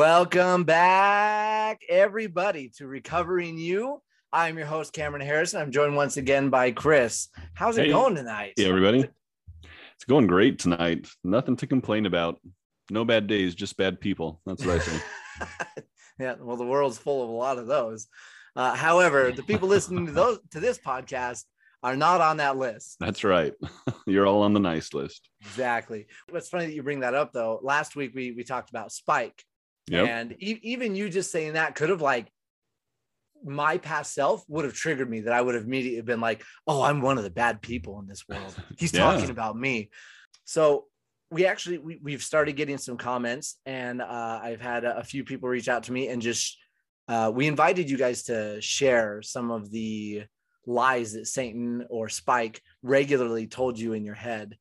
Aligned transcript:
Welcome 0.00 0.64
back, 0.64 1.82
everybody, 1.86 2.70
to 2.78 2.86
Recovering 2.86 3.58
You. 3.58 4.00
I'm 4.32 4.56
your 4.56 4.66
host, 4.66 4.94
Cameron 4.94 5.20
Harrison. 5.20 5.60
I'm 5.60 5.70
joined 5.70 5.94
once 5.94 6.16
again 6.16 6.48
by 6.48 6.70
Chris. 6.70 7.28
How's 7.52 7.76
it 7.76 7.84
Hey. 7.84 7.90
going 7.92 8.14
tonight? 8.14 8.54
Hey, 8.56 8.66
everybody. 8.66 9.06
It's 9.62 10.04
going 10.08 10.26
great 10.26 10.58
tonight. 10.58 11.06
Nothing 11.22 11.54
to 11.56 11.66
complain 11.66 12.06
about. 12.06 12.40
No 12.90 13.04
bad 13.04 13.26
days, 13.26 13.54
just 13.54 13.76
bad 13.76 14.00
people. 14.00 14.40
That's 14.46 14.64
what 14.64 14.76
I 14.76 14.78
say. 14.78 15.00
yeah, 16.18 16.36
well, 16.40 16.56
the 16.56 16.64
world's 16.64 16.96
full 16.96 17.22
of 17.22 17.28
a 17.28 17.32
lot 17.32 17.58
of 17.58 17.66
those. 17.66 18.08
Uh, 18.56 18.74
however, 18.74 19.32
the 19.32 19.42
people 19.42 19.68
listening 19.68 20.06
to 20.06 20.12
those 20.12 20.38
to 20.52 20.60
this 20.60 20.78
podcast 20.78 21.44
are 21.82 21.94
not 21.94 22.22
on 22.22 22.38
that 22.38 22.56
list. 22.56 22.96
That's 23.00 23.22
right. 23.22 23.52
You're 24.06 24.26
all 24.26 24.44
on 24.44 24.54
the 24.54 24.60
nice 24.60 24.94
list. 24.94 25.28
Exactly. 25.42 26.06
What's 26.30 26.48
funny 26.48 26.64
that 26.64 26.74
you 26.74 26.82
bring 26.82 27.00
that 27.00 27.12
up, 27.14 27.34
though. 27.34 27.60
Last 27.62 27.96
week 27.96 28.12
we 28.14 28.32
we 28.32 28.44
talked 28.44 28.70
about 28.70 28.92
Spike, 28.92 29.44
Yep. 29.90 30.08
and 30.08 30.32
e- 30.38 30.60
even 30.62 30.94
you 30.94 31.08
just 31.08 31.30
saying 31.32 31.54
that 31.54 31.74
could 31.74 31.88
have 31.88 32.00
like 32.00 32.30
my 33.44 33.78
past 33.78 34.14
self 34.14 34.44
would 34.48 34.64
have 34.64 34.74
triggered 34.74 35.08
me 35.08 35.20
that 35.20 35.32
I 35.32 35.40
would 35.40 35.54
have 35.54 35.64
immediately 35.64 36.02
been 36.02 36.20
like, 36.20 36.44
oh, 36.66 36.82
I'm 36.82 37.00
one 37.00 37.16
of 37.16 37.24
the 37.24 37.30
bad 37.30 37.62
people 37.62 37.98
in 37.98 38.06
this 38.06 38.28
world. 38.28 38.54
He's 38.78 38.92
Yeah. 38.94 39.00
talking 39.00 39.30
about 39.30 39.56
me. 39.56 39.90
So 40.44 40.84
we 41.30 41.46
actually 41.46 41.78
we, 41.78 41.98
we've 42.02 42.22
started 42.22 42.52
getting 42.56 42.76
some 42.76 42.96
comments 42.98 43.56
and 43.64 44.02
uh, 44.02 44.40
I've 44.42 44.60
had 44.60 44.84
a, 44.84 44.98
a 44.98 45.04
few 45.04 45.24
people 45.24 45.48
reach 45.48 45.68
out 45.68 45.84
to 45.84 45.92
me 45.92 46.08
and 46.08 46.20
just 46.20 46.58
uh, 47.08 47.32
we 47.34 47.46
invited 47.46 47.88
you 47.88 47.96
guys 47.96 48.24
to 48.24 48.60
share 48.60 49.22
some 49.22 49.50
of 49.50 49.70
the 49.70 50.24
lies 50.66 51.14
that 51.14 51.26
Satan 51.26 51.86
or 51.88 52.08
Spike 52.08 52.60
regularly 52.82 53.46
told 53.46 53.78
you 53.78 53.94
in 53.94 54.04
your 54.04 54.14
head. 54.14 54.56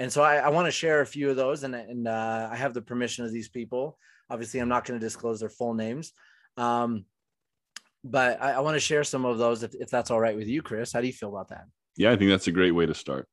And 0.00 0.12
so 0.12 0.22
I, 0.22 0.36
I 0.36 0.48
want 0.48 0.66
to 0.66 0.72
share 0.72 1.02
a 1.02 1.06
few 1.06 1.30
of 1.30 1.36
those 1.36 1.62
and, 1.62 1.74
and 1.74 2.08
uh, 2.08 2.48
I 2.50 2.56
have 2.56 2.74
the 2.74 2.82
permission 2.82 3.24
of 3.24 3.32
these 3.32 3.48
people. 3.48 3.96
Obviously, 4.30 4.60
I'm 4.60 4.68
not 4.68 4.84
going 4.84 4.98
to 4.98 5.04
disclose 5.04 5.40
their 5.40 5.48
full 5.48 5.74
names. 5.74 6.12
Um, 6.56 7.04
but 8.02 8.42
I, 8.42 8.52
I 8.52 8.60
want 8.60 8.74
to 8.76 8.80
share 8.80 9.04
some 9.04 9.24
of 9.24 9.38
those 9.38 9.62
if, 9.62 9.74
if 9.74 9.90
that's 9.90 10.10
all 10.10 10.20
right 10.20 10.36
with 10.36 10.48
you, 10.48 10.62
Chris. 10.62 10.92
How 10.92 11.00
do 11.00 11.06
you 11.06 11.12
feel 11.12 11.30
about 11.30 11.48
that? 11.48 11.64
Yeah, 11.96 12.12
I 12.12 12.16
think 12.16 12.30
that's 12.30 12.46
a 12.48 12.52
great 12.52 12.72
way 12.72 12.86
to 12.86 12.94
start. 12.94 13.28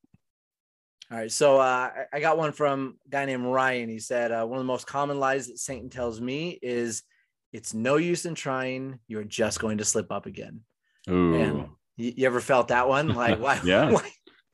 All 1.11 1.17
right. 1.17 1.31
So 1.31 1.57
uh, 1.57 1.89
I- 2.13 2.19
got 2.19 2.37
one 2.37 2.51
from 2.53 2.97
a 3.05 3.09
guy 3.09 3.25
named 3.25 3.45
Ryan. 3.45 3.89
He 3.89 3.99
said, 3.99 4.31
uh, 4.31 4.45
One 4.45 4.57
of 4.59 4.63
the 4.63 4.67
most 4.67 4.87
common 4.87 5.19
lies 5.19 5.47
that 5.47 5.59
Satan 5.59 5.89
tells 5.89 6.21
me 6.21 6.57
is 6.61 7.03
it's 7.51 7.73
no 7.73 7.97
use 7.97 8.25
in 8.25 8.35
trying. 8.35 8.99
You're 9.07 9.25
just 9.25 9.59
going 9.59 9.79
to 9.79 9.85
slip 9.85 10.11
up 10.11 10.25
again. 10.25 10.61
Ooh. 11.09 11.31
Man, 11.31 11.69
you, 11.97 12.13
you 12.15 12.25
ever 12.27 12.39
felt 12.39 12.69
that 12.69 12.87
one? 12.87 13.09
Like, 13.15 13.39
why? 13.39 13.59
Yeah. 13.63 13.91
Why, 13.91 14.09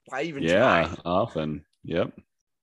why 0.08 0.22
even 0.24 0.42
yeah, 0.42 0.88
try? 0.88 0.96
often. 1.06 1.66
Yep. 1.84 2.14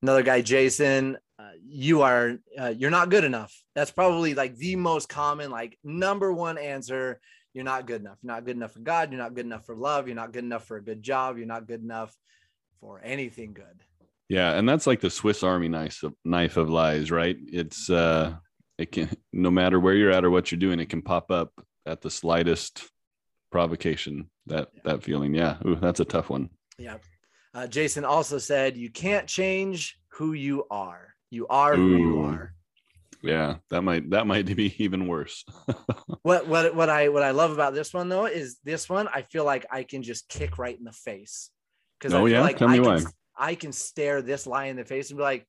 Another 0.02 0.22
guy, 0.22 0.40
Jason, 0.40 1.18
uh, 1.38 1.50
you 1.66 2.02
are, 2.02 2.38
uh, 2.58 2.72
you're 2.76 2.90
not 2.90 3.10
good 3.10 3.24
enough. 3.24 3.52
That's 3.74 3.90
probably 3.90 4.34
like 4.34 4.56
the 4.56 4.76
most 4.76 5.08
common, 5.08 5.50
like 5.50 5.78
number 5.82 6.32
one 6.32 6.58
answer. 6.58 7.20
You're 7.52 7.64
not 7.64 7.86
good 7.86 8.00
enough. 8.00 8.18
You're 8.22 8.34
not 8.34 8.44
good 8.44 8.56
enough 8.56 8.72
for 8.72 8.80
God. 8.80 9.10
You're 9.12 9.22
not 9.22 9.34
good 9.34 9.46
enough 9.46 9.64
for 9.66 9.76
love. 9.76 10.06
You're 10.08 10.16
not 10.16 10.32
good 10.32 10.44
enough 10.44 10.66
for 10.66 10.76
a 10.76 10.82
good 10.82 11.02
job. 11.02 11.38
You're 11.38 11.46
not 11.46 11.66
good 11.66 11.82
enough 11.82 12.16
for 12.80 13.00
anything 13.04 13.52
good. 13.52 13.82
Yeah, 14.28 14.52
and 14.54 14.68
that's 14.68 14.86
like 14.86 15.00
the 15.00 15.10
Swiss 15.10 15.42
Army 15.42 15.68
knife 15.68 16.02
of, 16.02 16.14
knife 16.24 16.56
of 16.56 16.70
lies, 16.70 17.10
right? 17.10 17.36
It's 17.46 17.90
uh 17.90 18.36
it 18.78 18.90
can 18.90 19.10
no 19.32 19.50
matter 19.50 19.78
where 19.78 19.94
you're 19.94 20.10
at 20.10 20.24
or 20.24 20.30
what 20.30 20.50
you're 20.50 20.58
doing, 20.58 20.80
it 20.80 20.88
can 20.88 21.02
pop 21.02 21.30
up 21.30 21.52
at 21.86 22.00
the 22.00 22.10
slightest 22.10 22.88
provocation. 23.52 24.30
That 24.46 24.68
Yeah. 24.74 24.80
that 24.84 25.02
feeling. 25.02 25.34
Yeah. 25.34 25.58
Ooh, 25.66 25.76
that's 25.76 26.00
a 26.00 26.04
tough 26.04 26.30
one. 26.30 26.50
Yeah. 26.78 26.96
Uh, 27.52 27.68
Jason 27.68 28.04
also 28.04 28.38
said, 28.38 28.76
you 28.76 28.90
can't 28.90 29.28
change 29.28 29.96
who 30.08 30.32
you 30.32 30.64
are. 30.70 31.13
You 31.30 31.46
are 31.48 31.76
who 31.76 31.96
you 31.96 32.22
are. 32.22 32.52
Yeah, 33.22 33.56
that 33.70 33.82
might 33.82 34.10
that 34.10 34.26
might 34.26 34.44
be 34.56 34.74
even 34.78 35.06
worse. 35.08 35.44
What, 36.22 36.46
what, 36.48 36.74
what 36.74 36.88
I, 36.88 37.08
what 37.10 37.22
I 37.22 37.32
love 37.32 37.50
about 37.50 37.74
this 37.74 37.92
one 37.92 38.08
though, 38.08 38.24
is 38.24 38.56
this 38.64 38.88
one, 38.88 39.08
I 39.08 39.22
feel 39.22 39.44
like 39.44 39.66
I 39.70 39.82
can 39.82 40.02
just 40.02 40.26
kick 40.28 40.56
right 40.56 40.76
in 40.78 40.84
the 40.84 40.92
face. 40.92 41.50
Cause 42.00 42.14
I 42.14 42.18
Oh, 42.18 42.24
feel 42.24 42.32
yeah? 42.32 42.40
like 42.40 42.56
Tell 42.56 42.68
I 42.68 42.78
me 42.78 42.84
can, 42.84 43.04
why. 43.04 43.10
I 43.36 43.54
can 43.54 43.72
stare 43.72 44.22
this 44.22 44.46
lie 44.46 44.66
in 44.66 44.76
the 44.76 44.86
face 44.86 45.10
and 45.10 45.18
be 45.18 45.22
like, 45.22 45.46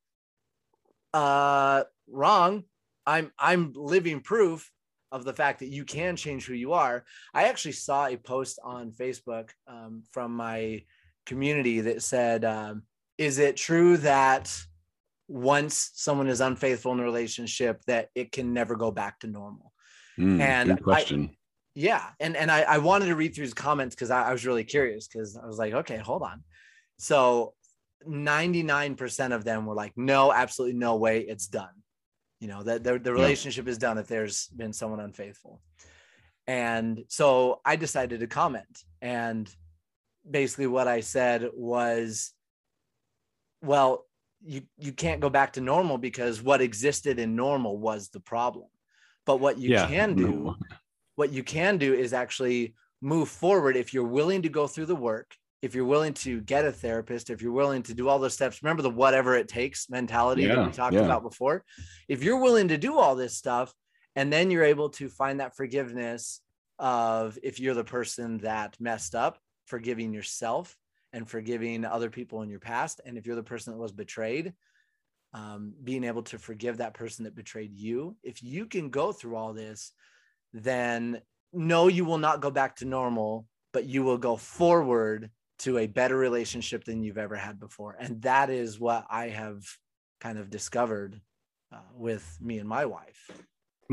uh, 1.14 1.84
wrong. 2.08 2.64
I'm, 3.06 3.32
I'm 3.38 3.72
living 3.74 4.20
proof 4.20 4.70
of 5.12 5.24
the 5.24 5.32
fact 5.32 5.60
that 5.60 5.68
you 5.68 5.84
can 5.84 6.14
change 6.16 6.44
who 6.46 6.52
you 6.54 6.72
are. 6.74 7.04
I 7.32 7.44
actually 7.44 7.72
saw 7.72 8.06
a 8.06 8.16
post 8.16 8.58
on 8.62 8.92
Facebook 8.92 9.50
um, 9.66 10.02
from 10.12 10.34
my 10.36 10.82
community 11.24 11.80
that 11.80 12.02
said, 12.02 12.44
um, 12.44 12.82
"Is 13.16 13.38
it 13.38 13.56
true 13.56 13.96
that 13.98 14.54
once 15.28 15.90
someone 15.94 16.28
is 16.28 16.40
unfaithful 16.40 16.92
in 16.92 17.00
a 17.00 17.04
relationship, 17.04 17.82
that 17.86 18.08
it 18.14 18.32
can 18.32 18.52
never 18.52 18.76
go 18.76 18.90
back 18.90 19.18
to 19.20 19.26
normal?" 19.26 19.72
Hmm, 20.16 20.40
And 20.40 20.68
good 20.70 20.78
I- 20.78 20.82
question. 20.82 21.36
Yeah, 21.74 22.02
and 22.20 22.36
and 22.38 22.50
I, 22.50 22.62
I 22.62 22.78
wanted 22.78 23.06
to 23.06 23.16
read 23.16 23.34
through 23.34 23.44
his 23.44 23.52
comments 23.52 23.94
because 23.94 24.10
I, 24.10 24.30
I 24.30 24.32
was 24.32 24.46
really 24.46 24.64
curious 24.64 25.06
because 25.06 25.36
I 25.36 25.44
was 25.44 25.58
like, 25.58 25.74
okay, 25.74 25.98
hold 25.98 26.22
on. 26.22 26.42
So 26.98 27.52
99% 28.08 29.34
of 29.34 29.44
them 29.44 29.66
were 29.66 29.74
like, 29.74 29.92
no, 29.94 30.32
absolutely 30.32 30.78
no 30.78 30.96
way, 30.96 31.20
it's 31.20 31.46
done. 31.46 31.74
You 32.40 32.48
know, 32.48 32.62
that 32.62 32.82
the, 32.82 32.98
the 32.98 33.12
relationship 33.12 33.68
is 33.68 33.76
done 33.76 33.98
if 33.98 34.06
there's 34.06 34.46
been 34.48 34.72
someone 34.72 35.00
unfaithful. 35.00 35.60
And 36.46 37.04
so 37.08 37.60
I 37.64 37.76
decided 37.76 38.20
to 38.20 38.26
comment. 38.26 38.84
And 39.02 39.52
basically 40.28 40.66
what 40.68 40.88
I 40.88 41.00
said 41.00 41.50
was, 41.54 42.32
well, 43.62 44.06
you 44.44 44.62
you 44.78 44.92
can't 44.92 45.20
go 45.20 45.30
back 45.30 45.54
to 45.54 45.60
normal 45.60 45.98
because 45.98 46.42
what 46.42 46.60
existed 46.60 47.18
in 47.18 47.36
normal 47.36 47.78
was 47.78 48.08
the 48.08 48.20
problem. 48.20 48.66
But 49.24 49.40
what 49.40 49.58
you 49.58 49.70
yeah. 49.70 49.88
can 49.88 50.14
do 50.14 50.56
what 51.16 51.32
you 51.32 51.42
can 51.42 51.78
do 51.78 51.92
is 51.92 52.12
actually 52.12 52.74
move 53.00 53.28
forward 53.28 53.76
if 53.76 53.92
you're 53.92 54.04
willing 54.04 54.42
to 54.42 54.48
go 54.48 54.66
through 54.66 54.86
the 54.86 54.96
work 54.96 55.34
if 55.62 55.74
you're 55.74 55.84
willing 55.84 56.12
to 56.12 56.40
get 56.42 56.64
a 56.64 56.72
therapist 56.72 57.30
if 57.30 57.42
you're 57.42 57.52
willing 57.52 57.82
to 57.82 57.94
do 57.94 58.08
all 58.08 58.18
those 58.18 58.34
steps 58.34 58.62
remember 58.62 58.82
the 58.82 58.90
whatever 58.90 59.34
it 59.34 59.48
takes 59.48 59.90
mentality 59.90 60.46
that 60.46 60.64
we 60.64 60.72
talked 60.72 60.94
yeah. 60.94 61.00
about 61.00 61.22
before 61.22 61.64
if 62.08 62.22
you're 62.22 62.40
willing 62.40 62.68
to 62.68 62.78
do 62.78 62.98
all 62.98 63.16
this 63.16 63.36
stuff 63.36 63.72
and 64.14 64.32
then 64.32 64.50
you're 64.50 64.64
able 64.64 64.88
to 64.88 65.08
find 65.08 65.40
that 65.40 65.56
forgiveness 65.56 66.40
of 66.78 67.38
if 67.42 67.58
you're 67.58 67.74
the 67.74 67.84
person 67.84 68.38
that 68.38 68.76
messed 68.80 69.14
up 69.14 69.38
forgiving 69.66 70.12
yourself 70.12 70.76
and 71.16 71.28
forgiving 71.28 71.84
other 71.84 72.10
people 72.10 72.42
in 72.42 72.48
your 72.48 72.60
past 72.60 73.00
and 73.04 73.16
if 73.16 73.26
you're 73.26 73.36
the 73.36 73.42
person 73.42 73.72
that 73.72 73.78
was 73.78 73.92
betrayed 73.92 74.52
um, 75.34 75.74
being 75.82 76.04
able 76.04 76.22
to 76.22 76.38
forgive 76.38 76.78
that 76.78 76.94
person 76.94 77.24
that 77.24 77.34
betrayed 77.34 77.74
you 77.74 78.16
if 78.22 78.42
you 78.42 78.66
can 78.66 78.90
go 78.90 79.12
through 79.12 79.36
all 79.36 79.52
this 79.52 79.92
then 80.52 81.20
no, 81.52 81.88
you 81.88 82.04
will 82.04 82.18
not 82.18 82.40
go 82.40 82.50
back 82.50 82.76
to 82.76 82.84
normal, 82.84 83.46
but 83.72 83.86
you 83.86 84.02
will 84.02 84.18
go 84.18 84.36
forward 84.36 85.30
to 85.60 85.78
a 85.78 85.86
better 85.86 86.16
relationship 86.16 86.84
than 86.84 87.02
you've 87.02 87.18
ever 87.18 87.36
had 87.36 87.58
before. 87.58 87.96
And 87.98 88.20
that 88.22 88.50
is 88.50 88.78
what 88.78 89.06
I 89.08 89.28
have 89.28 89.64
kind 90.20 90.38
of 90.38 90.50
discovered 90.50 91.20
uh, 91.72 91.78
with 91.94 92.38
me 92.40 92.58
and 92.58 92.68
my 92.68 92.84
wife. 92.84 93.30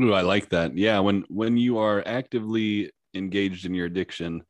Ooh, 0.00 0.12
I 0.12 0.22
like 0.22 0.50
that. 0.50 0.76
Yeah, 0.76 0.98
when 1.00 1.24
when 1.28 1.56
you 1.56 1.78
are 1.78 2.02
actively 2.04 2.90
engaged 3.14 3.64
in 3.64 3.74
your 3.74 3.86
addiction, 3.86 4.42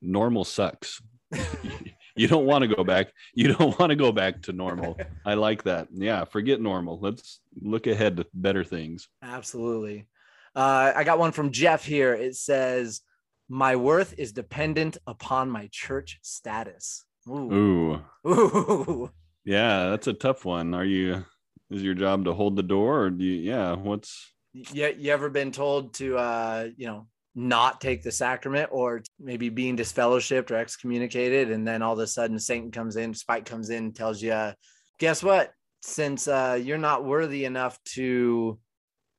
normal 0.00 0.44
sucks. 0.44 1.00
you 2.18 2.28
don't 2.28 2.46
want 2.46 2.62
to 2.62 2.74
go 2.74 2.84
back. 2.84 3.12
You 3.34 3.54
don't 3.54 3.78
want 3.78 3.90
to 3.90 3.96
go 3.96 4.12
back 4.12 4.42
to 4.42 4.52
normal. 4.52 4.98
I 5.24 5.34
like 5.34 5.64
that. 5.64 5.88
Yeah, 5.92 6.24
forget 6.24 6.60
normal. 6.60 6.98
Let's 7.00 7.40
look 7.60 7.86
ahead 7.86 8.16
to 8.16 8.26
better 8.34 8.64
things. 8.64 9.08
Absolutely. 9.22 10.06
Uh, 10.54 10.92
I 10.94 11.04
got 11.04 11.18
one 11.18 11.32
from 11.32 11.52
Jeff 11.52 11.84
here. 11.84 12.14
It 12.14 12.34
says, 12.34 13.00
My 13.48 13.76
worth 13.76 14.14
is 14.18 14.32
dependent 14.32 14.96
upon 15.06 15.50
my 15.50 15.68
church 15.70 16.18
status. 16.22 17.04
Ooh. 17.28 18.02
Ooh. 18.26 18.28
Ooh. 18.28 19.10
Yeah, 19.44 19.88
that's 19.88 20.06
a 20.06 20.12
tough 20.12 20.44
one. 20.44 20.74
Are 20.74 20.84
you 20.84 21.24
is 21.70 21.82
your 21.82 21.94
job 21.94 22.26
to 22.26 22.34
hold 22.34 22.54
the 22.54 22.62
door 22.62 23.04
or 23.04 23.10
do 23.10 23.24
you 23.24 23.50
yeah, 23.50 23.74
what's 23.74 24.30
you, 24.52 24.94
you 24.98 25.10
ever 25.10 25.30
been 25.30 25.52
told 25.52 25.94
to 25.94 26.18
uh 26.18 26.68
you 26.76 26.86
know 26.86 27.06
not 27.38 27.80
take 27.80 28.02
the 28.02 28.10
sacrament 28.10 28.68
or 28.72 29.00
maybe 29.20 29.48
being 29.48 29.76
disfellowshipped 29.76 30.50
or 30.50 30.56
excommunicated 30.56 31.52
and 31.52 31.64
then 31.66 31.82
all 31.82 31.92
of 31.92 31.98
a 32.00 32.06
sudden 32.06 32.36
satan 32.36 32.68
comes 32.68 32.96
in 32.96 33.14
spike 33.14 33.46
comes 33.46 33.70
in 33.70 33.92
tells 33.92 34.20
you 34.20 34.52
guess 34.98 35.22
what 35.22 35.52
since 35.80 36.26
uh 36.26 36.58
you're 36.60 36.76
not 36.76 37.04
worthy 37.04 37.44
enough 37.44 37.78
to 37.84 38.58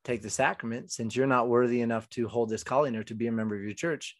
take 0.04 0.21
the 0.21 0.30
sacrament 0.30 0.92
since 0.92 1.16
you're 1.16 1.27
not 1.27 1.48
worthy 1.48 1.80
enough 1.80 2.10
to 2.10 2.27
hold 2.27 2.50
this 2.50 2.62
calling 2.62 2.94
or 2.98 3.04
to 3.04 3.16
be 3.16 3.27
a 3.27 3.31
member 3.31 3.56
of 3.56 3.63
your 3.63 3.74
church 3.74 4.18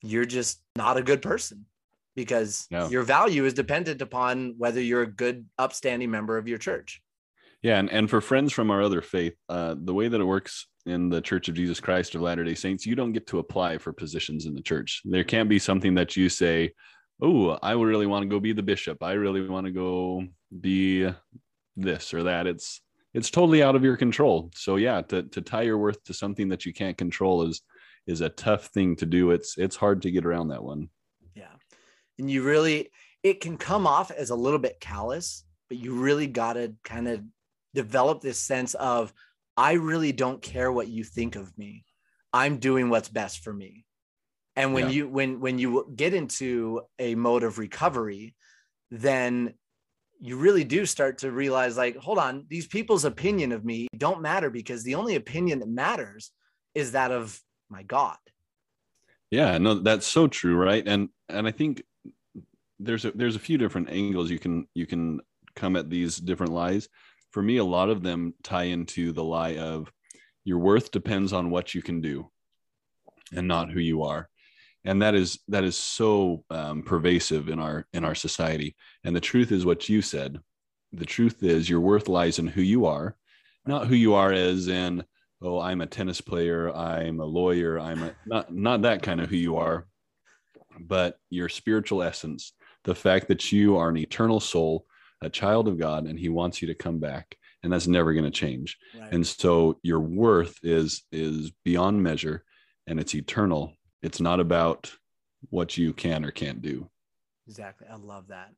you're 0.00 0.24
just 0.24 0.62
not 0.74 0.96
a 0.96 1.02
good 1.02 1.20
person 1.20 1.66
because 2.16 2.66
Yeah. 2.70 2.88
your 2.88 3.02
value 3.02 3.44
is 3.44 3.52
dependent 3.52 4.00
upon 4.00 4.54
whether 4.56 4.80
you're 4.80 5.02
a 5.02 5.06
good 5.06 5.44
upstanding 5.58 6.10
member 6.10 6.38
of 6.38 6.48
your 6.48 6.58
church 6.58 7.02
Yeah, 7.62 7.78
and, 7.78 7.90
and 7.90 8.10
for 8.10 8.20
friends 8.20 8.52
from 8.52 8.70
our 8.70 8.82
other 8.82 9.02
faith, 9.02 9.36
uh, 9.48 9.76
the 9.78 9.94
way 9.94 10.08
that 10.08 10.20
it 10.20 10.24
works 10.24 10.66
in 10.84 11.08
the 11.08 11.20
Church 11.20 11.48
of 11.48 11.54
Jesus 11.54 11.78
Christ 11.78 12.14
of 12.14 12.20
Latter 12.20 12.42
day 12.42 12.54
Saints, 12.54 12.84
you 12.84 12.96
don't 12.96 13.12
get 13.12 13.26
to 13.28 13.38
apply 13.38 13.78
for 13.78 13.92
positions 13.92 14.46
in 14.46 14.54
the 14.54 14.62
church. 14.62 15.00
There 15.04 15.22
can't 15.22 15.48
be 15.48 15.60
something 15.60 15.94
that 15.94 16.16
you 16.16 16.28
say, 16.28 16.72
Oh, 17.20 17.50
I 17.62 17.72
really 17.72 18.06
want 18.06 18.24
to 18.24 18.28
go 18.28 18.40
be 18.40 18.52
the 18.52 18.64
bishop. 18.64 19.00
I 19.00 19.12
really 19.12 19.48
want 19.48 19.66
to 19.66 19.72
go 19.72 20.24
be 20.60 21.08
this 21.76 22.12
or 22.12 22.24
that. 22.24 22.48
It's 22.48 22.80
it's 23.14 23.30
totally 23.30 23.62
out 23.62 23.76
of 23.76 23.84
your 23.84 23.96
control 23.96 24.50
so 24.54 24.76
yeah 24.76 25.02
to, 25.02 25.22
to 25.24 25.40
tie 25.40 25.62
your 25.62 25.78
worth 25.78 26.02
to 26.04 26.14
something 26.14 26.48
that 26.48 26.64
you 26.64 26.72
can't 26.72 26.96
control 26.96 27.42
is 27.42 27.62
is 28.06 28.20
a 28.20 28.28
tough 28.28 28.66
thing 28.66 28.96
to 28.96 29.06
do 29.06 29.30
it's 29.30 29.56
it's 29.58 29.76
hard 29.76 30.02
to 30.02 30.10
get 30.10 30.24
around 30.24 30.48
that 30.48 30.62
one 30.62 30.88
yeah 31.34 31.52
and 32.18 32.30
you 32.30 32.42
really 32.42 32.90
it 33.22 33.40
can 33.40 33.56
come 33.56 33.86
off 33.86 34.10
as 34.10 34.30
a 34.30 34.34
little 34.34 34.58
bit 34.58 34.80
callous 34.80 35.44
but 35.68 35.78
you 35.78 35.94
really 35.94 36.26
got 36.26 36.54
to 36.54 36.74
kind 36.84 37.08
of 37.08 37.20
develop 37.74 38.20
this 38.20 38.38
sense 38.38 38.74
of 38.74 39.12
i 39.56 39.72
really 39.72 40.12
don't 40.12 40.42
care 40.42 40.70
what 40.72 40.88
you 40.88 41.04
think 41.04 41.36
of 41.36 41.56
me. 41.58 41.84
I'm 42.32 42.58
doing 42.58 42.88
what's 42.88 43.08
best 43.08 43.44
for 43.44 43.52
me. 43.52 43.84
And 44.56 44.74
when 44.74 44.84
yeah. 44.84 44.90
you 44.90 45.08
when 45.08 45.40
when 45.40 45.58
you 45.58 45.90
get 45.94 46.14
into 46.14 46.82
a 46.98 47.14
mode 47.14 47.42
of 47.42 47.58
recovery 47.58 48.34
then 48.90 49.54
you 50.20 50.36
really 50.36 50.62
do 50.62 50.84
start 50.84 51.18
to 51.18 51.32
realize 51.32 51.76
like 51.78 51.96
hold 51.96 52.18
on 52.18 52.44
these 52.48 52.66
people's 52.66 53.06
opinion 53.06 53.52
of 53.52 53.64
me 53.64 53.88
don't 53.96 54.20
matter 54.20 54.50
because 54.50 54.84
the 54.84 54.94
only 54.94 55.16
opinion 55.16 55.58
that 55.60 55.68
matters 55.68 56.30
is 56.74 56.92
that 56.92 57.10
of 57.10 57.40
my 57.70 57.82
god. 57.82 58.18
Yeah 59.30 59.56
no 59.56 59.74
that's 59.74 60.06
so 60.06 60.26
true 60.26 60.56
right? 60.56 60.86
And 60.86 61.08
and 61.30 61.46
i 61.46 61.50
think 61.50 61.82
there's 62.78 63.06
a 63.06 63.12
there's 63.12 63.36
a 63.36 63.46
few 63.48 63.56
different 63.56 63.88
angles 63.88 64.30
you 64.30 64.38
can 64.38 64.66
you 64.74 64.86
can 64.86 65.20
come 65.56 65.76
at 65.76 65.88
these 65.88 66.16
different 66.16 66.52
lies 66.52 66.88
for 67.32 67.42
me 67.42 67.56
a 67.56 67.64
lot 67.64 67.90
of 67.90 68.02
them 68.02 68.34
tie 68.42 68.64
into 68.64 69.12
the 69.12 69.24
lie 69.24 69.56
of 69.56 69.92
your 70.44 70.58
worth 70.58 70.90
depends 70.90 71.32
on 71.32 71.50
what 71.50 71.74
you 71.74 71.82
can 71.82 72.00
do 72.00 72.30
and 73.34 73.46
not 73.46 73.70
who 73.70 73.80
you 73.80 74.02
are. 74.02 74.28
And 74.84 75.02
that 75.02 75.14
is 75.14 75.38
that 75.48 75.62
is 75.62 75.76
so 75.76 76.44
um, 76.50 76.82
pervasive 76.82 77.48
in 77.48 77.58
our 77.60 77.86
in 77.92 78.04
our 78.04 78.14
society. 78.16 78.74
And 79.04 79.14
the 79.14 79.20
truth 79.20 79.52
is 79.52 79.64
what 79.64 79.88
you 79.88 80.02
said. 80.02 80.40
The 80.92 81.06
truth 81.06 81.42
is 81.42 81.70
your 81.70 81.80
worth 81.80 82.08
lies 82.08 82.38
in 82.38 82.48
who 82.48 82.62
you 82.62 82.86
are 82.86 83.16
not 83.66 83.86
who 83.86 83.94
you 83.94 84.14
are 84.14 84.32
as 84.32 84.68
in 84.68 85.04
oh 85.40 85.60
i'm 85.60 85.80
a 85.80 85.86
tennis 85.86 86.20
player 86.20 86.74
i'm 86.74 87.20
a 87.20 87.24
lawyer 87.24 87.78
i'm 87.78 88.02
a 88.02 88.14
not 88.26 88.52
not 88.52 88.82
that 88.82 89.02
kind 89.02 89.20
of 89.20 89.28
who 89.28 89.36
you 89.36 89.56
are 89.56 89.86
but 90.80 91.18
your 91.30 91.48
spiritual 91.48 92.02
essence 92.02 92.52
the 92.84 92.94
fact 92.94 93.28
that 93.28 93.52
you 93.52 93.76
are 93.76 93.88
an 93.88 93.96
eternal 93.96 94.40
soul 94.40 94.86
a 95.22 95.30
child 95.30 95.68
of 95.68 95.78
god 95.78 96.06
and 96.06 96.18
he 96.18 96.28
wants 96.28 96.60
you 96.60 96.68
to 96.68 96.74
come 96.74 96.98
back 96.98 97.36
and 97.62 97.72
that's 97.72 97.86
never 97.86 98.12
going 98.12 98.24
to 98.24 98.30
change 98.30 98.76
right. 98.98 99.12
and 99.12 99.26
so 99.26 99.78
your 99.82 100.00
worth 100.00 100.58
is 100.62 101.02
is 101.12 101.50
beyond 101.64 102.02
measure 102.02 102.44
and 102.86 102.98
it's 103.00 103.14
eternal 103.14 103.72
it's 104.02 104.20
not 104.20 104.40
about 104.40 104.92
what 105.50 105.76
you 105.76 105.92
can 105.92 106.24
or 106.24 106.30
can't 106.30 106.62
do. 106.62 106.88
Exactly. 107.46 107.86
I 107.90 107.96
love 107.96 108.28
that. 108.28 108.50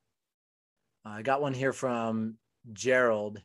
Uh, 1.05 1.09
I 1.09 1.21
got 1.21 1.41
one 1.41 1.53
here 1.53 1.73
from 1.73 2.35
Gerald. 2.73 3.41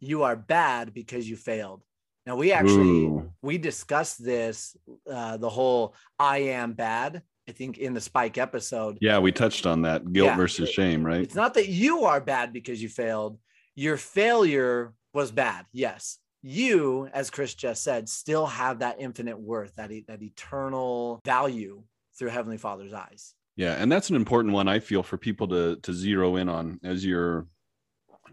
You 0.00 0.24
are 0.24 0.36
bad 0.36 0.92
because 0.92 1.28
you 1.28 1.36
failed. 1.36 1.82
Now 2.26 2.36
we 2.36 2.52
actually 2.52 3.04
Ooh. 3.04 3.32
we 3.42 3.58
discussed 3.58 4.22
this 4.22 4.76
uh, 5.10 5.36
the 5.38 5.48
whole 5.48 5.94
I 6.18 6.38
am 6.38 6.72
bad. 6.72 7.22
I 7.52 7.54
think 7.54 7.76
in 7.76 7.92
the 7.92 8.00
Spike 8.00 8.38
episode. 8.38 8.96
Yeah, 9.02 9.18
we 9.18 9.30
touched 9.30 9.66
on 9.66 9.82
that 9.82 10.10
guilt 10.10 10.28
yeah. 10.28 10.36
versus 10.36 10.70
shame, 10.70 11.04
right? 11.04 11.20
It's 11.20 11.34
not 11.34 11.52
that 11.54 11.68
you 11.68 12.04
are 12.04 12.18
bad 12.18 12.50
because 12.50 12.82
you 12.82 12.88
failed. 12.88 13.38
Your 13.74 13.98
failure 13.98 14.94
was 15.12 15.30
bad. 15.30 15.66
Yes, 15.70 16.16
you, 16.40 17.10
as 17.12 17.28
Chris 17.28 17.52
just 17.52 17.84
said, 17.84 18.08
still 18.08 18.46
have 18.46 18.78
that 18.78 18.96
infinite 19.00 19.38
worth, 19.38 19.74
that, 19.76 19.90
that 20.08 20.22
eternal 20.22 21.20
value 21.26 21.82
through 22.18 22.30
Heavenly 22.30 22.56
Father's 22.56 22.94
eyes. 22.94 23.34
Yeah, 23.56 23.72
and 23.74 23.92
that's 23.92 24.08
an 24.08 24.16
important 24.16 24.54
one 24.54 24.66
I 24.66 24.78
feel 24.78 25.02
for 25.02 25.18
people 25.18 25.46
to 25.48 25.76
to 25.76 25.92
zero 25.92 26.36
in 26.36 26.48
on 26.48 26.80
as 26.82 27.04
you're 27.04 27.46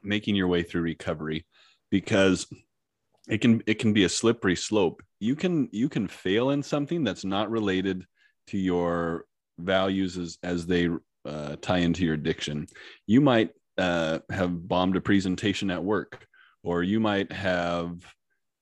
making 0.01 0.37
your 0.37 0.47
way 0.47 0.63
through 0.63 0.83
recovery 0.83 1.45
because 1.91 2.47
it 3.27 3.39
can 3.39 3.63
it 3.67 3.79
can 3.79 3.91
be 3.91 4.05
a 4.05 4.09
slippery 4.09 4.55
slope. 4.55 5.03
You 5.19 5.35
can 5.35 5.67
you 5.73 5.89
can 5.89 6.07
fail 6.07 6.51
in 6.51 6.63
something 6.63 7.03
that's 7.03 7.25
not 7.25 7.51
related 7.51 8.05
to 8.49 8.57
your 8.57 9.25
values 9.57 10.17
as 10.17 10.37
as 10.43 10.65
they 10.65 10.89
uh, 11.25 11.55
tie 11.61 11.79
into 11.79 12.03
your 12.03 12.13
addiction. 12.13 12.67
You 13.07 13.21
might 13.21 13.51
uh, 13.77 14.19
have 14.29 14.67
bombed 14.67 14.95
a 14.95 15.01
presentation 15.01 15.71
at 15.71 15.83
work 15.83 16.27
or 16.63 16.83
you 16.83 16.99
might 16.99 17.31
have 17.31 18.01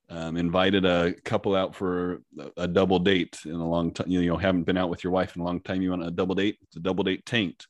um, 0.10 0.38
invited 0.38 0.86
a 0.86 1.14
couple 1.26 1.56
out 1.56 1.76
for 1.76 2.22
a 2.56 2.68
double 2.68 3.00
date 3.00 3.40
in 3.46 3.54
a 3.54 3.70
long 3.70 3.92
time. 3.92 4.10
You 4.10 4.26
know, 4.26 4.38
haven't 4.38 4.64
been 4.64 4.78
out 4.78 4.90
with 4.90 5.04
your 5.04 5.12
wife 5.12 5.36
in 5.36 5.42
a 5.42 5.46
long 5.46 5.60
time. 5.62 5.82
You 5.82 5.90
want 5.90 6.06
a 6.06 6.12
double 6.12 6.36
date? 6.36 6.58
It's 6.62 6.78
a 6.78 6.82
double 6.82 7.04
date 7.04 7.26
tanked. 7.26 7.68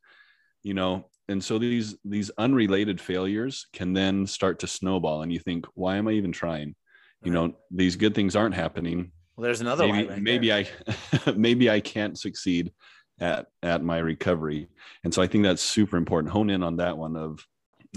You 0.63 0.73
know, 0.73 1.09
and 1.29 1.43
so 1.43 1.57
these 1.57 1.95
these 2.05 2.29
unrelated 2.37 3.01
failures 3.01 3.67
can 3.73 3.93
then 3.93 4.27
start 4.27 4.59
to 4.59 4.67
snowball, 4.67 5.23
and 5.23 5.33
you 5.33 5.39
think, 5.39 5.65
why 5.73 5.97
am 5.97 6.07
I 6.07 6.11
even 6.11 6.31
trying? 6.31 6.75
You 7.23 7.31
know, 7.31 7.55
these 7.71 7.95
good 7.95 8.13
things 8.13 8.35
aren't 8.35 8.53
happening. 8.53 9.11
Well, 9.37 9.43
there's 9.43 9.61
another 9.61 9.87
maybe, 9.87 10.07
right 10.09 10.21
maybe 10.21 10.51
I 10.51 10.67
maybe 11.35 11.69
I 11.69 11.79
can't 11.79 12.17
succeed 12.17 12.71
at 13.19 13.47
at 13.61 13.83
my 13.83 13.99
recovery, 13.99 14.67
and 15.03 15.13
so 15.13 15.21
I 15.21 15.27
think 15.27 15.43
that's 15.43 15.61
super 15.61 15.95
important. 15.95 16.33
Hone 16.33 16.49
in 16.49 16.63
on 16.63 16.77
that 16.77 16.97
one 16.97 17.15
of 17.15 17.45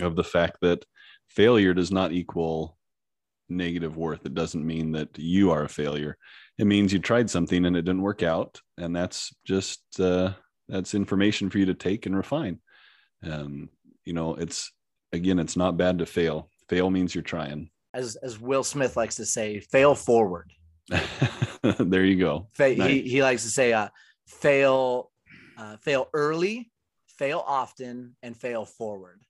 of 0.02 0.16
the 0.16 0.24
fact 0.24 0.58
that 0.60 0.84
failure 1.28 1.72
does 1.72 1.90
not 1.90 2.12
equal 2.12 2.76
negative 3.48 3.96
worth. 3.96 4.26
It 4.26 4.34
doesn't 4.34 4.66
mean 4.66 4.92
that 4.92 5.18
you 5.18 5.50
are 5.50 5.64
a 5.64 5.68
failure. 5.68 6.18
It 6.58 6.66
means 6.66 6.92
you 6.92 6.98
tried 6.98 7.30
something 7.30 7.64
and 7.64 7.74
it 7.74 7.82
didn't 7.82 8.02
work 8.02 8.22
out, 8.22 8.60
and 8.76 8.94
that's 8.94 9.34
just 9.46 9.82
uh, 9.98 10.34
that's 10.68 10.94
information 10.94 11.48
for 11.48 11.56
you 11.56 11.66
to 11.66 11.74
take 11.74 12.04
and 12.04 12.16
refine. 12.16 12.60
Um, 13.24 13.70
you 14.04 14.12
know, 14.12 14.34
it's 14.34 14.72
again, 15.12 15.38
it's 15.38 15.56
not 15.56 15.78
bad 15.78 15.98
to 15.98 16.06
fail. 16.06 16.50
Fail 16.68 16.90
means 16.90 17.14
you're 17.14 17.22
trying. 17.22 17.70
As 17.94 18.16
as 18.16 18.38
Will 18.38 18.62
Smith 18.62 18.96
likes 18.96 19.16
to 19.16 19.24
say, 19.24 19.58
fail 19.60 19.94
forward. 19.94 20.52
there 21.78 22.04
you 22.04 22.16
go. 22.16 22.48
Fa- 22.52 22.74
nice. 22.74 22.90
he, 22.90 23.02
he 23.02 23.22
likes 23.22 23.42
to 23.44 23.50
say, 23.50 23.72
uh, 23.72 23.88
fail, 24.26 25.10
uh, 25.56 25.76
fail 25.78 26.08
early, 26.12 26.70
fail 27.18 27.42
often, 27.46 28.16
and 28.22 28.36
fail 28.36 28.64
forward. 28.64 29.20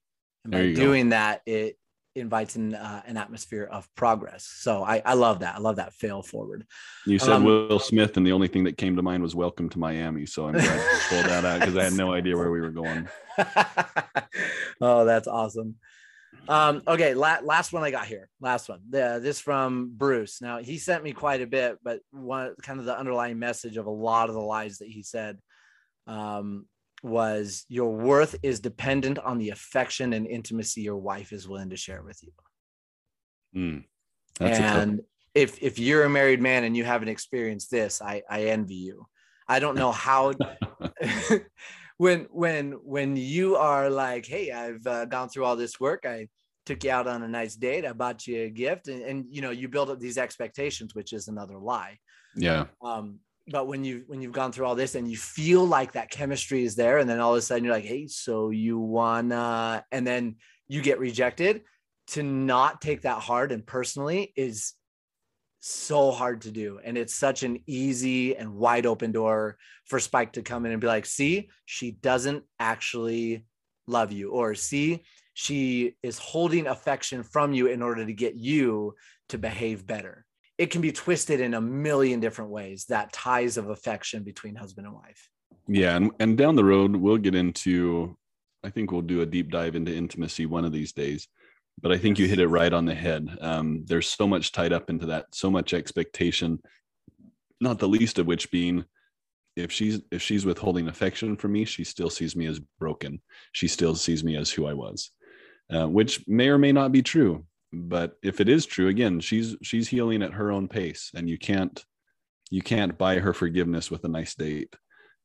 And 0.43 0.51
by 0.51 0.73
doing 0.73 1.05
go. 1.05 1.09
that, 1.11 1.41
it 1.45 1.77
invites 2.15 2.55
an 2.55 2.75
uh, 2.75 3.01
an 3.05 3.17
atmosphere 3.17 3.67
of 3.71 3.87
progress. 3.95 4.45
So 4.45 4.83
I, 4.83 5.01
I 5.05 5.13
love 5.13 5.39
that. 5.39 5.55
I 5.55 5.59
love 5.59 5.77
that 5.77 5.93
fail 5.93 6.21
forward. 6.21 6.65
You 7.05 7.19
said 7.19 7.33
um, 7.33 7.43
Will 7.43 7.79
Smith, 7.79 8.17
and 8.17 8.25
the 8.25 8.31
only 8.31 8.47
thing 8.47 8.63
that 8.65 8.77
came 8.77 8.95
to 8.95 9.01
mind 9.01 9.23
was 9.23 9.35
"Welcome 9.35 9.69
to 9.69 9.79
Miami." 9.79 10.25
So 10.25 10.47
I'm 10.47 10.53
glad 10.53 10.63
you 10.63 10.99
pulled 11.09 11.25
that 11.25 11.45
out 11.45 11.59
because 11.59 11.77
I 11.77 11.83
had 11.83 11.93
no 11.93 12.13
idea 12.13 12.35
where 12.35 12.51
we 12.51 12.61
were 12.61 12.71
going. 12.71 13.07
oh, 14.81 15.05
that's 15.05 15.27
awesome. 15.27 15.75
Um, 16.47 16.81
okay, 16.87 17.13
la- 17.13 17.39
last 17.43 17.71
one 17.71 17.83
I 17.83 17.91
got 17.91 18.07
here. 18.07 18.29
Last 18.39 18.69
one. 18.69 18.79
The, 18.89 19.19
this 19.21 19.39
from 19.39 19.91
Bruce. 19.95 20.41
Now 20.41 20.57
he 20.59 20.77
sent 20.77 21.03
me 21.03 21.11
quite 21.11 21.41
a 21.41 21.47
bit, 21.47 21.77
but 21.83 22.01
one 22.11 22.55
kind 22.61 22.79
of 22.79 22.85
the 22.85 22.97
underlying 22.97 23.39
message 23.39 23.77
of 23.77 23.85
a 23.85 23.91
lot 23.91 24.29
of 24.29 24.35
the 24.35 24.41
lies 24.41 24.79
that 24.79 24.87
he 24.87 25.03
said. 25.03 25.37
Um, 26.07 26.65
was 27.03 27.65
your 27.67 27.95
worth 27.95 28.35
is 28.43 28.59
dependent 28.59 29.17
on 29.19 29.39
the 29.39 29.49
affection 29.49 30.13
and 30.13 30.27
intimacy 30.27 30.81
your 30.81 30.97
wife 30.97 31.31
is 31.31 31.47
willing 31.47 31.69
to 31.71 31.77
share 31.77 32.03
with 32.03 32.21
you. 32.21 32.31
Mm, 33.55 33.83
and 34.39 35.01
if 35.33 35.61
if 35.61 35.79
you're 35.79 36.03
a 36.03 36.09
married 36.09 36.41
man 36.41 36.63
and 36.63 36.77
you 36.77 36.83
haven't 36.83 37.09
experienced 37.09 37.71
this, 37.71 38.01
I 38.01 38.21
I 38.29 38.45
envy 38.45 38.75
you. 38.75 39.07
I 39.47 39.59
don't 39.59 39.75
know 39.75 39.91
how 39.91 40.33
when 42.01 42.25
when 42.31 42.71
when 42.83 43.15
you 43.15 43.57
are 43.57 43.87
like, 43.87 44.25
hey, 44.25 44.49
I've 44.49 44.87
uh, 44.87 45.05
gone 45.05 45.29
through 45.29 45.45
all 45.45 45.55
this 45.55 45.79
work. 45.79 46.03
I 46.03 46.29
took 46.65 46.83
you 46.83 46.89
out 46.89 47.05
on 47.05 47.21
a 47.21 47.27
nice 47.27 47.55
date. 47.55 47.85
I 47.85 47.93
bought 47.93 48.25
you 48.25 48.41
a 48.41 48.49
gift, 48.49 48.87
and, 48.87 49.03
and 49.03 49.25
you 49.29 49.43
know 49.43 49.51
you 49.51 49.67
build 49.67 49.91
up 49.91 49.99
these 49.99 50.17
expectations, 50.17 50.95
which 50.95 51.13
is 51.13 51.27
another 51.27 51.59
lie. 51.59 51.99
Yeah. 52.35 52.65
Um, 52.81 53.19
but 53.51 53.67
when 53.67 53.83
you 53.83 54.03
when 54.07 54.19
you've 54.19 54.31
gone 54.31 54.51
through 54.51 54.65
all 54.65 54.73
this 54.73 54.95
and 54.95 55.07
you 55.07 55.15
feel 55.15 55.63
like 55.63 55.91
that 55.91 56.09
chemistry 56.09 56.63
is 56.63 56.75
there 56.75 56.97
and 56.97 57.07
then 57.07 57.19
all 57.19 57.33
of 57.33 57.37
a 57.37 57.41
sudden 57.41 57.63
you're 57.63 57.73
like 57.73 57.83
hey 57.83 58.05
so 58.07 58.51
you 58.51 58.77
wanna 58.77 59.83
and 59.91 60.05
then 60.05 60.35
you 60.67 60.79
get 60.81 60.99
rejected 60.99 61.61
to 62.07 62.21
not 62.21 62.81
take 62.81 63.01
that 63.01 63.19
hard 63.19 63.51
and 63.51 63.65
personally 63.65 64.31
is 64.35 64.73
so 65.61 66.11
hard 66.11 66.41
to 66.41 66.51
do 66.51 66.79
and 66.83 66.97
it's 66.97 67.13
such 67.13 67.43
an 67.43 67.59
easy 67.67 68.35
and 68.35 68.53
wide 68.53 68.85
open 68.85 69.11
door 69.11 69.57
for 69.85 69.99
spike 69.99 70.33
to 70.33 70.41
come 70.41 70.65
in 70.65 70.71
and 70.71 70.81
be 70.81 70.87
like 70.87 71.05
see 71.05 71.49
she 71.65 71.91
doesn't 71.91 72.43
actually 72.59 73.45
love 73.87 74.11
you 74.11 74.31
or 74.31 74.55
see 74.55 75.03
she 75.33 75.95
is 76.03 76.17
holding 76.17 76.67
affection 76.67 77.23
from 77.23 77.53
you 77.53 77.67
in 77.67 77.81
order 77.81 78.05
to 78.05 78.13
get 78.13 78.35
you 78.35 78.95
to 79.29 79.37
behave 79.37 79.87
better. 79.87 80.25
It 80.57 80.67
can 80.67 80.81
be 80.81 80.91
twisted 80.91 81.39
in 81.39 81.53
a 81.53 81.61
million 81.61 82.19
different 82.19 82.51
ways 82.51 82.85
that 82.89 83.13
ties 83.13 83.57
of 83.57 83.69
affection 83.69 84.23
between 84.23 84.55
husband 84.55 84.87
and 84.87 84.95
wife. 84.95 85.29
Yeah 85.67 85.95
and, 85.95 86.11
and 86.19 86.37
down 86.37 86.55
the 86.55 86.63
road 86.63 86.95
we'll 86.95 87.17
get 87.17 87.35
into 87.35 88.17
i 88.63 88.69
think 88.69 88.91
we'll 88.91 89.01
do 89.01 89.21
a 89.21 89.25
deep 89.25 89.51
dive 89.51 89.75
into 89.75 89.95
intimacy 89.95 90.45
one 90.45 90.65
of 90.65 90.71
these 90.71 90.91
days 90.91 91.27
but 91.81 91.91
i 91.91 91.97
think 91.97 92.19
you 92.19 92.27
hit 92.27 92.39
it 92.39 92.47
right 92.47 92.73
on 92.73 92.85
the 92.85 92.95
head. 92.95 93.27
Um, 93.41 93.83
there's 93.85 94.07
so 94.07 94.27
much 94.27 94.51
tied 94.51 94.73
up 94.73 94.89
into 94.89 95.07
that 95.07 95.27
so 95.33 95.49
much 95.49 95.73
expectation 95.73 96.59
not 97.59 97.79
the 97.79 97.87
least 97.87 98.19
of 98.19 98.27
which 98.27 98.51
being 98.51 98.85
if 99.55 99.71
she's 99.71 100.01
if 100.11 100.21
she's 100.21 100.45
withholding 100.45 100.87
affection 100.87 101.35
from 101.35 101.51
me 101.53 101.65
she 101.65 101.83
still 101.83 102.09
sees 102.09 102.35
me 102.35 102.47
as 102.47 102.59
broken. 102.79 103.21
She 103.51 103.67
still 103.67 103.95
sees 103.95 104.23
me 104.23 104.37
as 104.37 104.51
who 104.51 104.65
i 104.65 104.73
was 104.73 105.11
uh, 105.73 105.87
which 105.87 106.27
may 106.27 106.49
or 106.49 106.57
may 106.57 106.71
not 106.71 106.91
be 106.91 107.01
true 107.01 107.45
but 107.73 108.17
if 108.21 108.41
it 108.41 108.49
is 108.49 108.65
true 108.65 108.87
again 108.87 109.19
she's 109.19 109.55
she's 109.61 109.87
healing 109.87 110.21
at 110.23 110.33
her 110.33 110.51
own 110.51 110.67
pace 110.67 111.11
and 111.15 111.29
you 111.29 111.37
can't 111.37 111.85
you 112.51 112.61
can't 112.61 112.97
buy 112.97 113.17
her 113.17 113.33
forgiveness 113.33 113.89
with 113.89 114.03
a 114.03 114.09
nice 114.09 114.35
date. 114.35 114.75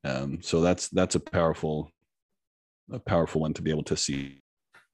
Um, 0.05 0.39
so 0.41 0.61
that's 0.61 0.89
that's 0.89 1.17
a 1.17 1.21
powerful 1.21 1.91
a 2.93 3.01
powerful 3.01 3.41
one 3.41 3.53
to 3.55 3.63
be 3.63 3.73
able 3.73 3.83
to 3.83 3.97
see 3.97 4.41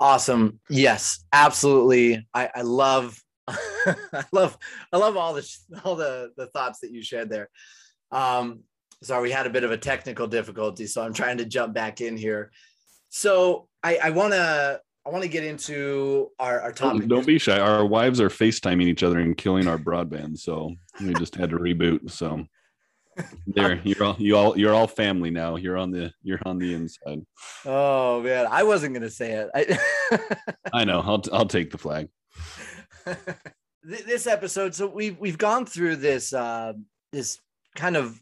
awesome 0.02 0.58
yes 0.68 1.24
absolutely 1.32 2.26
i 2.34 2.50
i 2.56 2.62
love 2.62 3.16
i 3.48 4.24
love 4.32 4.58
i 4.92 4.96
love 4.96 5.16
all 5.16 5.32
the 5.32 5.56
all 5.84 5.94
the 5.94 6.32
the 6.36 6.46
thoughts 6.48 6.80
that 6.80 6.90
you 6.90 7.02
shared 7.02 7.30
there 7.30 7.48
um 8.10 8.60
sorry 9.00 9.22
we 9.22 9.30
had 9.30 9.46
a 9.46 9.50
bit 9.50 9.62
of 9.62 9.70
a 9.70 9.78
technical 9.78 10.26
difficulty 10.26 10.86
so 10.86 11.02
i'm 11.02 11.12
trying 11.12 11.38
to 11.38 11.44
jump 11.44 11.72
back 11.72 12.00
in 12.00 12.16
here 12.16 12.50
so 13.10 13.68
i 13.84 13.96
i 14.02 14.10
want 14.10 14.32
to 14.32 14.80
I 15.04 15.10
want 15.10 15.24
to 15.24 15.28
get 15.28 15.42
into 15.42 16.30
our, 16.38 16.60
our 16.60 16.72
topic. 16.72 17.00
Don't, 17.00 17.08
don't, 17.08 17.26
be 17.26 17.36
shy. 17.36 17.58
Our 17.58 17.84
wives 17.84 18.20
are 18.20 18.28
FaceTiming 18.28 18.86
each 18.86 19.02
other 19.02 19.18
and 19.18 19.36
killing 19.36 19.66
our 19.66 19.76
broadband. 19.76 20.38
So 20.38 20.76
we 21.00 21.12
just 21.14 21.34
had 21.34 21.50
to 21.50 21.56
reboot. 21.56 22.08
So 22.08 22.44
there, 23.46 23.80
you're 23.84 24.04
all 24.04 24.16
you 24.18 24.36
all 24.36 24.58
you're 24.58 24.74
all 24.74 24.86
family 24.86 25.30
now. 25.30 25.56
You're 25.56 25.76
on 25.76 25.90
the 25.90 26.12
you're 26.22 26.40
on 26.44 26.58
the 26.58 26.74
inside. 26.74 27.24
Oh 27.64 28.22
man, 28.22 28.46
I 28.50 28.62
wasn't 28.62 28.94
gonna 28.94 29.10
say 29.10 29.32
it. 29.32 29.50
I, 29.54 29.78
I 30.72 30.84
know. 30.84 31.00
I'll 31.00 31.22
I'll 31.32 31.46
take 31.46 31.70
the 31.70 31.78
flag. 31.78 32.08
this 33.82 34.26
episode, 34.26 34.74
so 34.74 34.86
we've 34.86 35.18
we've 35.18 35.38
gone 35.38 35.66
through 35.66 35.96
this 35.96 36.32
uh, 36.32 36.72
this 37.12 37.38
kind 37.76 37.96
of 37.96 38.20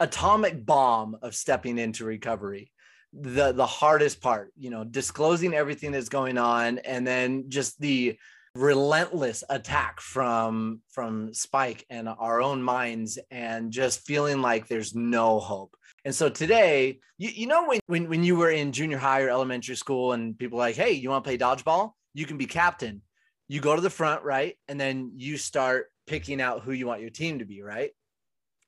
atomic 0.00 0.64
bomb 0.64 1.16
of 1.22 1.34
stepping 1.34 1.78
into 1.78 2.04
recovery 2.04 2.70
the 3.12 3.52
the 3.52 3.66
hardest 3.66 4.20
part 4.20 4.52
you 4.56 4.68
know 4.68 4.84
disclosing 4.84 5.54
everything 5.54 5.92
that's 5.92 6.10
going 6.10 6.36
on 6.36 6.78
and 6.80 7.06
then 7.06 7.48
just 7.48 7.80
the 7.80 8.16
relentless 8.58 9.44
attack 9.50 10.00
from 10.00 10.80
from 10.90 11.32
spike 11.32 11.86
and 11.90 12.08
our 12.08 12.42
own 12.42 12.60
minds 12.60 13.16
and 13.30 13.70
just 13.70 14.00
feeling 14.00 14.42
like 14.42 14.66
there's 14.66 14.96
no 14.96 15.38
hope 15.38 15.76
and 16.04 16.12
so 16.12 16.28
today 16.28 16.98
you, 17.18 17.28
you 17.28 17.46
know 17.46 17.66
when, 17.66 17.78
when 17.86 18.08
when 18.08 18.24
you 18.24 18.34
were 18.34 18.50
in 18.50 18.72
junior 18.72 18.98
high 18.98 19.22
or 19.22 19.28
elementary 19.28 19.76
school 19.76 20.12
and 20.12 20.36
people 20.36 20.58
like 20.58 20.74
hey 20.74 20.90
you 20.90 21.08
want 21.08 21.22
to 21.22 21.28
play 21.28 21.38
dodgeball 21.38 21.92
you 22.14 22.26
can 22.26 22.36
be 22.36 22.46
captain 22.46 23.00
you 23.46 23.60
go 23.60 23.76
to 23.76 23.80
the 23.80 23.88
front 23.88 24.24
right 24.24 24.56
and 24.66 24.80
then 24.80 25.12
you 25.14 25.36
start 25.36 25.86
picking 26.08 26.40
out 26.40 26.62
who 26.62 26.72
you 26.72 26.84
want 26.84 27.00
your 27.00 27.10
team 27.10 27.38
to 27.38 27.44
be 27.44 27.62
right 27.62 27.92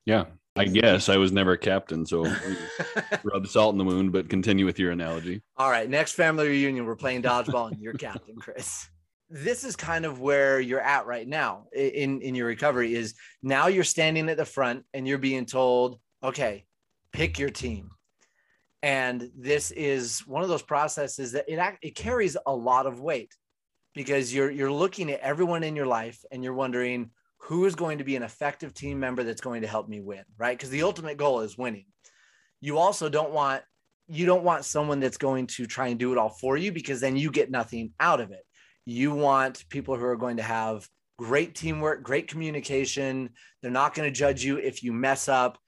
yeah 0.07 0.25
I 0.57 0.65
guess 0.65 1.09
I 1.09 1.17
was 1.17 1.31
never 1.31 1.53
a 1.53 1.59
captain, 1.59 2.05
so 2.05 2.27
rub 3.23 3.47
salt 3.47 3.73
in 3.73 3.79
the 3.79 3.85
wound. 3.85 4.11
But 4.11 4.29
continue 4.29 4.67
with 4.67 4.81
your 4.81 4.91
analogy. 4.91 5.43
All 5.57 5.71
right, 5.71 5.89
next 5.89 6.13
family 6.13 6.49
reunion, 6.49 6.85
we're 6.87 6.97
playing 6.97 7.23
dodgeball, 7.23 7.71
and 7.71 7.81
you're 7.81 7.95
captain, 7.95 8.35
Chris. 8.37 8.90
This 9.31 9.63
is 9.63 9.77
kind 9.77 10.05
of 10.05 10.21
where 10.21 10.59
you're 10.61 10.81
at 10.81 11.07
right 11.07 11.27
now 11.27 11.67
in 11.73 12.21
in 12.21 12.35
your 12.35 12.49
recovery. 12.49 12.95
Is 12.95 13.15
now 13.43 13.69
you're 13.69 13.85
standing 13.85 14.29
at 14.29 14.37
the 14.37 14.45
front 14.45 14.85
and 14.93 15.07
you're 15.07 15.19
being 15.19 15.47
told, 15.47 16.01
okay, 16.23 16.65
pick 17.13 17.39
your 17.39 17.51
team, 17.51 17.91
and 18.83 19.31
this 19.37 19.71
is 19.71 20.27
one 20.27 20.43
of 20.43 20.49
those 20.49 20.63
processes 20.63 21.33
that 21.33 21.45
it 21.49 21.79
it 21.81 21.95
carries 21.95 22.37
a 22.45 22.55
lot 22.55 22.87
of 22.87 23.01
weight 23.01 23.33
because 23.95 24.35
you're 24.35 24.51
you're 24.51 24.73
looking 24.73 25.11
at 25.11 25.21
everyone 25.21 25.63
in 25.63 25.77
your 25.77 25.87
life 25.87 26.25
and 26.33 26.43
you're 26.43 26.55
wondering 26.55 27.11
who 27.39 27.65
is 27.67 27.75
going 27.75 27.99
to 27.99 28.05
be 28.05 28.17
an 28.17 28.23
effective 28.23 28.75
team 28.75 29.01
member 29.01 29.23
that's 29.23 29.41
going 29.41 29.63
to 29.63 29.67
help 29.67 29.89
me 29.89 30.01
win, 30.01 30.25
right? 30.39 30.57
Because 30.57 30.71
the 30.71 30.83
ultimate 30.83 31.17
goal 31.17 31.41
is 31.41 31.57
winning. 31.57 31.87
You 32.61 32.79
also 32.79 33.09
don't 33.09 33.33
want 33.33 33.63
you 34.07 34.27
don't 34.27 34.45
want 34.45 34.65
someone 34.65 34.99
that's 34.99 35.19
going 35.19 35.47
to 35.47 35.67
try 35.67 35.89
and 35.89 35.99
do 35.99 36.11
it 36.13 36.19
all 36.19 36.31
for 36.31 36.57
you 36.57 36.73
because 36.73 37.01
then 37.01 37.17
you 37.17 37.31
get 37.31 37.51
nothing 37.51 37.93
out 38.01 38.21
of 38.21 38.33
it. 38.33 38.45
You 38.85 39.13
want 39.13 39.69
people 39.69 39.97
who 39.97 40.05
are 40.05 40.17
going 40.17 40.39
to 40.39 40.43
have 40.43 40.89
great 41.19 41.55
teamwork, 41.55 42.03
great 42.03 42.29
communication. 42.29 43.31
They're 43.61 43.71
not 43.71 43.95
going 43.95 44.09
to 44.09 44.17
judge 44.17 44.43
you 44.43 44.57
if 44.57 44.83
you 44.83 44.93
mess 44.93 45.29
up. 45.29 45.59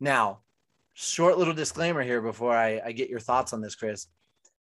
Now, 0.00 0.40
short 0.94 1.38
little 1.38 1.54
disclaimer 1.54 2.02
here 2.02 2.20
before 2.20 2.54
I, 2.56 2.80
I 2.84 2.92
get 2.92 3.08
your 3.08 3.20
thoughts 3.20 3.52
on 3.52 3.60
this, 3.60 3.76
Chris. 3.76 4.06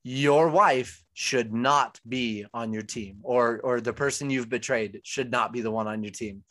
Your 0.04 0.50
wife 0.50 1.04
should 1.14 1.54
not 1.54 2.00
be 2.08 2.46
on 2.54 2.74
your 2.74 2.82
team 2.82 3.20
or 3.24 3.60
or 3.64 3.80
the 3.80 3.94
person 3.94 4.30
you've 4.30 4.50
betrayed 4.50 5.00
should 5.04 5.32
not 5.32 5.54
be 5.54 5.62
the 5.62 5.72
one 5.72 5.88
on 5.88 6.04
your 6.04 6.12
team 6.12 6.44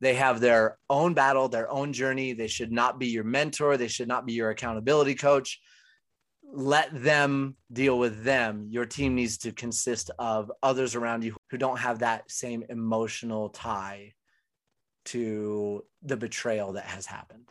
they 0.00 0.14
have 0.14 0.40
their 0.40 0.76
own 0.90 1.14
battle 1.14 1.48
their 1.48 1.70
own 1.70 1.92
journey 1.92 2.32
they 2.32 2.48
should 2.48 2.72
not 2.72 2.98
be 2.98 3.06
your 3.06 3.24
mentor 3.24 3.76
they 3.76 3.88
should 3.88 4.08
not 4.08 4.26
be 4.26 4.32
your 4.32 4.50
accountability 4.50 5.14
coach 5.14 5.60
let 6.52 7.02
them 7.02 7.56
deal 7.72 7.98
with 7.98 8.24
them. 8.24 8.66
Your 8.70 8.86
team 8.86 9.14
needs 9.14 9.38
to 9.38 9.52
consist 9.52 10.10
of 10.18 10.50
others 10.62 10.94
around 10.94 11.24
you 11.24 11.36
who 11.50 11.58
don't 11.58 11.78
have 11.78 12.00
that 12.00 12.30
same 12.30 12.64
emotional 12.68 13.50
tie 13.50 14.12
to 15.06 15.84
the 16.02 16.16
betrayal 16.16 16.72
that 16.74 16.84
has 16.84 17.06
happened. 17.06 17.48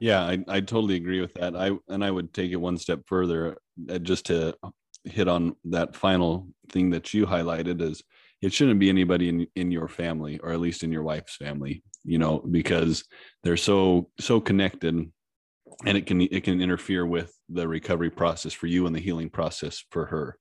Yeah 0.00 0.22
i, 0.22 0.38
I 0.48 0.60
totally 0.60 0.96
agree 0.96 1.20
with 1.20 1.34
that. 1.34 1.54
I 1.54 1.72
and 1.88 2.04
i 2.04 2.10
would 2.10 2.32
take 2.32 2.50
it 2.50 2.56
one 2.56 2.78
step 2.78 3.00
further 3.06 3.56
uh, 3.90 3.98
just 3.98 4.26
to 4.26 4.54
hit 5.04 5.28
on 5.28 5.54
that 5.64 5.94
final 5.94 6.48
thing 6.70 6.90
that 6.90 7.12
you 7.12 7.26
highlighted 7.26 7.82
is 7.82 8.02
it 8.40 8.52
shouldn't 8.52 8.80
be 8.80 8.88
anybody 8.88 9.28
in, 9.28 9.46
in 9.54 9.70
your 9.70 9.88
family 9.88 10.38
or 10.38 10.50
at 10.52 10.60
least 10.60 10.82
in 10.82 10.90
your 10.90 11.02
wife's 11.02 11.36
family 11.36 11.82
you 12.04 12.18
know 12.18 12.38
because 12.50 13.04
they're 13.42 13.56
so 13.56 14.10
so 14.18 14.40
connected 14.40 14.94
and 15.86 15.98
it 15.98 16.06
can 16.06 16.20
it 16.20 16.44
can 16.44 16.60
interfere 16.60 17.04
with 17.06 17.33
the 17.48 17.66
recovery 17.66 18.10
process 18.10 18.52
for 18.52 18.66
you 18.66 18.86
and 18.86 18.94
the 18.94 19.00
healing 19.00 19.30
process 19.30 19.84
for 19.90 20.06
her 20.06 20.38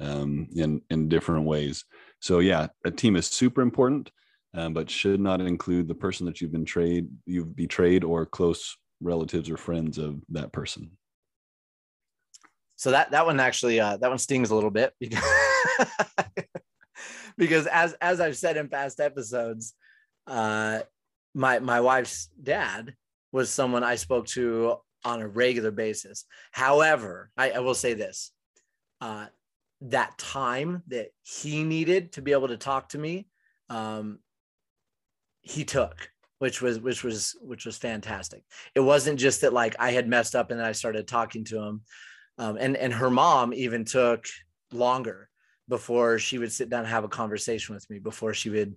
um, 0.00 0.48
in 0.54 0.82
in 0.90 1.08
different 1.08 1.46
ways. 1.46 1.84
So 2.20 2.38
yeah 2.40 2.68
a 2.84 2.90
team 2.90 3.16
is 3.16 3.26
super 3.26 3.62
important 3.62 4.10
um, 4.54 4.74
but 4.74 4.90
should 4.90 5.20
not 5.20 5.40
include 5.40 5.88
the 5.88 5.94
person 5.94 6.26
that 6.26 6.40
you've 6.40 6.52
been 6.52 6.64
betrayed 6.64 7.08
you've 7.26 7.54
betrayed 7.54 8.04
or 8.04 8.26
close 8.26 8.76
relatives 9.00 9.50
or 9.50 9.56
friends 9.56 9.98
of 9.98 10.20
that 10.30 10.52
person. 10.52 10.90
So 12.76 12.92
that 12.92 13.10
that 13.10 13.26
one 13.26 13.40
actually 13.40 13.78
uh, 13.80 13.96
that 13.98 14.08
one 14.08 14.18
stings 14.18 14.50
a 14.50 14.54
little 14.54 14.70
bit 14.70 14.94
because 14.98 15.22
because 17.36 17.66
as 17.66 17.94
as 18.00 18.20
I've 18.20 18.36
said 18.36 18.56
in 18.56 18.68
past 18.68 19.00
episodes, 19.00 19.74
uh, 20.26 20.80
my 21.34 21.58
my 21.58 21.80
wife's 21.80 22.30
dad 22.42 22.94
was 23.32 23.50
someone 23.50 23.84
I 23.84 23.96
spoke 23.96 24.26
to 24.28 24.76
on 25.04 25.20
a 25.20 25.28
regular 25.28 25.70
basis. 25.70 26.24
However, 26.52 27.30
I, 27.36 27.50
I 27.52 27.58
will 27.60 27.74
say 27.74 27.94
this: 27.94 28.32
uh, 29.00 29.26
that 29.82 30.18
time 30.18 30.82
that 30.88 31.08
he 31.22 31.64
needed 31.64 32.12
to 32.12 32.22
be 32.22 32.32
able 32.32 32.48
to 32.48 32.56
talk 32.56 32.90
to 32.90 32.98
me, 32.98 33.26
um, 33.68 34.18
he 35.42 35.64
took 35.64 36.10
which 36.38 36.62
was 36.62 36.80
which 36.80 37.04
was 37.04 37.36
which 37.42 37.66
was 37.66 37.76
fantastic. 37.76 38.42
It 38.74 38.80
wasn't 38.80 39.20
just 39.20 39.42
that 39.42 39.52
like 39.52 39.76
I 39.78 39.92
had 39.92 40.08
messed 40.08 40.34
up 40.34 40.50
and 40.50 40.58
then 40.58 40.66
I 40.66 40.72
started 40.72 41.06
talking 41.06 41.44
to 41.44 41.58
him 41.60 41.82
um, 42.38 42.56
and 42.58 42.76
and 42.78 42.94
her 42.94 43.10
mom 43.10 43.52
even 43.52 43.84
took 43.84 44.24
longer 44.72 45.28
before 45.68 46.18
she 46.18 46.38
would 46.38 46.50
sit 46.50 46.70
down 46.70 46.80
and 46.80 46.88
have 46.88 47.04
a 47.04 47.08
conversation 47.08 47.74
with 47.74 47.88
me 47.90 47.98
before 47.98 48.32
she 48.32 48.48
would 48.48 48.74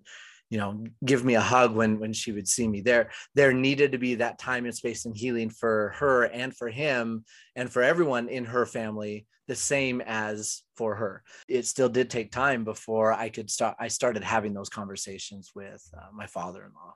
you 0.49 0.57
know 0.57 0.83
give 1.05 1.23
me 1.23 1.35
a 1.35 1.41
hug 1.41 1.75
when 1.75 1.99
when 1.99 2.13
she 2.13 2.31
would 2.31 2.47
see 2.47 2.67
me 2.67 2.81
there. 2.81 3.11
There 3.35 3.53
needed 3.53 3.91
to 3.91 3.97
be 3.97 4.15
that 4.15 4.39
time 4.39 4.65
and 4.65 4.75
space 4.75 5.05
and 5.05 5.15
healing 5.15 5.49
for 5.49 5.93
her 5.97 6.23
and 6.25 6.55
for 6.55 6.69
him 6.69 7.25
and 7.55 7.71
for 7.71 7.81
everyone 7.81 8.29
in 8.29 8.45
her 8.45 8.65
family 8.65 9.25
the 9.47 9.55
same 9.55 10.01
as 10.05 10.61
for 10.77 10.95
her. 10.95 11.21
It 11.49 11.65
still 11.65 11.89
did 11.89 12.09
take 12.09 12.31
time 12.31 12.63
before 12.63 13.11
i 13.13 13.29
could 13.29 13.49
start 13.49 13.75
i 13.79 13.87
started 13.87 14.23
having 14.23 14.53
those 14.53 14.69
conversations 14.69 15.51
with 15.55 15.83
uh, 15.97 16.07
my 16.13 16.27
father-in-law 16.27 16.93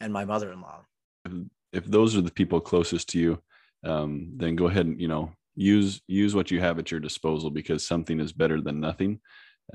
and 0.00 0.12
my 0.12 0.24
mother-in-law. 0.24 0.84
If 1.72 1.84
those 1.86 2.16
are 2.16 2.22
the 2.22 2.32
people 2.32 2.60
closest 2.60 3.08
to 3.10 3.18
you 3.18 3.42
um, 3.84 4.32
then 4.36 4.56
go 4.56 4.66
ahead 4.66 4.86
and 4.86 5.00
you 5.00 5.08
know 5.08 5.32
use 5.54 6.00
use 6.06 6.34
what 6.34 6.50
you 6.50 6.60
have 6.60 6.78
at 6.78 6.90
your 6.90 7.00
disposal 7.00 7.50
because 7.50 7.86
something 7.86 8.20
is 8.20 8.32
better 8.32 8.60
than 8.60 8.80
nothing. 8.80 9.20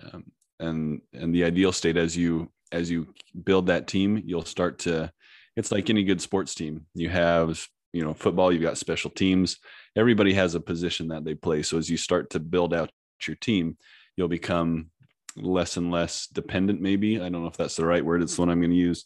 Um, 0.02 0.26
and 0.60 1.02
and 1.14 1.34
the 1.34 1.44
ideal 1.44 1.72
state 1.72 1.98
as 1.98 2.16
you 2.16 2.52
as 2.72 2.90
you 2.90 3.08
build 3.44 3.68
that 3.68 3.88
team 3.88 4.22
you'll 4.26 4.46
start 4.46 4.80
to 4.80 5.12
it's 5.56 5.72
like 5.72 5.90
any 5.90 6.04
good 6.04 6.22
sports 6.22 6.54
team. 6.54 6.86
You 6.94 7.10
have 7.10 7.68
you 7.94 8.04
know 8.04 8.14
football 8.14 8.52
you've 8.52 8.62
got 8.62 8.78
special 8.78 9.10
teams. 9.10 9.58
Everybody 9.96 10.34
has 10.34 10.56
a 10.56 10.60
position 10.60 11.08
that 11.10 11.24
they 11.24 11.34
play. 11.34 11.64
So 11.64 11.78
as 11.78 11.90
you 11.90 11.98
start 11.98 12.32
to 12.32 12.40
build 12.40 12.74
out 12.74 12.92
your 13.26 13.38
team 13.38 13.78
you'll 14.18 14.28
become 14.28 14.92
less 15.36 15.78
and 15.78 15.92
less 15.92 16.28
dependent 16.28 16.80
maybe. 16.82 17.18
I 17.18 17.30
don't 17.30 17.42
know 17.42 17.48
if 17.48 17.58
that's 17.58 17.76
the 17.76 17.86
right 17.86 18.06
word. 18.06 18.22
It's 18.22 18.36
the 18.36 18.42
one 18.42 18.50
i'm 18.50 18.60
going 18.60 18.72
to 18.72 18.76
use. 18.76 19.06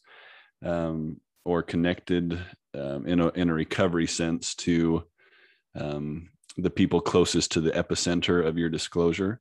Um, 0.63 1.21
or 1.45 1.63
connected 1.63 2.39
um, 2.75 3.07
in 3.07 3.21
a 3.21 3.29
in 3.29 3.49
a 3.49 3.53
recovery 3.53 4.07
sense 4.07 4.55
to 4.55 5.03
um, 5.75 6.29
the 6.57 6.69
people 6.69 6.99
closest 6.99 7.51
to 7.53 7.61
the 7.61 7.71
epicenter 7.71 8.45
of 8.45 8.57
your 8.57 8.69
disclosure. 8.69 9.39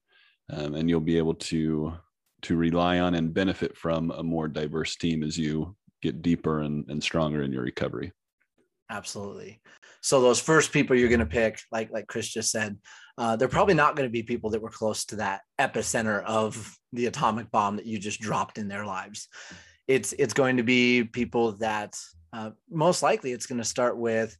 Um, 0.50 0.74
and 0.74 0.88
you'll 0.88 1.00
be 1.00 1.18
able 1.18 1.34
to 1.34 1.92
to 2.42 2.56
rely 2.56 3.00
on 3.00 3.14
and 3.14 3.34
benefit 3.34 3.76
from 3.76 4.10
a 4.12 4.22
more 4.22 4.48
diverse 4.48 4.96
team 4.96 5.22
as 5.22 5.36
you 5.36 5.74
get 6.02 6.22
deeper 6.22 6.60
and, 6.60 6.88
and 6.88 7.02
stronger 7.02 7.42
in 7.42 7.52
your 7.52 7.62
recovery 7.62 8.12
Absolutely. 8.90 9.60
So 10.00 10.20
those 10.20 10.40
first 10.40 10.72
people 10.72 10.96
you're 10.96 11.08
going 11.08 11.20
to 11.20 11.26
pick, 11.26 11.60
like 11.70 11.90
like 11.90 12.06
Chris 12.06 12.28
just 12.28 12.50
said, 12.50 12.78
uh, 13.18 13.36
they're 13.36 13.48
probably 13.48 13.74
not 13.74 13.96
going 13.96 14.08
to 14.08 14.12
be 14.12 14.22
people 14.22 14.50
that 14.50 14.62
were 14.62 14.70
close 14.70 15.04
to 15.06 15.16
that 15.16 15.42
epicenter 15.58 16.24
of 16.24 16.76
the 16.92 17.06
atomic 17.06 17.50
bomb 17.50 17.76
that 17.76 17.86
you 17.86 17.98
just 17.98 18.20
dropped 18.20 18.58
in 18.58 18.68
their 18.68 18.86
lives. 18.86 19.28
It's 19.86 20.14
it's 20.18 20.32
going 20.34 20.56
to 20.56 20.62
be 20.62 21.04
people 21.04 21.52
that 21.52 21.98
uh, 22.32 22.50
most 22.70 23.02
likely 23.02 23.32
it's 23.32 23.46
going 23.46 23.60
to 23.60 23.64
start 23.64 23.98
with 23.98 24.36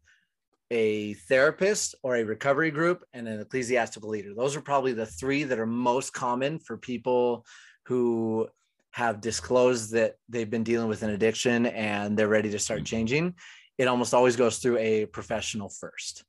a 0.71 1.15
therapist 1.15 1.95
or 2.03 2.17
a 2.17 2.25
recovery 2.25 2.71
group 2.71 3.03
and 3.13 3.27
an 3.27 3.41
ecclesiastical 3.41 4.11
leader. 4.11 4.35
Those 4.35 4.57
are 4.57 4.61
probably 4.61 4.93
the 4.93 5.07
three 5.07 5.45
that 5.45 5.59
are 5.59 5.67
most 5.67 6.13
common 6.13 6.59
for 6.59 6.77
people 6.77 7.45
who 7.89 8.47
have 8.91 9.19
disclosed 9.21 9.93
that 9.93 10.17
they've 10.29 10.51
been 10.51 10.63
dealing 10.63 10.89
with 10.89 11.03
an 11.03 11.09
addiction 11.09 11.65
and 11.67 12.19
they're 12.19 12.29
ready 12.29 12.51
to 12.51 12.59
start 12.59 12.81
mm-hmm. 12.81 12.85
changing. 12.85 13.35
It 13.79 13.89
almost 13.89 14.13
always 14.13 14.37
goes 14.37 14.59
through 14.59 14.77
a 14.77 15.07
professional 15.07 15.71
first. 15.71 16.25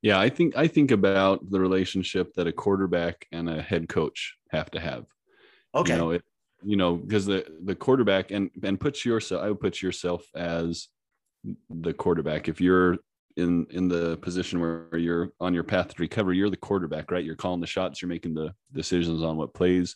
Yeah, 0.00 0.18
I 0.18 0.30
think 0.30 0.56
I 0.56 0.66
think 0.66 0.90
about 0.90 1.50
the 1.50 1.60
relationship 1.60 2.32
that 2.34 2.46
a 2.46 2.52
quarterback 2.52 3.26
and 3.30 3.50
a 3.50 3.60
head 3.60 3.88
coach 3.90 4.36
have 4.50 4.70
to 4.70 4.80
have. 4.80 5.04
Okay. 5.74 5.92
You 5.92 5.98
know, 5.98 6.10
it, 6.12 6.22
you 6.64 6.76
know, 6.76 6.96
because 6.96 7.26
the 7.26 7.44
the 7.62 7.74
quarterback 7.74 8.30
and 8.30 8.50
and 8.62 8.80
puts 8.80 9.04
yourself, 9.04 9.42
I 9.42 9.48
would 9.48 9.60
put 9.60 9.82
yourself 9.82 10.24
as 10.34 10.88
the 11.68 11.92
quarterback. 11.92 12.48
If 12.48 12.60
you're 12.60 12.96
in 13.36 13.66
in 13.70 13.88
the 13.88 14.16
position 14.18 14.60
where 14.60 14.96
you're 14.96 15.32
on 15.40 15.52
your 15.52 15.64
path 15.64 15.88
to 15.88 16.00
recovery, 16.00 16.38
you're 16.38 16.50
the 16.50 16.56
quarterback, 16.56 17.10
right? 17.10 17.24
You're 17.24 17.36
calling 17.36 17.60
the 17.60 17.66
shots, 17.66 18.00
you're 18.00 18.08
making 18.08 18.34
the 18.34 18.54
decisions 18.72 19.22
on 19.22 19.36
what 19.36 19.54
plays 19.54 19.94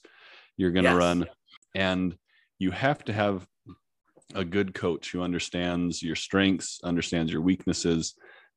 you're 0.56 0.70
going 0.70 0.84
to 0.84 0.90
yes. 0.90 0.98
run, 0.98 1.26
and 1.74 2.16
you 2.58 2.70
have 2.70 3.04
to 3.04 3.12
have 3.12 3.46
a 4.34 4.44
good 4.44 4.74
coach 4.74 5.12
who 5.12 5.22
understands 5.22 6.02
your 6.02 6.16
strengths, 6.16 6.80
understands 6.82 7.32
your 7.32 7.42
weaknesses, 7.42 8.14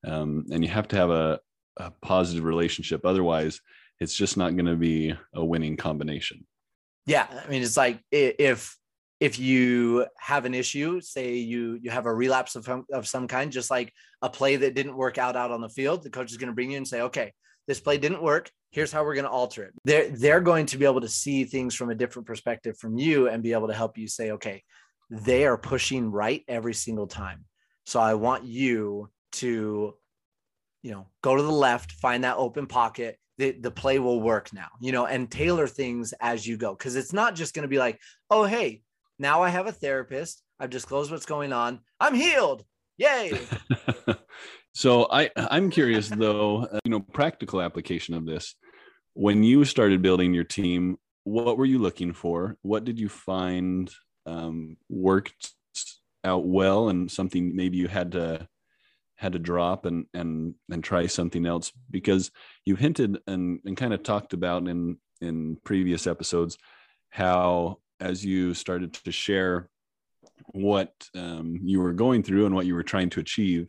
um, 0.07 0.45
and 0.51 0.63
you 0.63 0.69
have 0.69 0.87
to 0.89 0.95
have 0.95 1.09
a, 1.09 1.39
a 1.77 1.91
positive 2.01 2.43
relationship. 2.43 3.05
Otherwise, 3.05 3.61
it's 3.99 4.15
just 4.15 4.37
not 4.37 4.55
going 4.55 4.65
to 4.65 4.75
be 4.75 5.13
a 5.33 5.43
winning 5.43 5.77
combination. 5.77 6.45
Yeah, 7.05 7.27
I 7.45 7.49
mean, 7.49 7.61
it's 7.61 7.77
like 7.77 7.99
if 8.11 8.75
if 9.19 9.37
you 9.37 10.05
have 10.17 10.45
an 10.45 10.53
issue, 10.53 11.01
say 11.01 11.35
you 11.35 11.77
you 11.81 11.91
have 11.91 12.05
a 12.05 12.13
relapse 12.13 12.55
of, 12.55 12.69
of 12.93 13.07
some 13.07 13.27
kind, 13.27 13.51
just 13.51 13.69
like 13.69 13.91
a 14.21 14.29
play 14.29 14.55
that 14.55 14.75
didn't 14.75 14.95
work 14.95 15.17
out 15.17 15.35
out 15.35 15.51
on 15.51 15.61
the 15.61 15.69
field, 15.69 16.03
the 16.03 16.09
coach 16.09 16.31
is 16.31 16.37
going 16.37 16.49
to 16.49 16.55
bring 16.55 16.71
you 16.71 16.77
and 16.77 16.87
say, 16.87 17.01
okay, 17.01 17.33
this 17.67 17.79
play 17.79 17.97
didn't 17.97 18.23
work. 18.23 18.49
Here's 18.71 18.91
how 18.91 19.03
we're 19.03 19.15
going 19.15 19.25
to 19.25 19.31
alter 19.31 19.63
it. 19.63 19.73
They're 19.83 20.09
they're 20.09 20.41
going 20.41 20.67
to 20.67 20.77
be 20.77 20.85
able 20.85 21.01
to 21.01 21.07
see 21.07 21.43
things 21.43 21.73
from 21.73 21.89
a 21.89 21.95
different 21.95 22.27
perspective 22.27 22.77
from 22.77 22.97
you 22.97 23.27
and 23.27 23.41
be 23.41 23.53
able 23.53 23.67
to 23.67 23.73
help 23.73 23.97
you 23.97 24.07
say, 24.07 24.31
okay, 24.31 24.63
they 25.09 25.45
are 25.45 25.57
pushing 25.57 26.11
right 26.11 26.43
every 26.47 26.73
single 26.73 27.07
time. 27.07 27.45
So 27.85 27.99
I 27.99 28.13
want 28.13 28.45
you 28.45 29.09
to, 29.33 29.95
you 30.83 30.91
know, 30.91 31.07
go 31.23 31.35
to 31.35 31.41
the 31.41 31.51
left, 31.51 31.93
find 31.93 32.23
that 32.23 32.37
open 32.37 32.67
pocket. 32.67 33.17
The, 33.39 33.51
the 33.51 33.71
play 33.71 33.99
will 33.99 34.21
work 34.21 34.53
now, 34.53 34.67
you 34.81 34.91
know, 34.91 35.05
and 35.05 35.31
tailor 35.31 35.65
things 35.65 36.13
as 36.19 36.45
you 36.45 36.57
go. 36.57 36.75
Cause 36.75 36.95
it's 36.95 37.13
not 37.13 37.35
just 37.35 37.53
going 37.53 37.63
to 37.63 37.69
be 37.69 37.79
like, 37.79 37.99
oh, 38.29 38.43
hey, 38.43 38.83
now 39.17 39.41
I 39.41 39.49
have 39.49 39.65
a 39.65 39.71
therapist. 39.71 40.43
I've 40.59 40.69
disclosed 40.69 41.09
what's 41.09 41.25
going 41.25 41.53
on. 41.53 41.79
I'm 41.99 42.13
healed. 42.13 42.65
Yay. 42.97 43.39
so 44.73 45.07
I 45.09 45.29
I'm 45.35 45.69
curious 45.69 46.09
though, 46.09 46.63
uh, 46.63 46.79
you 46.83 46.91
know, 46.91 46.99
practical 46.99 47.61
application 47.61 48.13
of 48.13 48.25
this. 48.25 48.55
When 49.13 49.43
you 49.43 49.65
started 49.65 50.01
building 50.01 50.33
your 50.33 50.43
team, 50.43 50.97
what 51.23 51.57
were 51.57 51.65
you 51.65 51.79
looking 51.79 52.13
for? 52.13 52.57
What 52.61 52.85
did 52.85 52.99
you 52.99 53.09
find 53.09 53.91
um, 54.25 54.77
worked 54.89 55.51
out 56.23 56.45
well, 56.45 56.89
and 56.89 57.09
something 57.09 57.55
maybe 57.55 57.77
you 57.77 57.87
had 57.87 58.13
to 58.13 58.47
had 59.15 59.33
to 59.33 59.39
drop 59.39 59.85
and 59.85 60.05
and 60.13 60.55
and 60.71 60.83
try 60.83 61.07
something 61.07 61.45
else? 61.45 61.71
Because 61.89 62.31
you 62.65 62.75
hinted 62.75 63.19
and 63.27 63.59
and 63.65 63.75
kind 63.75 63.93
of 63.93 64.03
talked 64.03 64.33
about 64.33 64.67
in 64.67 64.97
in 65.21 65.57
previous 65.63 66.07
episodes 66.07 66.57
how 67.09 67.79
as 67.99 68.23
you 68.23 68.53
started 68.53 68.93
to 68.93 69.11
share 69.11 69.69
what 70.47 70.93
um, 71.15 71.59
you 71.63 71.81
were 71.81 71.93
going 71.93 72.23
through 72.23 72.45
and 72.45 72.55
what 72.55 72.65
you 72.65 72.73
were 72.73 72.83
trying 72.83 73.09
to 73.09 73.19
achieve, 73.19 73.67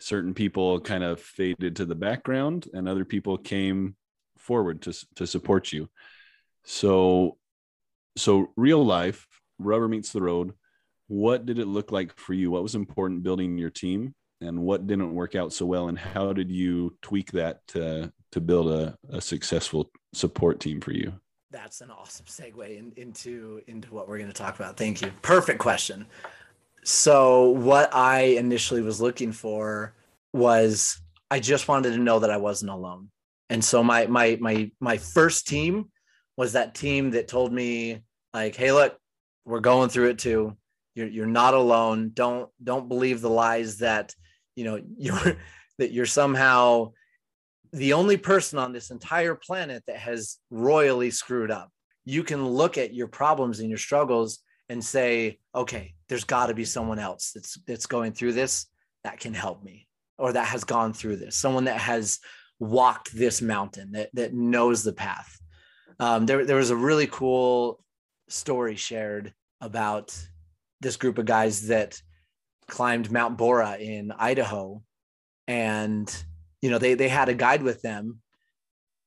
certain 0.00 0.34
people 0.34 0.80
kind 0.80 1.04
of 1.04 1.20
faded 1.20 1.76
to 1.76 1.84
the 1.84 1.94
background 1.94 2.68
and 2.72 2.88
other 2.88 3.04
people 3.04 3.38
came 3.38 3.96
forward 4.38 4.82
to, 4.82 4.94
to 5.16 5.26
support 5.26 5.72
you. 5.72 5.88
So, 6.64 7.36
so 8.16 8.50
real 8.56 8.84
life, 8.84 9.26
rubber 9.58 9.88
meets 9.88 10.12
the 10.12 10.22
road. 10.22 10.52
What 11.08 11.46
did 11.46 11.58
it 11.58 11.66
look 11.66 11.92
like 11.92 12.16
for 12.18 12.34
you? 12.34 12.50
What 12.50 12.62
was 12.62 12.74
important 12.74 13.22
building 13.22 13.58
your 13.58 13.70
team 13.70 14.14
and 14.40 14.62
what 14.62 14.86
didn't 14.86 15.14
work 15.14 15.34
out 15.34 15.52
so 15.52 15.66
well? 15.66 15.88
And 15.88 15.98
how 15.98 16.32
did 16.32 16.50
you 16.50 16.96
tweak 17.02 17.32
that 17.32 17.66
to, 17.68 18.12
to 18.32 18.40
build 18.40 18.70
a, 18.70 18.96
a 19.10 19.20
successful 19.20 19.90
support 20.12 20.60
team 20.60 20.80
for 20.80 20.92
you? 20.92 21.12
that's 21.50 21.80
an 21.80 21.90
awesome 21.90 22.26
segue 22.26 22.78
in, 22.78 22.92
into 22.96 23.60
into 23.66 23.92
what 23.92 24.08
we're 24.08 24.18
going 24.18 24.30
to 24.30 24.34
talk 24.34 24.54
about. 24.56 24.76
Thank 24.76 25.02
you. 25.02 25.10
Perfect 25.22 25.58
question. 25.58 26.06
So 26.84 27.50
what 27.50 27.94
I 27.94 28.20
initially 28.20 28.82
was 28.82 29.00
looking 29.00 29.32
for 29.32 29.94
was 30.32 31.00
I 31.30 31.40
just 31.40 31.68
wanted 31.68 31.92
to 31.92 31.98
know 31.98 32.20
that 32.20 32.30
I 32.30 32.38
wasn't 32.38 32.70
alone. 32.70 33.10
And 33.48 33.64
so 33.64 33.82
my 33.82 34.06
my 34.06 34.38
my 34.40 34.70
my 34.80 34.96
first 34.96 35.46
team 35.46 35.90
was 36.36 36.52
that 36.52 36.74
team 36.74 37.10
that 37.10 37.28
told 37.28 37.52
me 37.52 38.02
like, 38.32 38.54
"Hey, 38.54 38.72
look, 38.72 38.96
we're 39.44 39.60
going 39.60 39.88
through 39.88 40.10
it 40.10 40.18
too. 40.18 40.56
You're 40.94 41.08
you're 41.08 41.26
not 41.26 41.54
alone. 41.54 42.12
Don't 42.14 42.48
don't 42.62 42.88
believe 42.88 43.20
the 43.20 43.30
lies 43.30 43.78
that, 43.78 44.14
you 44.56 44.64
know, 44.64 44.80
you're 44.96 45.36
that 45.78 45.92
you're 45.92 46.06
somehow 46.06 46.92
the 47.72 47.92
only 47.92 48.16
person 48.16 48.58
on 48.58 48.72
this 48.72 48.90
entire 48.90 49.34
planet 49.34 49.82
that 49.86 49.96
has 49.96 50.38
royally 50.50 51.10
screwed 51.10 51.50
up. 51.50 51.70
You 52.04 52.24
can 52.24 52.46
look 52.46 52.78
at 52.78 52.94
your 52.94 53.06
problems 53.06 53.60
and 53.60 53.68
your 53.68 53.78
struggles 53.78 54.40
and 54.70 54.82
say, 54.82 55.38
okay, 55.52 55.94
there's 56.08 56.24
got 56.24 56.46
to 56.46 56.54
be 56.54 56.64
someone 56.64 57.00
else 57.00 57.32
that's 57.32 57.58
that's 57.66 57.86
going 57.86 58.12
through 58.12 58.32
this 58.32 58.66
that 59.04 59.18
can 59.18 59.34
help 59.34 59.62
me 59.62 59.88
or 60.16 60.32
that 60.32 60.46
has 60.46 60.64
gone 60.64 60.92
through 60.92 61.16
this, 61.16 61.36
someone 61.36 61.64
that 61.64 61.80
has 61.80 62.20
walked 62.60 63.12
this 63.12 63.42
mountain 63.42 63.92
that 63.92 64.10
that 64.14 64.32
knows 64.32 64.84
the 64.84 64.92
path. 64.92 65.38
Um, 65.98 66.24
there, 66.24 66.46
there 66.46 66.56
was 66.56 66.70
a 66.70 66.76
really 66.76 67.08
cool 67.08 67.82
story 68.28 68.76
shared 68.76 69.34
about 69.60 70.16
this 70.80 70.96
group 70.96 71.18
of 71.18 71.26
guys 71.26 71.66
that 71.66 72.00
climbed 72.68 73.10
Mount 73.10 73.36
Borah 73.36 73.76
in 73.76 74.12
Idaho 74.12 74.82
and 75.48 76.24
you 76.62 76.70
know 76.70 76.78
they 76.78 76.94
they 76.94 77.08
had 77.08 77.28
a 77.28 77.34
guide 77.34 77.64
with 77.64 77.82
them 77.82 78.20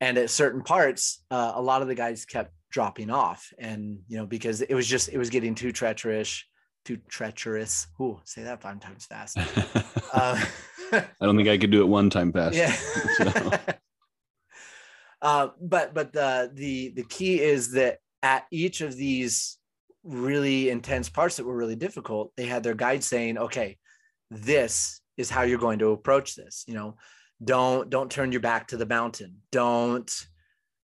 and 0.02 0.18
at 0.18 0.30
certain 0.30 0.62
parts 0.62 1.24
uh, 1.32 1.54
a 1.56 1.62
lot 1.62 1.82
of 1.82 1.88
the 1.88 1.96
guys 1.96 2.26
kept 2.26 2.52
dropping 2.74 3.10
off. 3.10 3.54
And 3.58 4.00
you 4.10 4.18
know 4.18 4.26
because 4.26 4.62
it 4.62 4.74
was 4.74 4.88
just 4.88 5.08
it 5.10 5.18
was 5.18 5.30
getting 5.30 5.56
too 5.56 5.72
treacherous 5.72 6.44
too 6.86 6.98
treacherous. 7.08 7.88
Ooh, 8.02 8.20
say 8.26 8.44
that 8.44 8.62
five 8.62 8.80
times 8.80 9.06
fast. 9.06 9.38
Uh, 10.14 10.40
i 10.92 11.04
don't 11.22 11.36
think 11.36 11.50
i 11.50 11.58
could 11.58 11.72
do 11.72 11.82
it 11.82 11.88
one 11.88 12.08
time 12.08 12.32
fast. 12.32 12.56
Yeah. 12.56 12.76
So. 13.18 13.52
uh, 15.24 15.48
but 15.60 15.96
but 15.96 16.14
the 16.14 16.52
the 16.54 16.90
the 16.90 17.04
key 17.04 17.42
is 17.42 17.72
that 17.72 17.98
at 18.22 18.46
each 18.52 18.82
of 18.82 18.96
these 18.96 19.58
really 20.04 20.70
intense 20.70 21.10
parts 21.10 21.38
that 21.38 21.46
were 21.46 21.56
really 21.56 21.76
difficult 21.76 22.32
they 22.38 22.46
had 22.46 22.62
their 22.62 22.76
guide 22.76 23.04
saying 23.04 23.40
okay 23.40 23.78
this 24.30 25.02
is 25.18 25.32
how 25.32 25.42
you're 25.42 25.58
going 25.58 25.80
to 25.80 25.94
approach 25.94 26.36
this. 26.36 26.64
You 26.68 26.76
know 26.76 26.98
don't 27.44 27.90
don't 27.90 28.12
turn 28.12 28.32
your 28.32 28.42
back 28.42 28.68
to 28.68 28.78
the 28.78 28.86
mountain. 28.86 29.38
Don't 29.52 30.12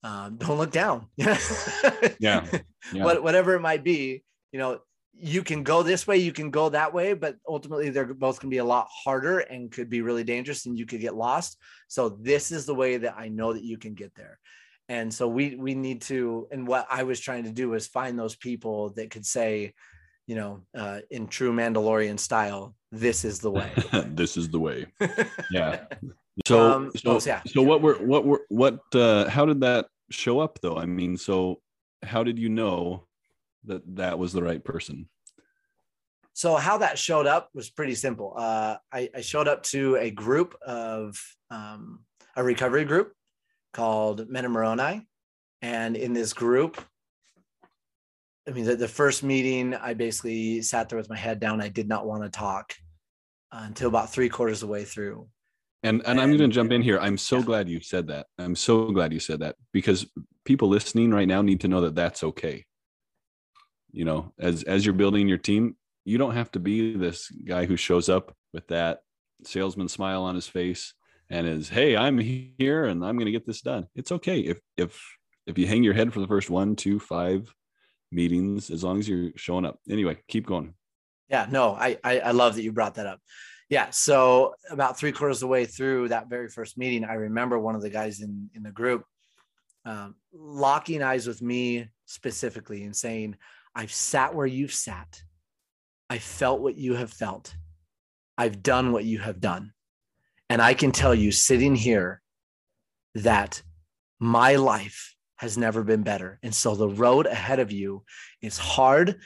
um, 0.03 0.35
don't 0.37 0.57
look 0.57 0.71
down. 0.71 1.07
Yeah, 2.19 2.45
yeah. 2.93 3.03
What, 3.03 3.23
whatever 3.23 3.55
it 3.55 3.61
might 3.61 3.83
be 3.83 4.23
you 4.51 4.59
know 4.59 4.79
you 5.13 5.43
can 5.43 5.63
go 5.63 5.83
this 5.83 6.07
way 6.07 6.17
you 6.17 6.31
can 6.31 6.49
go 6.49 6.69
that 6.69 6.93
way 6.93 7.13
but 7.13 7.35
ultimately 7.47 7.89
they're 7.89 8.13
both 8.13 8.39
going 8.39 8.49
to 8.49 8.53
be 8.53 8.59
a 8.59 8.65
lot 8.65 8.87
harder 9.03 9.39
and 9.39 9.71
could 9.71 9.89
be 9.89 10.01
really 10.01 10.23
dangerous 10.23 10.65
and 10.65 10.77
you 10.77 10.85
could 10.85 11.01
get 11.01 11.15
lost. 11.15 11.57
So 11.87 12.09
this 12.09 12.51
is 12.51 12.65
the 12.65 12.75
way 12.75 12.97
that 12.97 13.15
i 13.17 13.27
know 13.27 13.53
that 13.53 13.63
you 13.63 13.77
can 13.77 13.93
get 13.93 14.13
there. 14.15 14.39
And 14.89 15.13
so 15.13 15.27
we 15.27 15.55
we 15.55 15.75
need 15.75 16.01
to 16.03 16.47
and 16.51 16.67
what 16.67 16.87
i 16.89 17.03
was 17.03 17.19
trying 17.19 17.45
to 17.45 17.51
do 17.51 17.69
was 17.69 17.87
find 17.87 18.17
those 18.17 18.35
people 18.35 18.91
that 18.91 19.11
could 19.11 19.25
say 19.25 19.73
you 20.27 20.35
know 20.35 20.61
uh, 20.75 20.99
in 21.09 21.27
true 21.27 21.51
mandalorian 21.51 22.19
style 22.19 22.75
this 22.93 23.25
is 23.25 23.39
the 23.39 23.49
way. 23.49 23.71
This 24.13 24.37
is 24.37 24.49
the 24.49 24.59
way. 24.59 24.85
Yeah. 25.49 25.85
So, 26.45 26.71
um, 26.71 26.91
so, 26.95 27.19
yeah. 27.25 27.41
so 27.47 27.63
what 27.63 27.81
were, 27.81 27.95
what 27.95 28.23
were, 28.25 28.41
what, 28.49 28.79
uh, 28.93 29.27
how 29.29 29.45
did 29.45 29.61
that 29.61 29.87
show 30.13 30.39
up 30.39 30.59
though? 30.61 30.77
I 30.77 30.85
mean, 30.85 31.17
so 31.17 31.61
how 32.03 32.23
did 32.23 32.37
you 32.39 32.49
know 32.49 33.07
that 33.65 33.95
that 33.95 34.19
was 34.19 34.33
the 34.33 34.43
right 34.43 34.63
person? 34.63 35.09
So 36.33 36.55
how 36.55 36.79
that 36.79 36.97
showed 36.97 37.27
up 37.27 37.49
was 37.53 37.69
pretty 37.69 37.95
simple. 37.95 38.33
Uh, 38.35 38.77
I, 38.91 39.09
I 39.15 39.21
showed 39.21 39.47
up 39.47 39.63
to 39.63 39.97
a 39.97 40.09
group 40.09 40.55
of 40.65 41.19
um, 41.51 42.05
a 42.35 42.43
recovery 42.43 42.85
group 42.85 43.13
called 43.73 44.27
Meta 44.29 44.49
Moroni. 44.49 45.07
And 45.61 45.95
in 45.95 46.13
this 46.13 46.33
group, 46.33 46.81
I 48.47 48.51
mean, 48.51 48.65
the, 48.65 48.75
the 48.75 48.87
first 48.87 49.23
meeting, 49.23 49.75
I 49.75 49.93
basically 49.93 50.61
sat 50.61 50.89
there 50.89 50.97
with 50.97 51.09
my 51.09 51.15
head 51.15 51.39
down. 51.39 51.61
I 51.61 51.69
did 51.69 51.87
not 51.87 52.05
want 52.05 52.23
to 52.23 52.29
talk. 52.29 52.73
until 53.53 53.87
about 53.87 54.11
three 54.11 54.29
quarters 54.29 54.63
of 54.63 54.67
the 54.67 54.73
way 54.73 54.83
through. 54.83 55.27
And 55.83 56.01
and, 56.05 56.19
I'm 56.19 56.29
going 56.29 56.49
to 56.49 56.55
jump 56.55 56.71
in 56.71 56.81
here. 56.81 56.97
I'm 56.99 57.17
so 57.17 57.39
yeah. 57.39 57.43
glad 57.43 57.69
you 57.69 57.81
said 57.81 58.07
that. 58.07 58.27
I'm 58.39 58.55
so 58.55 58.91
glad 58.91 59.11
you 59.11 59.19
said 59.19 59.41
that 59.41 59.55
because 59.73 60.05
people 60.45 60.69
listening 60.69 61.11
right 61.11 61.27
now 61.27 61.41
need 61.41 61.61
to 61.61 61.67
know 61.67 61.81
that 61.81 61.95
that's 61.95 62.23
okay. 62.23 62.65
You 63.91 64.05
know, 64.05 64.33
as 64.39 64.63
as 64.63 64.85
you're 64.85 64.93
building 64.93 65.27
your 65.27 65.37
team, 65.37 65.75
you 66.05 66.17
don't 66.17 66.35
have 66.35 66.51
to 66.51 66.59
be 66.59 66.95
this 66.95 67.29
guy 67.29 67.65
who 67.65 67.75
shows 67.75 68.09
up 68.09 68.35
with 68.53 68.67
that 68.67 69.01
salesman 69.43 69.89
smile 69.89 70.23
on 70.23 70.35
his 70.35 70.47
face 70.47 70.93
and 71.29 71.45
is, 71.47 71.69
"Hey, 71.69 71.97
I'm 71.97 72.17
here 72.17 72.85
and 72.85 73.03
I'm 73.03 73.17
going 73.17 73.25
to 73.25 73.31
get 73.31 73.45
this 73.45 73.61
done." 73.61 73.87
It's 73.93 74.11
okay 74.13 74.39
if 74.39 74.59
if 74.77 75.01
if 75.45 75.57
you 75.57 75.67
hang 75.67 75.83
your 75.83 75.93
head 75.93 76.13
for 76.13 76.21
the 76.21 76.27
first 76.27 76.49
one, 76.49 76.75
two, 76.75 76.99
five 76.99 77.53
meetings, 78.11 78.69
as 78.69 78.83
long 78.83 78.99
as 78.99 79.09
you're 79.09 79.31
showing 79.35 79.65
up. 79.65 79.79
Anyway, 79.89 80.17
keep 80.27 80.47
going. 80.47 80.73
Yeah, 81.29 81.47
no, 81.49 81.73
I 81.73 81.97
I, 82.03 82.19
I 82.19 82.31
love 82.31 82.55
that 82.55 82.63
you 82.63 82.71
brought 82.71 82.95
that 82.95 83.05
up. 83.05 83.19
Yeah, 83.69 83.89
so 83.89 84.55
about 84.69 84.97
three 84.97 85.11
quarters 85.11 85.37
of 85.37 85.41
the 85.41 85.47
way 85.47 85.65
through 85.65 86.09
that 86.09 86.29
very 86.29 86.49
first 86.49 86.77
meeting, 86.77 87.03
I 87.03 87.13
remember 87.13 87.57
one 87.57 87.75
of 87.75 87.81
the 87.81 87.89
guys 87.89 88.21
in 88.21 88.49
in 88.53 88.63
the 88.63 88.71
group 88.71 89.05
um, 89.85 90.15
locking 90.33 91.01
eyes 91.01 91.27
with 91.27 91.41
me 91.41 91.89
specifically 92.05 92.83
and 92.83 92.95
saying, 92.95 93.35
"I've 93.75 93.91
sat 93.91 94.35
where 94.35 94.45
you've 94.45 94.73
sat, 94.73 95.21
I 96.09 96.19
felt 96.19 96.61
what 96.61 96.75
you 96.75 96.95
have 96.95 97.11
felt, 97.11 97.55
I've 98.37 98.61
done 98.61 98.91
what 98.91 99.05
you 99.05 99.19
have 99.19 99.39
done, 99.39 99.73
and 100.49 100.61
I 100.61 100.73
can 100.73 100.91
tell 100.91 101.15
you, 101.15 101.31
sitting 101.31 101.75
here, 101.75 102.21
that 103.15 103.61
my 104.19 104.55
life 104.55 105.15
has 105.37 105.57
never 105.57 105.83
been 105.83 106.03
better. 106.03 106.39
And 106.41 106.55
so 106.55 106.75
the 106.75 106.87
road 106.87 107.25
ahead 107.25 107.59
of 107.59 107.71
you 107.71 108.03
is 108.41 108.57
hard, 108.57 109.19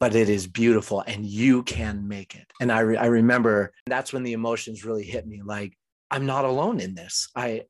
but 0.00 0.14
it 0.14 0.28
is 0.28 0.46
beautiful 0.46 1.02
and 1.06 1.24
you 1.26 1.62
can 1.64 2.06
make 2.06 2.34
it. 2.34 2.46
And 2.60 2.70
I, 2.70 2.80
re- 2.80 2.96
I 2.96 3.06
remember 3.06 3.72
that's 3.86 4.12
when 4.12 4.22
the 4.22 4.32
emotions 4.32 4.84
really 4.84 5.04
hit 5.04 5.26
me 5.26 5.42
like, 5.44 5.76
I'm 6.10 6.26
not 6.26 6.44
alone 6.44 6.80
in 6.80 6.94
this. 6.94 7.28
I, 7.34 7.62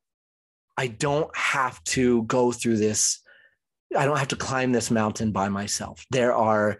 I 0.76 0.88
don't 0.88 1.34
have 1.36 1.82
to 1.84 2.22
go 2.24 2.52
through 2.52 2.76
this. 2.76 3.20
I 3.96 4.04
don't 4.04 4.18
have 4.18 4.28
to 4.28 4.36
climb 4.36 4.72
this 4.72 4.90
mountain 4.90 5.32
by 5.32 5.48
myself. 5.48 6.04
There 6.10 6.34
are 6.34 6.78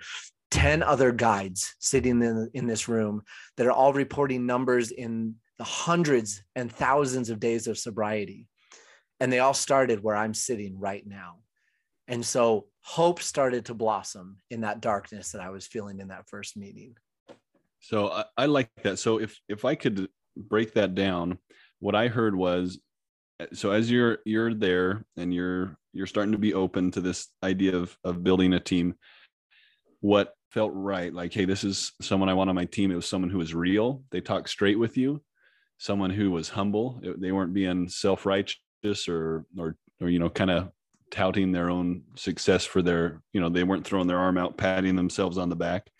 10 0.51 0.83
other 0.83 1.13
guides 1.13 1.75
sitting 1.79 2.23
in, 2.23 2.51
in 2.55 2.67
this 2.67 2.89
room 2.89 3.23
that 3.57 3.67
are 3.67 3.73
all 3.73 3.93
reporting 3.93 4.47
numbers 4.47 4.91
in 4.91 5.35
the 5.59 5.65
hundreds 5.65 6.43
and 6.55 6.71
thousands 6.71 7.31
of 7.31 7.41
days 7.41 7.67
of 7.67 7.77
sobriety 7.79 8.47
and 9.21 9.33
they 9.33 9.41
all 9.41 9.55
started 9.55 10.03
where 10.03 10.17
I'm 10.17 10.35
sitting 10.35 10.79
right 10.79 11.07
now. 11.07 11.39
And 12.09 12.25
so 12.25 12.67
hope 12.81 13.21
started 13.21 13.67
to 13.67 13.75
blossom 13.75 14.39
in 14.51 14.63
that 14.63 14.81
darkness 14.81 15.33
that 15.33 15.43
I 15.43 15.51
was 15.51 15.67
feeling 15.67 16.01
in 16.01 16.09
that 16.09 16.27
first 16.27 16.57
meeting. 16.57 16.97
So 17.81 18.11
I, 18.11 18.25
I 18.37 18.47
like 18.47 18.71
that. 18.83 18.99
So 18.99 19.21
if 19.21 19.39
if 19.49 19.65
I 19.65 19.75
could 19.75 20.09
break 20.37 20.75
that 20.75 20.95
down, 20.95 21.39
what 21.81 21.95
I 21.95 22.09
heard 22.09 22.35
was 22.35 22.79
so 23.53 23.71
as 23.71 23.91
you're 23.91 24.19
you're 24.25 24.55
there 24.55 25.05
and 25.17 25.33
you're 25.33 25.77
you're 25.93 26.07
starting 26.07 26.33
to 26.33 26.39
be 26.39 26.55
open 26.55 26.91
to 26.93 27.01
this 27.01 27.29
idea 27.43 27.77
of 27.77 27.97
of 28.03 28.25
building 28.25 28.55
a 28.55 28.61
team, 28.61 28.95
what 30.01 30.35
felt 30.51 30.73
right, 30.75 31.13
like, 31.13 31.33
hey, 31.33 31.45
this 31.45 31.63
is 31.63 31.93
someone 32.01 32.29
I 32.29 32.35
want 32.35 32.49
on 32.49 32.57
my 32.57 32.65
team. 32.65 32.91
It 32.91 32.97
was 32.97 33.09
someone 33.09 33.31
who 33.31 33.39
was 33.39 33.55
real. 33.55 34.03
They 34.11 34.21
talked 34.21 34.49
straight 34.49 34.79
with 34.79 34.97
you, 34.97 35.23
someone 35.77 36.11
who 36.11 36.31
was 36.31 36.49
humble. 36.49 37.01
They 37.03 37.33
weren't 37.33 37.55
being 37.55 37.89
self-righteous 37.89 39.09
or 39.09 39.45
or 39.59 39.77
or 40.01 40.09
you 40.09 40.19
know 40.19 40.31
kind 40.31 40.51
of 40.51 40.71
touting 41.11 41.53
their 41.53 41.71
own 41.71 42.03
success 42.15 42.65
for 42.65 42.83
their 42.83 43.23
you 43.33 43.41
know 43.41 43.49
they 43.49 43.65
weren't 43.65 43.87
throwing 43.87 44.07
their 44.07 44.19
arm 44.19 44.39
out 44.39 44.57
patting 44.57 44.97
themselves 44.97 45.39
on 45.39 45.49
the 45.49 45.57
back. 45.57 45.91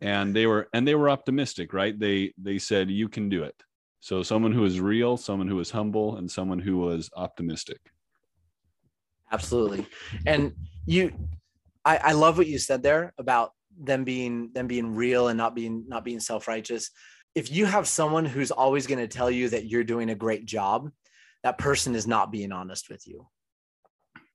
And 0.00 0.34
they 0.34 0.46
were 0.46 0.68
and 0.72 0.86
they 0.86 0.94
were 0.94 1.10
optimistic 1.10 1.72
right? 1.72 1.98
They 1.98 2.32
they 2.38 2.58
said 2.58 2.90
you 2.90 3.08
can 3.08 3.28
do 3.28 3.42
it. 3.42 3.54
So 4.00 4.22
someone 4.22 4.52
who 4.52 4.64
is 4.64 4.80
real 4.80 5.16
someone 5.16 5.48
who 5.48 5.58
is 5.60 5.70
humble 5.70 6.16
and 6.16 6.30
someone 6.30 6.58
who 6.58 6.78
was 6.78 7.10
optimistic. 7.16 7.80
Absolutely. 9.32 9.86
And 10.26 10.52
you 10.86 11.12
i 11.84 11.96
i 11.96 12.12
love 12.12 12.38
what 12.38 12.46
you 12.46 12.58
said 12.58 12.82
there 12.82 13.12
about 13.18 13.52
them 13.80 14.04
being 14.04 14.50
them 14.54 14.66
being 14.66 14.94
real 14.94 15.28
and 15.28 15.36
not 15.36 15.54
being 15.54 15.84
not 15.88 16.04
being 16.04 16.20
self-righteous. 16.20 16.90
If 17.34 17.52
you 17.52 17.66
have 17.66 17.86
someone 17.86 18.24
who's 18.24 18.50
always 18.50 18.86
going 18.86 18.98
to 19.00 19.08
tell 19.08 19.30
you 19.30 19.48
that 19.50 19.66
you're 19.66 19.84
doing 19.84 20.10
a 20.10 20.14
great 20.14 20.44
job 20.44 20.90
that 21.42 21.58
person 21.58 21.94
is 21.94 22.06
not 22.06 22.32
being 22.32 22.52
honest 22.52 22.90
with 22.90 23.06
you. 23.06 23.26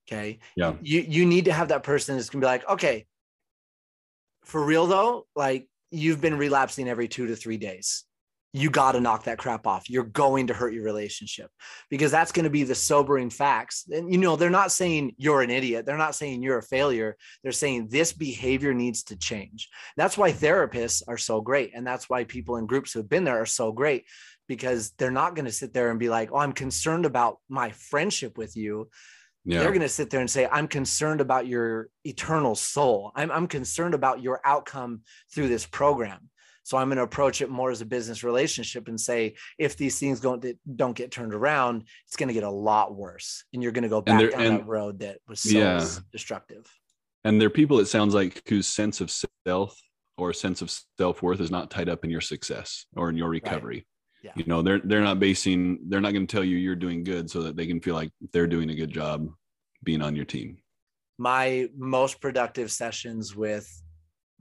Okay. 0.08 0.40
Yeah. 0.56 0.74
You 0.82 1.02
you 1.02 1.26
need 1.26 1.46
to 1.46 1.54
have 1.54 1.70
that 1.70 1.84
person 1.84 2.16
that's 2.16 2.30
gonna 2.30 2.42
be 2.42 2.48
like, 2.48 2.68
okay, 2.70 3.06
for 4.46 4.64
real 4.64 4.88
though, 4.88 5.26
like 5.36 5.68
you've 5.92 6.22
been 6.22 6.38
relapsing 6.38 6.90
every 6.90 7.08
two 7.08 7.28
to 7.28 7.36
three 7.36 7.58
days. 7.58 8.04
You 8.56 8.70
got 8.70 8.92
to 8.92 9.00
knock 9.00 9.24
that 9.24 9.40
crap 9.40 9.66
off. 9.66 9.90
You're 9.90 10.04
going 10.04 10.48
to 10.48 10.54
hurt 10.54 10.74
your 10.74 10.84
relationship 10.84 11.50
because 11.90 12.12
that's 12.12 12.32
going 12.32 12.44
to 12.44 12.52
be 12.52 12.64
the 12.64 12.76
sobering 12.76 13.32
facts. 13.32 13.86
And 13.92 14.12
you 14.12 14.20
know, 14.20 14.36
they're 14.36 14.52
not 14.52 14.72
saying 14.72 15.16
you're 15.18 15.42
an 15.42 15.50
idiot. 15.50 15.88
They're 15.88 15.98
not 15.98 16.14
saying 16.14 16.44
you're 16.44 16.60
a 16.60 16.64
failure. 16.64 17.18
They're 17.42 17.52
saying 17.52 17.88
this 17.90 18.14
behavior 18.14 18.72
needs 18.74 19.04
to 19.06 19.18
change. 19.18 19.70
That's 19.98 20.20
why 20.20 20.32
therapists 20.34 21.02
are 21.08 21.18
so 21.18 21.42
great. 21.42 21.72
And 21.74 21.86
that's 21.86 22.08
why 22.08 22.26
people 22.26 22.58
in 22.58 22.68
groups 22.68 22.94
who've 22.94 23.10
been 23.10 23.24
there 23.24 23.42
are 23.42 23.48
so 23.48 23.72
great 23.72 24.06
because 24.48 24.92
they're 25.00 25.10
not 25.10 25.36
going 25.36 25.46
to 25.46 25.52
sit 25.52 25.74
there 25.74 25.90
and 25.90 26.00
be 26.00 26.10
like, 26.10 26.30
"Oh, 26.32 26.38
I'm 26.38 26.54
concerned 26.54 27.06
about 27.06 27.38
my 27.50 27.72
friendship 27.72 28.38
with 28.38 28.56
you." 28.56 28.90
Yeah. 29.46 29.60
They're 29.60 29.70
going 29.70 29.82
to 29.82 29.90
sit 29.90 30.10
there 30.10 30.22
and 30.22 30.30
say, 30.30 30.48
"I'm 30.52 30.68
concerned 30.68 31.22
about 31.22 31.48
your 31.48 31.90
eternal 32.06 32.56
soul. 32.56 33.12
I'm 33.16 33.32
I'm 33.32 33.48
concerned 33.48 33.94
about 33.94 34.22
your 34.22 34.40
outcome 34.46 35.02
through 35.34 35.50
this 35.50 35.66
program." 35.66 36.30
So 36.64 36.78
I'm 36.78 36.88
going 36.88 36.98
to 36.98 37.04
approach 37.04 37.42
it 37.42 37.50
more 37.50 37.72
as 37.72 37.82
a 37.82 37.86
business 37.86 38.24
relationship 38.24 38.88
and 38.88 39.00
say, 39.00 39.36
if 39.58 39.76
these 39.76 40.00
things 40.00 40.22
don't 40.22 40.46
don't 40.76 40.96
get 40.96 41.12
turned 41.12 41.34
around, 41.34 41.84
it's 42.08 42.16
going 42.16 42.30
to 42.30 42.34
get 42.34 42.44
a 42.44 42.50
lot 42.50 42.96
worse, 42.96 43.44
and 43.54 43.62
you're 43.62 43.74
going 43.74 43.84
to 43.84 43.90
go 43.90 44.02
back 44.02 44.32
down 44.32 44.42
and, 44.42 44.60
that 44.60 44.66
road 44.66 45.00
that 45.00 45.20
was 45.28 45.42
so 45.42 45.58
yeah. 45.58 45.86
destructive. 46.12 46.66
And 47.26 47.40
there 47.40 47.48
are 47.48 47.52
people, 47.52 47.80
it 47.80 47.86
sounds 47.86 48.14
like, 48.14 48.42
whose 48.48 48.68
sense 48.68 49.02
of 49.02 49.12
self 49.46 49.78
or 50.18 50.34
sense 50.34 50.62
of 50.62 50.72
self 50.98 51.22
worth 51.22 51.40
is 51.40 51.52
not 51.52 51.70
tied 51.70 51.90
up 51.90 52.04
in 52.04 52.10
your 52.10 52.22
success 52.22 52.86
or 52.96 53.10
in 53.10 53.18
your 53.18 53.30
recovery. 53.30 53.86
Yeah. 54.24 54.32
You 54.36 54.46
know, 54.46 54.62
they're 54.62 54.80
they're 54.80 55.02
not 55.02 55.20
basing 55.20 55.80
they're 55.90 56.02
not 56.02 56.14
going 56.14 56.26
to 56.26 56.34
tell 56.34 56.46
you 56.46 56.58
you're 56.58 56.76
doing 56.76 57.04
good 57.04 57.30
so 57.30 57.44
that 57.44 57.58
they 57.58 57.68
can 57.68 57.82
feel 57.82 57.94
like 57.94 58.10
they're 58.32 58.48
doing 58.48 58.70
a 58.70 58.76
good 58.76 58.92
job 58.92 59.28
being 59.84 60.02
on 60.02 60.16
your 60.16 60.26
team. 60.26 60.58
My 61.18 61.68
most 61.78 62.22
productive 62.22 62.72
sessions 62.72 63.36
with 63.36 63.70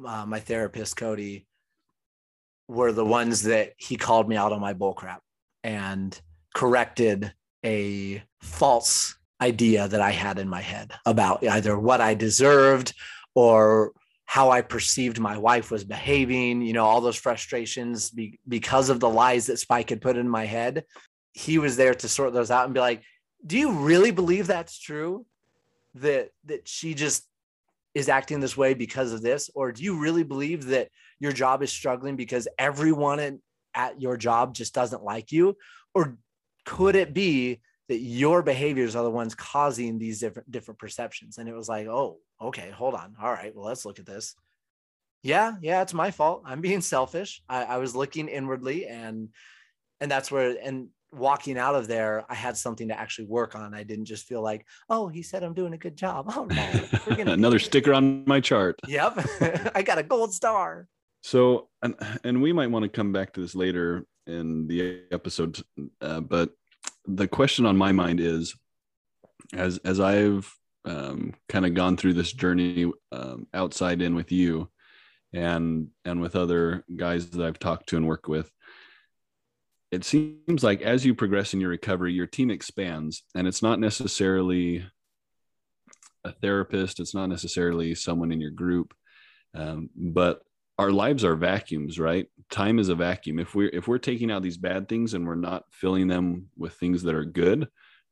uh, 0.06 0.24
my 0.24 0.38
therapist 0.38 0.96
Cody 0.96 1.46
were 2.68 2.92
the 2.92 3.04
ones 3.04 3.42
that 3.42 3.72
he 3.76 3.96
called 3.96 4.28
me 4.28 4.36
out 4.36 4.52
on 4.52 4.60
my 4.60 4.72
bullcrap 4.72 5.18
and 5.64 6.18
corrected 6.54 7.34
a 7.64 8.22
false 8.40 9.16
idea 9.40 9.88
that 9.88 10.00
I 10.00 10.12
had 10.12 10.38
in 10.38 10.48
my 10.48 10.60
head 10.60 10.92
about 11.04 11.44
either 11.44 11.76
what 11.76 12.00
I 12.00 12.14
deserved 12.14 12.94
or 13.34 13.92
how 14.32 14.48
I 14.48 14.62
perceived 14.62 15.20
my 15.20 15.36
wife 15.36 15.70
was 15.70 15.84
behaving, 15.84 16.62
you 16.62 16.72
know, 16.72 16.86
all 16.86 17.02
those 17.02 17.16
frustrations 17.16 18.08
be, 18.08 18.40
because 18.48 18.88
of 18.88 18.98
the 18.98 19.08
lies 19.10 19.48
that 19.48 19.58
Spike 19.58 19.90
had 19.90 20.00
put 20.00 20.16
in 20.16 20.26
my 20.26 20.46
head. 20.46 20.84
He 21.34 21.58
was 21.58 21.76
there 21.76 21.92
to 21.92 22.08
sort 22.08 22.32
those 22.32 22.50
out 22.50 22.64
and 22.64 22.72
be 22.72 22.80
like, 22.80 23.02
"Do 23.46 23.58
you 23.58 23.72
really 23.72 24.10
believe 24.10 24.46
that's 24.46 24.78
true? 24.78 25.26
That 25.96 26.30
that 26.46 26.66
she 26.66 26.94
just 26.94 27.28
is 27.94 28.08
acting 28.08 28.40
this 28.40 28.56
way 28.56 28.72
because 28.72 29.12
of 29.12 29.20
this 29.20 29.50
or 29.54 29.70
do 29.70 29.82
you 29.82 30.00
really 30.00 30.22
believe 30.22 30.64
that 30.68 30.88
your 31.20 31.32
job 31.32 31.62
is 31.62 31.70
struggling 31.70 32.16
because 32.16 32.48
everyone 32.58 33.38
at 33.74 34.00
your 34.00 34.16
job 34.16 34.54
just 34.54 34.72
doesn't 34.72 35.04
like 35.04 35.30
you 35.30 35.54
or 35.94 36.16
could 36.64 36.96
it 36.96 37.12
be 37.12 37.60
that 37.90 37.98
your 37.98 38.42
behaviors 38.42 38.96
are 38.96 39.04
the 39.04 39.10
ones 39.10 39.34
causing 39.34 39.98
these 39.98 40.20
different 40.20 40.50
different 40.50 40.80
perceptions 40.80 41.36
and 41.36 41.50
it 41.50 41.54
was 41.54 41.68
like 41.68 41.86
oh 41.86 42.16
okay 42.42 42.70
hold 42.70 42.94
on. 42.94 43.14
All 43.20 43.30
right 43.30 43.54
well 43.54 43.66
let's 43.66 43.84
look 43.84 43.98
at 43.98 44.06
this. 44.06 44.34
Yeah 45.22 45.54
yeah 45.60 45.82
it's 45.82 45.94
my 45.94 46.10
fault. 46.10 46.42
I'm 46.44 46.60
being 46.60 46.80
selfish. 46.80 47.42
I, 47.48 47.64
I 47.64 47.76
was 47.78 47.94
looking 47.96 48.28
inwardly 48.28 48.86
and 48.86 49.28
and 50.00 50.10
that's 50.10 50.30
where 50.30 50.56
and 50.62 50.88
walking 51.14 51.58
out 51.58 51.74
of 51.74 51.86
there 51.88 52.24
i 52.30 52.34
had 52.34 52.56
something 52.56 52.88
to 52.88 52.98
actually 52.98 53.26
work 53.26 53.54
on. 53.54 53.74
I 53.74 53.82
didn't 53.82 54.06
just 54.06 54.26
feel 54.26 54.42
like 54.42 54.66
oh 54.88 55.08
he 55.08 55.22
said 55.22 55.42
i'm 55.42 55.54
doing 55.54 55.74
a 55.74 55.78
good 55.78 55.96
job. 55.96 56.32
Oh 56.34 56.44
no 56.44 57.22
another 57.32 57.58
sticker 57.58 57.94
on 57.94 58.24
my 58.26 58.40
chart. 58.40 58.80
Yep. 58.86 59.18
I 59.74 59.82
got 59.82 59.98
a 59.98 60.02
gold 60.02 60.32
star. 60.32 60.88
So 61.22 61.68
and 61.82 61.94
and 62.24 62.42
we 62.42 62.52
might 62.52 62.70
want 62.70 62.84
to 62.84 62.88
come 62.88 63.12
back 63.12 63.32
to 63.34 63.40
this 63.40 63.54
later 63.54 64.06
in 64.26 64.66
the 64.68 65.02
episode 65.10 65.60
uh, 66.00 66.20
but 66.20 66.50
the 67.06 67.26
question 67.26 67.66
on 67.66 67.76
my 67.76 67.92
mind 67.92 68.20
is 68.20 68.54
as 69.52 69.78
as 69.78 70.00
I've 70.00 70.52
um, 70.84 71.34
kind 71.48 71.66
of 71.66 71.74
gone 71.74 71.96
through 71.96 72.14
this 72.14 72.32
journey 72.32 72.90
um, 73.12 73.46
outside 73.54 74.02
in 74.02 74.14
with 74.14 74.32
you 74.32 74.68
and 75.32 75.88
and 76.04 76.20
with 76.20 76.36
other 76.36 76.84
guys 76.94 77.30
that 77.30 77.44
I've 77.44 77.58
talked 77.58 77.88
to 77.90 77.96
and 77.96 78.06
worked 78.06 78.28
with. 78.28 78.50
It 79.90 80.04
seems 80.04 80.64
like 80.64 80.82
as 80.82 81.04
you 81.04 81.14
progress 81.14 81.52
in 81.54 81.60
your 81.60 81.70
recovery 81.70 82.12
your 82.12 82.26
team 82.26 82.50
expands 82.50 83.24
and 83.34 83.46
it's 83.46 83.62
not 83.62 83.78
necessarily 83.78 84.84
a 86.24 86.32
therapist 86.32 87.00
it's 87.00 87.14
not 87.14 87.26
necessarily 87.26 87.94
someone 87.94 88.32
in 88.32 88.40
your 88.40 88.52
group 88.52 88.94
um, 89.54 89.90
but 89.94 90.40
our 90.78 90.90
lives 90.90 91.24
are 91.24 91.36
vacuums 91.36 91.98
right? 91.98 92.26
Time 92.50 92.78
is 92.78 92.88
a 92.88 92.94
vacuum. 92.94 93.38
If 93.38 93.54
we're 93.54 93.70
if 93.70 93.86
we're 93.86 93.98
taking 93.98 94.30
out 94.30 94.42
these 94.42 94.56
bad 94.56 94.88
things 94.88 95.14
and 95.14 95.26
we're 95.26 95.34
not 95.34 95.64
filling 95.70 96.08
them 96.08 96.48
with 96.56 96.74
things 96.74 97.02
that 97.02 97.14
are 97.14 97.24
good 97.24 97.68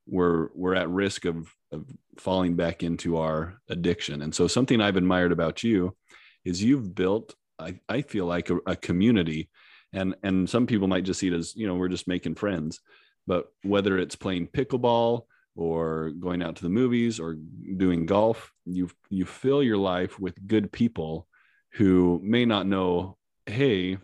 we're 0.06 0.48
we're 0.54 0.74
at 0.74 0.88
risk 0.88 1.24
of 1.24 1.54
of 1.72 1.86
falling 2.18 2.56
back 2.56 2.82
into 2.82 3.16
our 3.16 3.60
addiction. 3.68 4.22
And 4.22 4.34
so 4.34 4.46
something 4.46 4.80
i've 4.80 4.96
admired 4.96 5.32
about 5.32 5.62
you 5.62 5.96
is 6.44 6.62
you've 6.62 6.94
built 6.94 7.34
i, 7.58 7.78
I 7.88 8.02
feel 8.02 8.26
like 8.26 8.50
a, 8.50 8.58
a 8.66 8.76
community. 8.76 9.50
And 9.92 10.14
and 10.22 10.48
some 10.48 10.66
people 10.66 10.88
might 10.88 11.04
just 11.04 11.20
see 11.20 11.28
it 11.28 11.34
as 11.34 11.54
you 11.56 11.66
know 11.66 11.74
we're 11.74 11.88
just 11.88 12.08
making 12.08 12.36
friends. 12.36 12.80
But 13.26 13.46
whether 13.62 13.98
it's 13.98 14.16
playing 14.16 14.48
pickleball 14.48 15.22
or 15.56 16.10
going 16.18 16.42
out 16.42 16.56
to 16.56 16.62
the 16.62 16.68
movies 16.68 17.20
or 17.20 17.36
doing 17.76 18.06
golf 18.06 18.52
you 18.64 18.88
you 19.08 19.24
fill 19.24 19.62
your 19.62 19.76
life 19.76 20.18
with 20.18 20.46
good 20.46 20.70
people 20.72 21.26
who 21.72 22.20
may 22.22 22.44
not 22.44 22.66
know 22.66 23.16
hey 23.46 23.98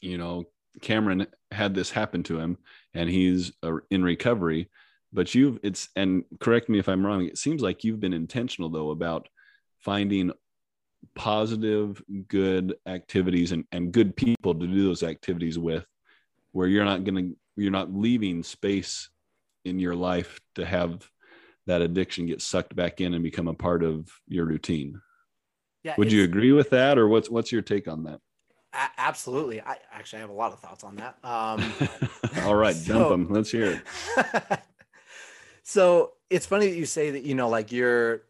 you 0.00 0.18
know 0.18 0.44
cameron 0.80 1.26
had 1.50 1.74
this 1.74 1.90
happen 1.90 2.22
to 2.22 2.38
him 2.38 2.56
and 2.94 3.08
he's 3.08 3.52
uh, 3.62 3.76
in 3.90 4.02
recovery 4.02 4.68
but 5.12 5.34
you've 5.34 5.58
it's 5.62 5.88
and 5.96 6.24
correct 6.40 6.68
me 6.68 6.78
if 6.78 6.88
i'm 6.88 7.04
wrong 7.04 7.24
it 7.26 7.38
seems 7.38 7.62
like 7.62 7.84
you've 7.84 8.00
been 8.00 8.12
intentional 8.12 8.70
though 8.70 8.90
about 8.90 9.28
finding 9.78 10.32
positive 11.14 12.02
good 12.28 12.74
activities 12.86 13.52
and, 13.52 13.64
and 13.72 13.92
good 13.92 14.16
people 14.16 14.54
to 14.54 14.66
do 14.66 14.84
those 14.84 15.02
activities 15.02 15.58
with 15.58 15.84
where 16.52 16.68
you're 16.68 16.84
not 16.84 17.04
going 17.04 17.16
to 17.16 17.36
you're 17.56 17.70
not 17.70 17.92
leaving 17.92 18.42
space 18.42 19.10
in 19.64 19.78
your 19.78 19.94
life 19.94 20.40
to 20.54 20.64
have 20.64 21.06
that 21.66 21.82
addiction 21.82 22.26
get 22.26 22.40
sucked 22.40 22.74
back 22.74 23.00
in 23.00 23.14
and 23.14 23.22
become 23.22 23.46
a 23.46 23.54
part 23.54 23.84
of 23.84 24.08
your 24.26 24.46
routine. 24.46 25.00
Yeah 25.82 25.94
would 25.98 26.12
you 26.12 26.24
agree 26.24 26.52
with 26.52 26.70
that 26.70 26.98
or 26.98 27.08
what's 27.08 27.28
what's 27.28 27.52
your 27.52 27.62
take 27.62 27.88
on 27.88 28.04
that? 28.04 28.20
Absolutely. 28.96 29.60
I 29.60 29.76
actually 29.92 30.20
have 30.20 30.30
a 30.30 30.34
lot 30.34 30.52
of 30.52 30.60
thoughts 30.60 30.82
on 30.84 30.96
that. 30.96 31.18
Um 31.24 31.72
all 32.44 32.54
right 32.54 32.76
so, 32.76 32.94
dump 32.94 33.08
them 33.08 33.34
let's 33.34 33.50
hear 33.50 33.82
it 34.16 34.60
so 35.62 36.12
it's 36.30 36.46
funny 36.46 36.68
that 36.68 36.76
you 36.76 36.86
say 36.86 37.10
that 37.10 37.22
you 37.22 37.34
know 37.34 37.48
like 37.48 37.70
your 37.72 38.22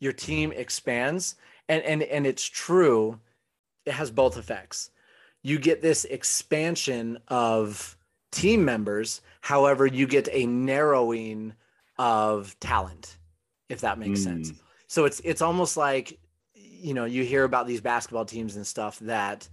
your 0.00 0.12
team 0.12 0.52
expands 0.52 1.36
and 1.68 1.82
and 1.84 2.02
and 2.02 2.26
it's 2.26 2.44
true 2.44 3.18
it 3.86 3.92
has 3.92 4.10
both 4.10 4.36
effects 4.36 4.90
you 5.42 5.58
get 5.58 5.80
this 5.80 6.04
expansion 6.06 7.18
of 7.28 7.96
team 8.32 8.64
members 8.64 9.20
however 9.40 9.86
you 9.86 10.06
get 10.06 10.28
a 10.32 10.46
narrowing 10.46 11.52
of 11.98 12.58
talent 12.60 13.18
if 13.68 13.80
that 13.80 13.98
makes 13.98 14.20
mm. 14.20 14.24
sense 14.24 14.52
so 14.86 15.04
it's 15.04 15.20
it's 15.20 15.42
almost 15.42 15.76
like 15.76 16.18
you 16.54 16.94
know 16.94 17.04
you 17.04 17.24
hear 17.24 17.44
about 17.44 17.66
these 17.66 17.80
basketball 17.80 18.24
teams 18.24 18.56
and 18.56 18.66
stuff 18.66 18.98
that 19.00 19.48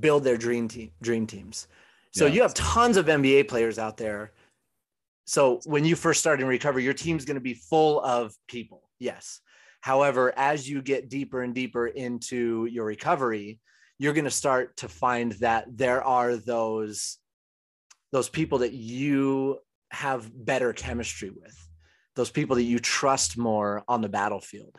build 0.00 0.24
their 0.24 0.36
dream 0.36 0.68
team 0.68 0.90
dream 1.02 1.26
teams 1.26 1.68
so 2.10 2.26
yeah. 2.26 2.32
you 2.32 2.42
have 2.42 2.54
tons 2.54 2.96
of 2.96 3.06
nba 3.06 3.46
players 3.48 3.78
out 3.78 3.96
there 3.96 4.32
so 5.24 5.60
when 5.64 5.84
you 5.84 5.96
first 5.96 6.20
start 6.20 6.40
in 6.40 6.46
recovery 6.46 6.84
your 6.84 6.94
team's 6.94 7.24
going 7.24 7.36
to 7.36 7.40
be 7.40 7.54
full 7.54 8.00
of 8.00 8.34
people 8.48 8.82
yes 8.98 9.40
However, 9.82 10.32
as 10.36 10.68
you 10.68 10.80
get 10.80 11.10
deeper 11.10 11.42
and 11.42 11.52
deeper 11.52 11.88
into 11.88 12.66
your 12.66 12.86
recovery, 12.86 13.58
you're 13.98 14.12
going 14.12 14.24
to 14.24 14.30
start 14.30 14.76
to 14.78 14.88
find 14.88 15.32
that 15.32 15.66
there 15.76 16.02
are 16.02 16.36
those 16.36 17.18
those 18.12 18.28
people 18.28 18.58
that 18.58 18.72
you 18.72 19.58
have 19.90 20.30
better 20.32 20.72
chemistry 20.72 21.30
with, 21.30 21.68
those 22.14 22.30
people 22.30 22.56
that 22.56 22.62
you 22.62 22.78
trust 22.78 23.36
more 23.36 23.82
on 23.88 24.02
the 24.02 24.08
battlefield. 24.08 24.78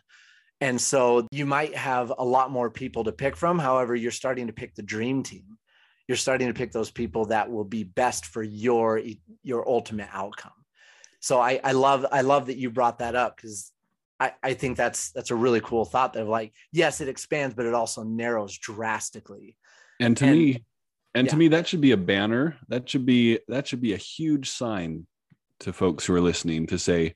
And 0.61 0.79
so 0.79 1.27
you 1.31 1.45
might 1.45 1.75
have 1.75 2.13
a 2.17 2.23
lot 2.23 2.51
more 2.51 2.69
people 2.69 3.03
to 3.03 3.11
pick 3.11 3.35
from. 3.35 3.59
However, 3.59 3.95
you're 3.95 4.11
starting 4.11 4.47
to 4.47 4.53
pick 4.53 4.73
the 4.75 4.83
dream 4.83 5.21
team. 5.21 5.57
You're 6.07 6.17
starting 6.17 6.47
to 6.47 6.53
pick 6.53 6.71
those 6.71 6.91
people 6.91 7.25
that 7.25 7.49
will 7.49 7.63
be 7.63 7.83
best 7.83 8.25
for 8.25 8.43
your 8.43 9.01
your 9.41 9.67
ultimate 9.67 10.09
outcome. 10.11 10.51
So 11.19 11.39
I, 11.39 11.59
I 11.63 11.71
love 11.71 12.05
I 12.11 12.21
love 12.21 12.47
that 12.47 12.57
you 12.57 12.69
brought 12.69 12.99
that 12.99 13.15
up 13.15 13.37
because 13.37 13.71
I, 14.19 14.33
I 14.41 14.53
think 14.53 14.77
that's 14.77 15.11
that's 15.11 15.31
a 15.31 15.35
really 15.35 15.59
cool 15.59 15.85
thought 15.85 16.13
that 16.13 16.27
like 16.27 16.53
yes 16.71 17.01
it 17.01 17.09
expands 17.09 17.55
but 17.55 17.65
it 17.65 17.73
also 17.73 18.03
narrows 18.03 18.57
drastically 18.57 19.57
and 19.99 20.15
to 20.17 20.25
and, 20.25 20.37
me 20.37 20.65
and 21.13 21.27
yeah. 21.27 21.31
to 21.31 21.37
me 21.37 21.47
that 21.49 21.67
should 21.67 21.81
be 21.81 21.91
a 21.91 21.97
banner 21.97 22.57
that 22.69 22.89
should 22.89 23.05
be 23.05 23.39
that 23.47 23.67
should 23.67 23.81
be 23.81 23.93
a 23.93 23.97
huge 23.97 24.49
sign 24.49 25.07
to 25.59 25.73
folks 25.73 26.05
who 26.05 26.13
are 26.13 26.21
listening 26.21 26.67
to 26.67 26.79
say 26.79 27.15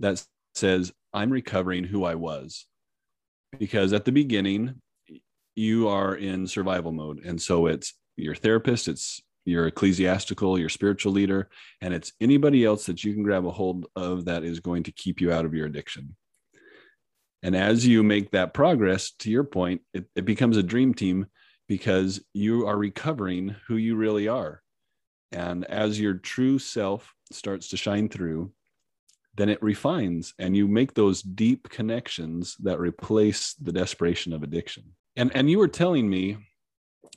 that 0.00 0.22
says 0.54 0.92
i'm 1.14 1.30
recovering 1.30 1.84
who 1.84 2.04
i 2.04 2.14
was 2.14 2.66
because 3.58 3.94
at 3.94 4.04
the 4.04 4.12
beginning 4.12 4.82
you 5.58 5.88
are 5.88 6.14
in 6.14 6.46
survival 6.46 6.92
mode 6.92 7.24
and 7.24 7.40
so 7.40 7.66
it's 7.66 7.94
your 8.16 8.34
therapist 8.34 8.88
it's 8.88 9.22
your 9.48 9.66
ecclesiastical, 9.66 10.58
your 10.58 10.68
spiritual 10.68 11.12
leader, 11.12 11.48
and 11.80 11.94
it's 11.94 12.12
anybody 12.20 12.64
else 12.64 12.86
that 12.86 13.02
you 13.02 13.14
can 13.14 13.22
grab 13.22 13.46
a 13.46 13.50
hold 13.50 13.86
of 13.96 14.26
that 14.26 14.44
is 14.44 14.60
going 14.60 14.82
to 14.84 14.92
keep 14.92 15.20
you 15.20 15.32
out 15.32 15.44
of 15.44 15.54
your 15.54 15.66
addiction. 15.66 16.14
And 17.42 17.56
as 17.56 17.86
you 17.86 18.02
make 18.02 18.30
that 18.32 18.52
progress, 18.52 19.12
to 19.20 19.30
your 19.30 19.44
point, 19.44 19.80
it, 19.94 20.06
it 20.14 20.24
becomes 20.24 20.56
a 20.56 20.62
dream 20.62 20.92
team 20.92 21.26
because 21.66 22.20
you 22.34 22.66
are 22.66 22.76
recovering 22.76 23.56
who 23.66 23.76
you 23.76 23.96
really 23.96 24.28
are. 24.28 24.62
And 25.32 25.64
as 25.64 26.00
your 26.00 26.14
true 26.14 26.58
self 26.58 27.14
starts 27.30 27.68
to 27.68 27.76
shine 27.76 28.08
through, 28.08 28.52
then 29.36 29.48
it 29.48 29.62
refines 29.62 30.34
and 30.38 30.56
you 30.56 30.66
make 30.66 30.94
those 30.94 31.22
deep 31.22 31.68
connections 31.68 32.56
that 32.60 32.80
replace 32.80 33.54
the 33.54 33.72
desperation 33.72 34.32
of 34.32 34.42
addiction. 34.42 34.94
And, 35.18 35.30
and 35.34 35.50
you 35.50 35.58
were 35.58 35.68
telling 35.68 36.08
me 36.08 36.38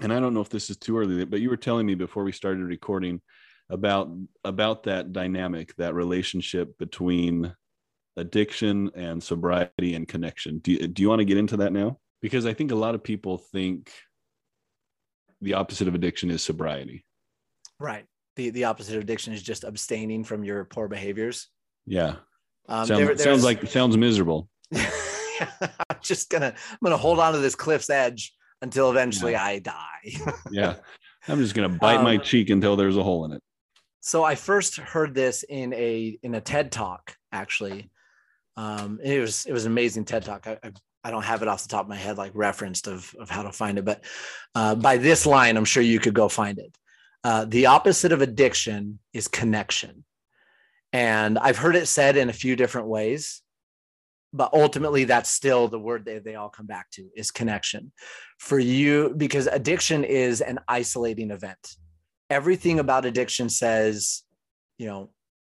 and 0.01 0.11
I 0.11 0.19
don't 0.19 0.33
know 0.33 0.41
if 0.41 0.49
this 0.49 0.69
is 0.69 0.77
too 0.77 0.97
early, 0.97 1.23
but 1.25 1.41
you 1.41 1.49
were 1.49 1.57
telling 1.57 1.85
me 1.85 1.95
before 1.95 2.23
we 2.23 2.31
started 2.31 2.63
recording 2.63 3.21
about 3.69 4.09
about 4.43 4.83
that 4.83 5.13
dynamic, 5.13 5.75
that 5.77 5.93
relationship 5.93 6.77
between 6.77 7.53
addiction 8.17 8.91
and 8.95 9.23
sobriety 9.23 9.95
and 9.95 10.07
connection. 10.07 10.59
Do 10.59 10.73
you, 10.73 10.87
do 10.87 11.01
you 11.01 11.09
want 11.09 11.19
to 11.19 11.25
get 11.25 11.37
into 11.37 11.57
that 11.57 11.71
now? 11.71 11.99
Because 12.21 12.45
I 12.45 12.53
think 12.53 12.71
a 12.71 12.75
lot 12.75 12.95
of 12.95 13.03
people 13.03 13.37
think 13.37 13.91
the 15.39 15.53
opposite 15.53 15.87
of 15.87 15.95
addiction 15.95 16.29
is 16.29 16.43
sobriety. 16.43 17.05
Right. 17.79 18.05
The 18.35 18.49
the 18.49 18.65
opposite 18.65 18.95
of 18.95 19.03
addiction 19.03 19.33
is 19.33 19.43
just 19.43 19.63
abstaining 19.63 20.23
from 20.23 20.43
your 20.43 20.65
poor 20.65 20.87
behaviors. 20.87 21.47
Yeah. 21.85 22.15
Um, 22.67 22.87
sounds, 22.87 22.99
there, 22.99 23.17
sounds 23.17 23.43
like 23.43 23.67
sounds 23.67 23.97
miserable. 23.97 24.49
Just 26.03 26.29
gonna 26.29 26.53
I'm 26.69 26.77
gonna 26.83 26.97
hold 26.97 27.19
on 27.19 27.33
to 27.33 27.39
this 27.39 27.55
cliff's 27.55 27.89
edge 27.89 28.33
until 28.61 28.91
eventually 28.91 29.33
yeah. 29.33 29.43
I 29.43 29.59
die. 29.59 30.33
yeah. 30.51 30.75
I'm 31.27 31.39
just 31.39 31.53
to 31.55 31.69
bite 31.69 31.97
um, 31.97 32.03
my 32.03 32.17
cheek 32.17 32.49
until 32.49 32.75
there's 32.75 32.97
a 32.97 33.03
hole 33.03 33.25
in 33.25 33.33
it. 33.33 33.43
So 33.99 34.23
I 34.23 34.35
first 34.35 34.77
heard 34.77 35.13
this 35.13 35.43
in 35.43 35.73
a 35.73 36.17
in 36.23 36.33
a 36.33 36.41
TED 36.41 36.71
talk 36.71 37.15
actually. 37.31 37.89
Um, 38.57 38.99
it 39.03 39.19
was 39.19 39.45
it 39.45 39.53
was 39.53 39.65
an 39.65 39.71
amazing 39.71 40.05
TED 40.05 40.25
talk. 40.25 40.47
I, 40.47 40.57
I, 40.63 40.71
I 41.03 41.11
don't 41.11 41.23
have 41.23 41.41
it 41.41 41.47
off 41.47 41.63
the 41.63 41.69
top 41.69 41.85
of 41.85 41.89
my 41.89 41.95
head 41.95 42.17
like 42.17 42.31
referenced 42.33 42.87
of 42.87 43.13
of 43.19 43.29
how 43.29 43.43
to 43.43 43.51
find 43.51 43.77
it, 43.77 43.85
but 43.85 44.03
uh, 44.55 44.75
by 44.75 44.97
this 44.97 45.25
line, 45.25 45.57
I'm 45.57 45.65
sure 45.65 45.83
you 45.83 45.99
could 45.99 46.13
go 46.13 46.27
find 46.27 46.57
it. 46.57 46.75
Uh, 47.23 47.45
the 47.45 47.67
opposite 47.67 48.11
of 48.11 48.21
addiction 48.21 48.99
is 49.13 49.27
connection, 49.27 50.03
and 50.91 51.37
I've 51.37 51.57
heard 51.57 51.75
it 51.75 51.87
said 51.87 52.17
in 52.17 52.29
a 52.29 52.33
few 52.33 52.55
different 52.55 52.87
ways 52.87 53.40
but 54.34 54.54
ultimately 54.54 55.04
that's 55.04 55.30
still 55.30 55.67
the 55.67 55.80
word 55.80 56.06
that 56.06 56.24
they 56.24 56.36
all 56.36 56.50
come 56.50 56.65
back 56.65 56.89
to 56.91 57.10
is 57.15 57.32
connection. 57.32 57.91
For 58.39 58.60
you 58.60 59.13
because 59.15 59.48
addiction 59.48 60.04
is 60.04 60.41
an 60.41 60.60
isolating 60.67 61.32
event. 61.32 61.76
Everything 62.30 62.80
about 62.80 63.06
addiction 63.06 63.50
says 63.50 64.24
you 64.78 64.88
know 64.88 65.10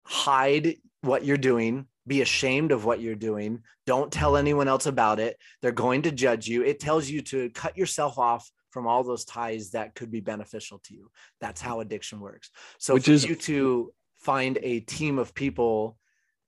hide 0.05 0.77
what 1.03 1.25
you're 1.25 1.37
doing 1.37 1.87
be 2.07 2.23
ashamed 2.23 2.73
of 2.73 2.85
what 2.85 3.01
you're 3.01 3.15
doing 3.15 3.63
don't 3.87 4.13
tell 4.13 4.37
anyone 4.37 4.69
else 4.69 4.87
about 4.87 5.19
it. 5.19 5.37
They're 5.61 5.73
going 5.73 6.03
to 6.03 6.13
judge 6.13 6.47
you. 6.47 6.63
It 6.63 6.79
tells 6.81 7.09
you 7.09 7.21
to 7.23 7.51
cut 7.51 7.77
yourself 7.77 8.19
off 8.19 8.49
from 8.71 8.87
all 8.87 9.03
those 9.03 9.25
ties 9.25 9.71
that 9.73 9.95
could 9.95 10.11
be 10.11 10.21
beneficial 10.21 10.81
to 10.85 10.95
you. 10.95 11.11
That's 11.41 11.61
how 11.61 11.81
addiction 11.81 12.21
works. 12.21 12.51
So 12.79 12.95
Which 12.95 13.07
for 13.07 13.13
is- 13.13 13.25
you 13.25 13.35
to 13.35 13.93
find 14.19 14.59
a 14.63 14.81
team 14.81 15.19
of 15.19 15.35
people 15.35 15.99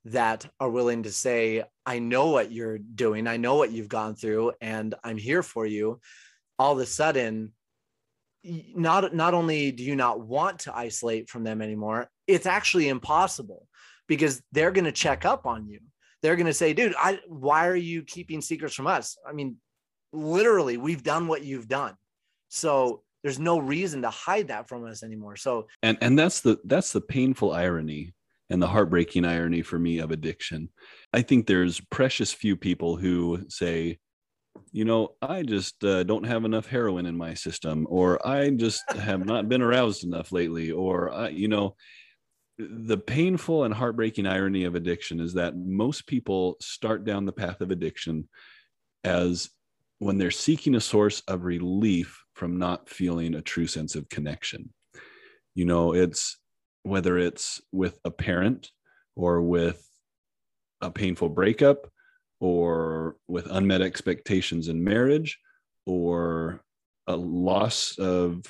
that 0.07 0.47
are 0.61 0.71
willing 0.71 1.05
to 1.05 1.12
say, 1.12 1.64
I 1.87 1.99
know 1.99 2.31
what 2.31 2.53
you're 2.53 2.79
doing, 2.79 3.27
I 3.27 3.37
know 3.37 3.57
what 3.57 3.73
you've 3.73 3.88
gone 3.88 4.14
through, 4.14 4.53
and 4.61 4.95
I'm 5.03 5.17
here 5.17 5.43
for 5.43 5.67
you. 5.67 6.01
All 6.59 6.73
of 6.73 6.79
a 6.79 6.87
sudden, 6.87 7.53
not 8.45 9.14
not 9.14 9.35
only 9.35 9.73
do 9.73 9.83
you 9.83 9.97
not 9.97 10.21
want 10.21 10.61
to 10.61 10.77
isolate 10.77 11.29
from 11.31 11.45
them 11.45 11.62
anymore, 11.62 12.09
it's 12.27 12.47
actually 12.47 12.88
impossible 12.88 13.67
because 14.07 14.43
they're 14.53 14.71
going 14.71 14.85
to 14.85 14.93
check 14.93 15.25
up 15.25 15.47
on 15.47 15.67
you. 15.67 15.81
They're 16.23 16.37
going 16.37 16.47
to 16.47 16.55
say, 16.55 16.75
"Dude, 16.75 16.95
I, 16.99 17.21
why 17.27 17.67
are 17.67 17.77
you 17.77 18.03
keeping 18.03 18.40
secrets 18.43 18.75
from 18.75 18.87
us?" 18.87 19.17
I 19.27 19.33
mean, 19.33 19.57
literally, 20.12 20.77
we've 20.77 21.03
done 21.03 21.27
what 21.27 21.43
you've 21.43 21.69
done, 21.69 21.95
so 22.49 23.03
there's 23.23 23.38
no 23.38 23.59
reason 23.59 24.03
to 24.03 24.11
hide 24.11 24.49
that 24.49 24.69
from 24.69 24.85
us 24.85 25.03
anymore. 25.03 25.37
So, 25.37 25.67
and 25.83 25.97
and 26.03 26.19
that's 26.19 26.40
the 26.40 26.59
that's 26.64 26.93
the 26.93 27.01
painful 27.01 27.53
irony 27.53 28.12
and 28.50 28.61
the 28.61 28.66
heartbreaking 28.66 29.24
irony 29.24 29.62
for 29.62 29.78
me 29.78 29.98
of 29.98 30.11
addiction. 30.11 30.68
I 31.12 31.22
think 31.22 31.46
there's 31.46 31.80
precious 31.80 32.33
few 32.33 32.57
people 32.57 32.96
who 32.96 33.40
say, 33.48 33.98
you 34.70 34.85
know, 34.85 35.14
I 35.22 35.42
just 35.42 35.83
uh, 35.85 36.04
don't 36.04 36.26
have 36.26 36.44
enough 36.44 36.66
heroin 36.66 37.07
in 37.07 37.16
my 37.16 37.35
system, 37.35 37.87
or 37.88 38.24
I 38.26 38.50
just 38.50 38.83
have 38.96 39.24
not 39.24 39.48
been 39.48 39.62
aroused 39.62 40.04
enough 40.04 40.33
lately, 40.33 40.70
or, 40.70 41.12
I, 41.12 41.28
you 41.28 41.48
know, 41.48 41.76
the 42.59 42.98
painful 42.98 43.64
and 43.64 43.74
heartbreaking 43.74 44.26
irony 44.26 44.64
of 44.64 44.74
addiction 44.74 45.20
is 45.20 45.35
that 45.35 45.57
most 45.57 46.07
people 46.07 46.57
start 46.61 47.04
down 47.04 47.24
the 47.24 47.33
path 47.33 47.61
of 47.61 47.72
addiction 47.72 48.28
as 49.02 49.50
when 49.98 50.18
they're 50.18 50.30
seeking 50.30 50.74
a 50.74 50.80
source 50.80 51.22
of 51.26 51.44
relief 51.44 52.22
from 52.35 52.59
not 52.59 52.88
feeling 52.88 53.35
a 53.35 53.42
true 53.42 53.66
sense 53.66 53.96
of 53.96 54.09
connection. 54.09 54.72
You 55.54 55.64
know, 55.64 55.94
it's 55.94 56.38
whether 56.85 57.18
it's 57.18 57.61
with 57.73 57.99
a 58.05 58.11
parent 58.11 58.70
or 59.16 59.42
with 59.42 59.85
a 60.81 60.90
painful 60.90 61.29
breakup 61.29 61.90
or 62.40 63.16
with 63.27 63.51
unmet 63.51 63.83
expectations 63.83 64.68
in 64.68 64.85
marriage 64.85 65.38
or 65.87 66.62
a 67.07 67.16
loss 67.16 67.99
of 67.99 68.44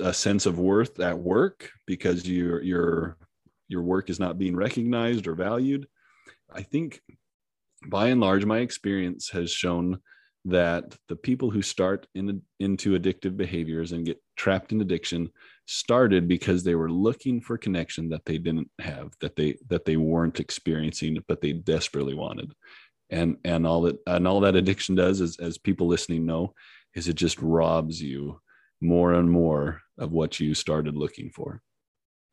a 0.00 0.12
sense 0.12 0.44
of 0.44 0.58
worth 0.58 0.98
at 1.00 1.18
work 1.18 1.70
because 1.86 2.28
your 2.28 2.60
your 2.62 3.16
your 3.68 3.82
work 3.82 4.10
is 4.10 4.18
not 4.18 4.38
being 4.38 4.56
recognized 4.56 5.26
or 5.26 5.34
valued. 5.34 5.86
I 6.52 6.62
think 6.62 7.00
by 7.86 8.08
and 8.08 8.20
large 8.20 8.44
my 8.44 8.58
experience 8.58 9.30
has 9.30 9.52
shown 9.52 10.00
that 10.44 10.96
the 11.08 11.16
people 11.16 11.50
who 11.50 11.62
start 11.62 12.06
in, 12.14 12.42
into 12.60 12.98
addictive 12.98 13.36
behaviors 13.36 13.92
and 13.92 14.06
get 14.06 14.22
trapped 14.36 14.72
in 14.72 14.80
addiction 14.80 15.30
started 15.66 16.28
because 16.28 16.62
they 16.62 16.74
were 16.74 16.90
looking 16.90 17.40
for 17.40 17.58
connection 17.58 18.08
that 18.08 18.24
they 18.24 18.38
didn't 18.38 18.70
have 18.78 19.12
that 19.20 19.36
they 19.36 19.56
that 19.68 19.84
they 19.84 19.96
weren't 19.96 20.40
experiencing 20.40 21.18
but 21.28 21.40
they 21.40 21.52
desperately 21.52 22.14
wanted. 22.14 22.52
And 23.10 23.36
and 23.44 23.66
all 23.66 23.82
that 23.82 23.98
and 24.06 24.26
all 24.26 24.40
that 24.40 24.56
addiction 24.56 24.94
does 24.94 25.20
is 25.20 25.38
as 25.38 25.58
people 25.58 25.86
listening 25.86 26.24
know 26.24 26.54
is 26.94 27.08
it 27.08 27.14
just 27.14 27.40
robs 27.42 28.00
you 28.00 28.40
more 28.80 29.12
and 29.14 29.30
more 29.30 29.82
of 29.98 30.12
what 30.12 30.40
you 30.40 30.54
started 30.54 30.96
looking 30.96 31.30
for. 31.30 31.60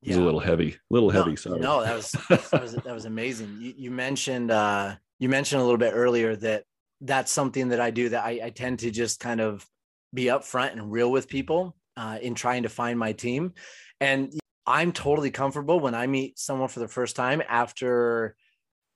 Yeah. 0.01 0.11
it's 0.11 0.19
a 0.19 0.23
little 0.23 0.39
heavy 0.39 0.71
a 0.73 0.93
little 0.93 1.11
no, 1.11 1.23
heavy 1.23 1.35
sorry. 1.35 1.59
no 1.59 1.83
that 1.83 1.95
was 1.95 2.11
that 2.29 2.61
was 2.61 2.73
that 2.75 2.93
was 2.93 3.05
amazing. 3.05 3.57
You, 3.59 3.73
you 3.75 3.91
mentioned 3.91 4.51
uh 4.51 4.95
you 5.19 5.27
mentioned 5.27 5.61
a 5.61 5.63
little 5.63 5.79
bit 5.79 5.93
earlier 5.93 6.35
that 6.37 6.65
that's 7.01 7.31
something 7.31 7.69
that 7.69 7.79
i 7.79 7.91
do 7.91 8.09
that 8.09 8.23
i, 8.23 8.39
I 8.43 8.49
tend 8.49 8.79
to 8.79 8.91
just 8.91 9.19
kind 9.19 9.41
of 9.41 9.65
be 10.13 10.25
upfront 10.25 10.73
and 10.73 10.91
real 10.91 11.11
with 11.11 11.27
people 11.27 11.75
uh, 11.97 12.17
in 12.21 12.35
trying 12.35 12.63
to 12.63 12.69
find 12.69 12.97
my 12.97 13.13
team 13.13 13.53
and 13.99 14.33
i'm 14.65 14.91
totally 14.91 15.31
comfortable 15.31 15.79
when 15.79 15.95
i 15.95 16.07
meet 16.07 16.39
someone 16.39 16.69
for 16.69 16.79
the 16.79 16.87
first 16.87 17.15
time 17.15 17.41
after 17.47 18.35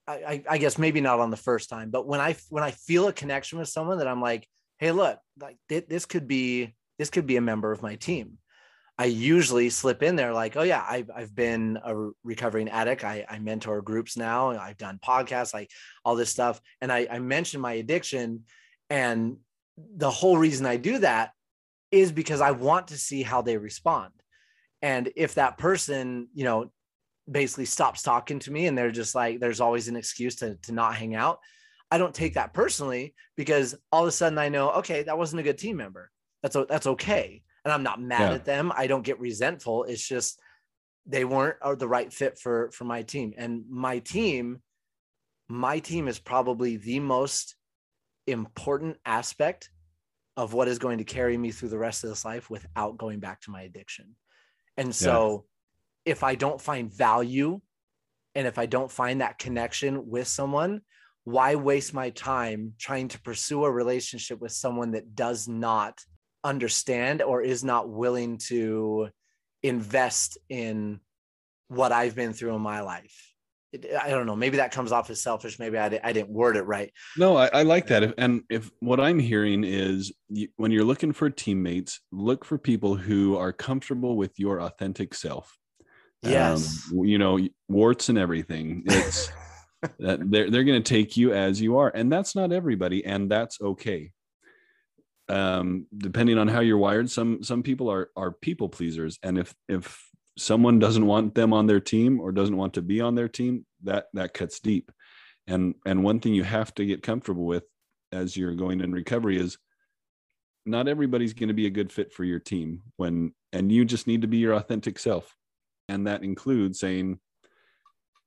I, 0.10 0.44
I 0.50 0.58
guess 0.58 0.80
maybe 0.80 1.02
not 1.02 1.20
on 1.20 1.30
the 1.30 1.38
first 1.38 1.70
time, 1.70 1.92
but 1.92 2.08
when 2.08 2.20
I 2.20 2.36
when 2.50 2.64
I 2.64 2.72
feel 2.72 3.08
a 3.08 3.14
connection 3.14 3.60
with 3.60 3.70
someone 3.70 4.00
that 4.00 4.08
I'm 4.08 4.22
like, 4.22 4.48
hey, 4.80 4.92
look, 4.92 5.20
like 5.40 5.58
this 5.68 6.06
could 6.06 6.28
be 6.28 6.76
this 6.98 7.10
could 7.10 7.28
be 7.28 7.38
a 7.38 7.42
member 7.42 7.72
of 7.72 7.84
my 7.84 7.96
team. 7.96 8.38
I 9.00 9.06
usually 9.06 9.70
slip 9.70 10.04
in 10.04 10.18
there 10.18 10.34
like, 10.34 10.58
oh 10.58 10.64
yeah, 10.64 10.86
I've 10.88 11.10
I've 11.16 11.34
been 11.34 11.80
a 11.86 12.10
recovering 12.26 12.68
addict. 12.68 13.06
I, 13.06 13.26
I 13.30 13.40
mentor 13.40 13.82
groups 13.82 14.18
now. 14.18 14.50
I've 14.50 14.78
done 14.78 15.00
podcasts, 15.02 15.54
like 15.54 15.72
all 16.04 16.18
this 16.18 16.30
stuff, 16.30 16.60
and 16.82 16.92
I, 16.92 17.08
I 17.10 17.20
mentioned 17.20 17.62
my 17.62 17.74
addiction, 17.74 18.44
and 18.90 19.38
the 19.78 20.12
whole 20.12 20.38
reason 20.38 20.66
I 20.66 20.76
do 20.76 20.98
that 21.00 21.32
is 21.92 22.12
because 22.12 22.42
I 22.42 22.52
want 22.52 22.90
to 22.90 22.98
see 22.98 23.24
how 23.24 23.42
they 23.42 23.56
respond. 23.56 24.12
And 24.82 25.10
if 25.16 25.36
that 25.36 25.58
person, 25.58 26.28
you 26.34 26.44
know, 26.44 26.70
basically 27.32 27.66
stops 27.66 28.02
talking 28.02 28.40
to 28.40 28.52
me 28.52 28.68
and 28.68 28.78
they're 28.78 28.92
just 28.92 29.16
like 29.16 29.40
there's 29.40 29.62
always 29.62 29.88
an 29.88 29.96
excuse 29.96 30.36
to 30.38 30.56
to 30.64 30.72
not 30.72 30.96
hang 30.96 31.16
out 31.16 31.40
i 31.92 31.98
don't 31.98 32.16
take 32.16 32.34
that 32.34 32.54
personally 32.54 33.14
because 33.36 33.76
all 33.92 34.04
of 34.04 34.08
a 34.08 34.12
sudden 34.12 34.38
i 34.38 34.50
know 34.50 34.72
okay 34.72 35.04
that 35.04 35.18
wasn't 35.18 35.40
a 35.40 35.44
good 35.44 35.58
team 35.58 35.78
member 35.78 36.10
that's 36.42 36.58
that's 36.68 36.88
okay 36.88 37.44
and 37.64 37.74
i'm 37.74 37.84
not 37.84 38.02
mad 38.02 38.30
yeah. 38.30 38.34
at 38.34 38.46
them 38.46 38.72
i 38.76 38.88
don't 38.88 39.04
get 39.04 39.20
resentful 39.20 39.84
it's 39.84 40.06
just 40.06 40.40
they 41.06 41.26
weren't 41.26 41.58
uh, 41.62 41.76
the 41.76 41.88
right 41.88 42.12
fit 42.14 42.38
for 42.38 42.70
for 42.72 42.84
my 42.86 43.02
team 43.02 43.34
and 43.38 43.64
my 43.70 44.00
team 44.00 44.62
my 45.48 45.80
team 45.80 46.08
is 46.08 46.20
probably 46.20 46.78
the 46.78 47.00
most 47.00 47.56
important 48.28 48.98
aspect 49.06 49.70
of 50.38 50.54
what 50.54 50.68
is 50.68 50.80
going 50.80 51.00
to 51.00 51.04
carry 51.04 51.38
me 51.38 51.52
through 51.52 51.70
the 51.70 51.78
rest 51.78 52.04
of 52.04 52.10
this 52.10 52.24
life 52.24 52.50
without 52.50 52.98
going 52.98 53.20
back 53.20 53.42
to 53.42 53.52
my 53.52 53.64
addiction 53.64 54.16
and 54.78 54.96
so 54.96 55.46
if 56.06 56.24
I 56.24 56.36
don't 56.36 56.62
find 56.62 56.92
value 56.92 57.60
and 58.34 58.48
if 58.48 58.58
I 58.58 58.66
don't 58.66 58.92
find 58.92 59.22
that 59.22 59.38
connection 59.38 60.10
with 60.10 60.28
someone, 60.28 60.82
why 61.24 61.56
waste 61.56 61.94
my 61.94 62.10
time 62.12 62.74
trying 62.80 63.10
to 63.10 63.22
pursue 63.22 63.66
a 63.66 63.72
relationship 63.72 64.40
with 64.40 64.52
someone 64.52 64.92
that 64.92 65.16
does 65.16 65.48
not 65.48 66.00
understand 66.44 67.22
or 67.22 67.42
is 67.42 67.64
not 67.64 67.90
willing 67.90 68.38
to 68.38 69.10
invest 69.64 70.38
in 70.50 71.00
what 71.68 71.92
I've 71.92 72.16
been 72.16 72.34
through 72.34 72.56
in 72.56 72.62
my 72.62 72.82
life? 72.82 73.30
I 73.74 74.10
don't 74.10 74.26
know. 74.26 74.36
Maybe 74.36 74.58
that 74.58 74.72
comes 74.72 74.92
off 74.92 75.12
as 75.12 75.22
selfish. 75.22 75.60
Maybe 75.60 75.78
I, 75.78 76.00
I 76.04 76.12
didn't 76.12 76.30
word 76.30 76.56
it 76.56 76.64
right. 76.64 76.92
No, 77.18 77.38
I, 77.38 77.50
I 77.54 77.62
like 77.62 77.86
that. 77.88 78.16
And 78.18 78.42
if 78.50 78.72
what 78.80 79.00
I'm 79.00 79.20
hearing 79.20 79.64
is 79.64 80.12
you, 80.28 80.48
when 80.56 80.72
you're 80.72 80.84
looking 80.84 81.14
for 81.14 81.30
teammates, 81.30 82.00
look 82.12 82.46
for 82.46 82.58
people 82.58 82.96
who 82.96 83.38
are 83.38 83.54
comfortable 83.54 84.18
with 84.18 84.40
your 84.40 84.60
authentic 84.62 85.14
self. 85.14 85.56
Yes. 86.24 86.90
Um, 86.92 87.06
you 87.06 87.20
know, 87.20 87.40
warts 87.68 88.10
and 88.10 88.18
everything. 88.18 88.84
It's 88.88 89.32
that 90.00 90.20
they're 90.30 90.50
they're 90.50 90.64
going 90.64 90.82
to 90.82 90.90
take 90.90 91.16
you 91.16 91.34
as 91.34 91.62
you 91.62 91.78
are, 91.78 91.90
and 91.94 92.12
that's 92.12 92.36
not 92.36 92.52
everybody, 92.52 93.06
and 93.06 93.30
that's 93.30 93.62
okay. 93.62 94.12
Um, 95.30 95.86
depending 95.96 96.38
on 96.38 96.48
how 96.48 96.60
you're 96.60 96.78
wired, 96.78 97.10
some 97.10 97.44
some 97.44 97.64
people 97.64 97.90
are 97.92 98.10
are 98.16 98.32
people 98.32 98.70
pleasers, 98.70 99.20
and 99.24 99.38
if 99.38 99.54
if 99.68 100.04
someone 100.38 100.80
doesn't 100.80 101.06
want 101.06 101.36
them 101.36 101.54
on 101.54 101.68
their 101.68 101.80
team 101.80 102.20
or 102.20 102.32
doesn't 102.32 102.58
want 102.58 102.74
to 102.74 102.82
be 102.82 103.02
on 103.02 103.16
their 103.16 103.28
team, 103.28 103.66
that 103.84 104.08
that 104.14 104.34
cuts 104.34 104.60
deep. 104.60 104.92
And 105.48 105.76
and 105.86 106.04
one 106.04 106.20
thing 106.20 106.34
you 106.34 106.44
have 106.44 106.74
to 106.76 106.86
get 106.86 107.04
comfortable 107.04 107.46
with 107.46 107.64
as 108.12 108.36
you're 108.36 108.56
going 108.56 108.82
in 108.82 108.92
recovery 108.92 109.38
is 109.38 109.58
not 110.66 110.88
everybody's 110.88 111.34
going 111.34 111.50
to 111.50 111.54
be 111.54 111.68
a 111.68 111.72
good 111.72 111.92
fit 111.92 112.12
for 112.12 112.24
your 112.24 112.40
team 112.40 112.82
when 112.98 113.34
and 113.54 113.72
you 113.72 113.86
just 113.86 114.08
need 114.08 114.22
to 114.22 114.28
be 114.28 114.38
your 114.38 114.54
authentic 114.54 115.00
self 115.00 115.36
and 115.90 116.06
that 116.08 116.24
includes 116.24 116.80
saying, 116.80 117.20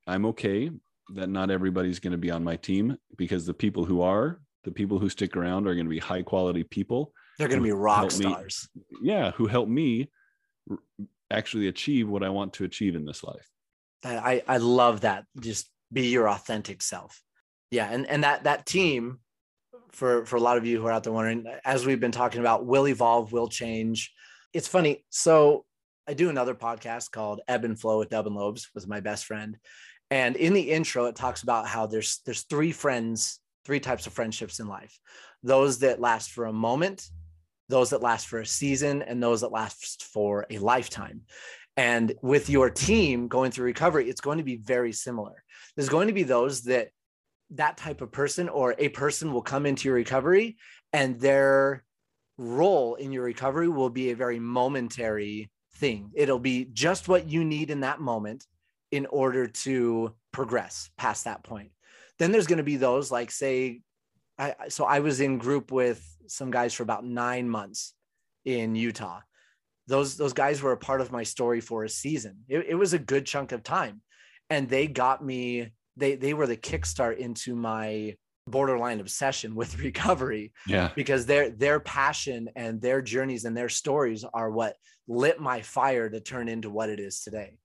I'm 0.07 0.27
okay 0.27 0.71
that 1.15 1.29
not 1.29 1.51
everybody's 1.51 2.01
going 2.01 2.13
to 2.13 2.19
be 2.19 2.31
on 2.31 2.45
my 2.45 2.57
team 2.57 2.99
because 3.17 3.47
the 3.47 3.55
people 3.55 3.85
who 3.85 4.03
are, 4.03 4.41
the 4.65 4.71
people 4.71 4.99
who 4.99 5.09
stick 5.09 5.37
around 5.37 5.67
are 5.67 5.75
going 5.75 5.87
to 5.87 5.91
be 5.91 5.99
high 5.99 6.23
quality 6.23 6.65
people. 6.65 7.13
They're 7.39 7.49
going 7.49 7.61
to 7.61 7.65
be 7.65 7.73
rock 7.73 8.11
stars. 8.11 8.69
Me, 8.75 8.99
yeah, 9.03 9.33
who 9.33 9.47
help 9.47 9.69
me 9.69 10.11
actually 11.31 11.69
achieve 11.69 12.09
what 12.09 12.23
I 12.23 12.29
want 12.29 12.53
to 12.55 12.65
achieve 12.65 12.95
in 12.95 13.05
this 13.05 13.25
life. 13.25 13.49
I 14.05 14.43
I 14.47 14.57
love 14.59 15.03
that. 15.03 15.25
Just 15.41 15.71
be 15.93 16.09
your 16.09 16.29
authentic 16.29 16.83
self. 16.83 17.23
Yeah, 17.71 17.91
and 17.91 18.07
and 18.07 18.25
that 18.25 18.45
that 18.45 18.67
team 18.67 19.21
for 19.91 20.27
for 20.27 20.37
a 20.37 20.41
lot 20.41 20.57
of 20.57 20.67
you 20.67 20.81
who 20.81 20.87
are 20.87 20.93
out 20.93 21.05
there 21.05 21.13
wondering, 21.13 21.47
as 21.65 21.87
we've 21.87 22.01
been 22.01 22.13
talking 22.13 22.41
about, 22.41 22.67
will 22.67 22.89
evolve, 22.89 23.33
will 23.33 23.49
change. 23.49 24.13
It's 24.53 24.69
funny. 24.69 25.05
So 25.11 25.65
I 26.09 26.15
do 26.15 26.31
another 26.31 26.55
podcast 26.55 27.11
called 27.11 27.41
Ebb 27.47 27.65
and 27.65 27.79
Flow 27.79 27.99
with 27.99 28.11
Dub 28.11 28.27
and 28.27 28.35
Lobes 28.35 28.71
was 28.75 28.87
my 28.87 29.01
best 29.01 29.25
friend. 29.25 29.57
And 30.11 30.37
in 30.37 30.53
the 30.53 30.71
intro, 30.71 31.07
it 31.07 31.17
talks 31.17 31.43
about 31.43 31.67
how 31.67 31.87
there's 31.87 32.21
there's 32.27 32.43
three 32.43 32.73
friends, 32.73 33.41
three 33.65 33.81
types 33.81 34.07
of 34.07 34.13
friendships 34.13 34.61
in 34.61 34.69
life. 34.69 34.99
Those 35.43 35.81
that 35.81 36.01
last 36.01 36.31
for 36.31 36.47
a 36.47 36.53
moment, 36.53 37.09
those 37.69 37.91
that 37.91 38.03
last 38.03 38.27
for 38.27 38.41
a 38.41 38.47
season, 38.47 39.03
and 39.03 39.23
those 39.23 39.41
that 39.41 39.53
last 39.53 40.05
for 40.05 40.47
a 40.51 40.59
lifetime. 40.59 41.23
And 41.77 42.15
with 42.23 42.51
your 42.51 42.69
team 42.69 43.29
going 43.29 43.51
through 43.51 43.67
recovery, 43.67 44.09
it's 44.09 44.21
going 44.21 44.39
to 44.39 44.45
be 44.45 44.57
very 44.57 44.93
similar. 44.93 45.43
There's 45.75 45.89
going 45.89 46.09
to 46.09 46.13
be 46.13 46.23
those 46.23 46.65
that 46.65 46.89
that 47.51 47.77
type 47.77 48.01
of 48.01 48.13
person 48.13 48.49
or 48.49 48.75
a 48.79 48.89
person 48.91 49.33
will 49.33 49.43
come 49.43 49.67
into 49.67 49.89
your 49.89 49.95
recovery 49.95 50.57
and 50.93 51.21
their 51.21 51.85
role 52.39 52.95
in 52.97 53.13
your 53.13 53.25
recovery 53.25 53.69
will 53.69 53.91
be 53.91 54.11
a 54.11 54.17
very 54.17 54.39
momentary 54.39 55.51
thing. 55.77 56.11
It'll 56.15 56.39
be 56.39 56.67
just 56.73 57.09
what 57.09 57.29
you 57.29 57.45
need 57.45 57.71
in 57.71 57.81
that 57.81 58.01
moment 58.01 58.47
in 58.91 59.07
order 59.07 59.47
to 59.47 60.15
progress 60.33 60.91
past 60.97 61.25
that 61.25 61.43
point. 61.43 61.71
Then 62.23 62.31
there's 62.31 62.47
going 62.47 62.59
to 62.59 62.63
be 62.63 62.77
those 62.77 63.11
like, 63.11 63.33
say, 63.33 63.81
I, 64.39 64.55
so 64.69 64.85
I 64.85 65.01
was 65.01 65.21
in 65.21 65.39
group 65.39 65.73
with 65.73 66.01
some 66.29 66.53
guys 66.53 66.73
for 66.73 66.85
about 66.85 67.05
nine 67.05 67.49
months 67.49 67.95
in 68.45 68.77
Utah. 68.77 69.23
Those 69.89 70.17
those 70.17 70.33
guys 70.33 70.63
were 70.63 70.71
a 70.71 70.77
part 70.77 71.01
of 71.01 71.11
my 71.11 71.25
story 71.25 71.61
for 71.61 71.83
a 71.83 71.89
season. 71.89 72.45
It, 72.47 72.67
it 72.69 72.75
was 72.77 72.93
a 72.93 72.99
good 73.01 73.27
chunk 73.27 73.51
of 73.51 73.65
time, 73.65 74.03
and 74.49 74.69
they 74.69 74.87
got 74.87 75.25
me. 75.25 75.73
They 75.97 76.15
they 76.15 76.33
were 76.33 76.47
the 76.47 76.57
kickstart 76.57 77.19
into 77.19 77.57
my 77.57 78.15
borderline 78.47 79.01
obsession 79.01 79.57
with 79.57 79.79
recovery 79.89 80.53
yeah 80.69 80.91
because 80.95 81.27
their 81.27 81.51
their 81.51 81.81
passion 81.81 82.49
and 82.55 82.81
their 82.81 83.03
journeys 83.03 83.45
and 83.45 83.57
their 83.57 83.69
stories 83.69 84.25
are 84.33 84.51
what 84.51 84.77
lit 85.09 85.41
my 85.41 85.61
fire 85.61 86.09
to 86.09 86.21
turn 86.21 86.49
into 86.49 86.69
what 86.69 86.89
it 86.89 86.99
is 86.99 87.21
today 87.21 87.57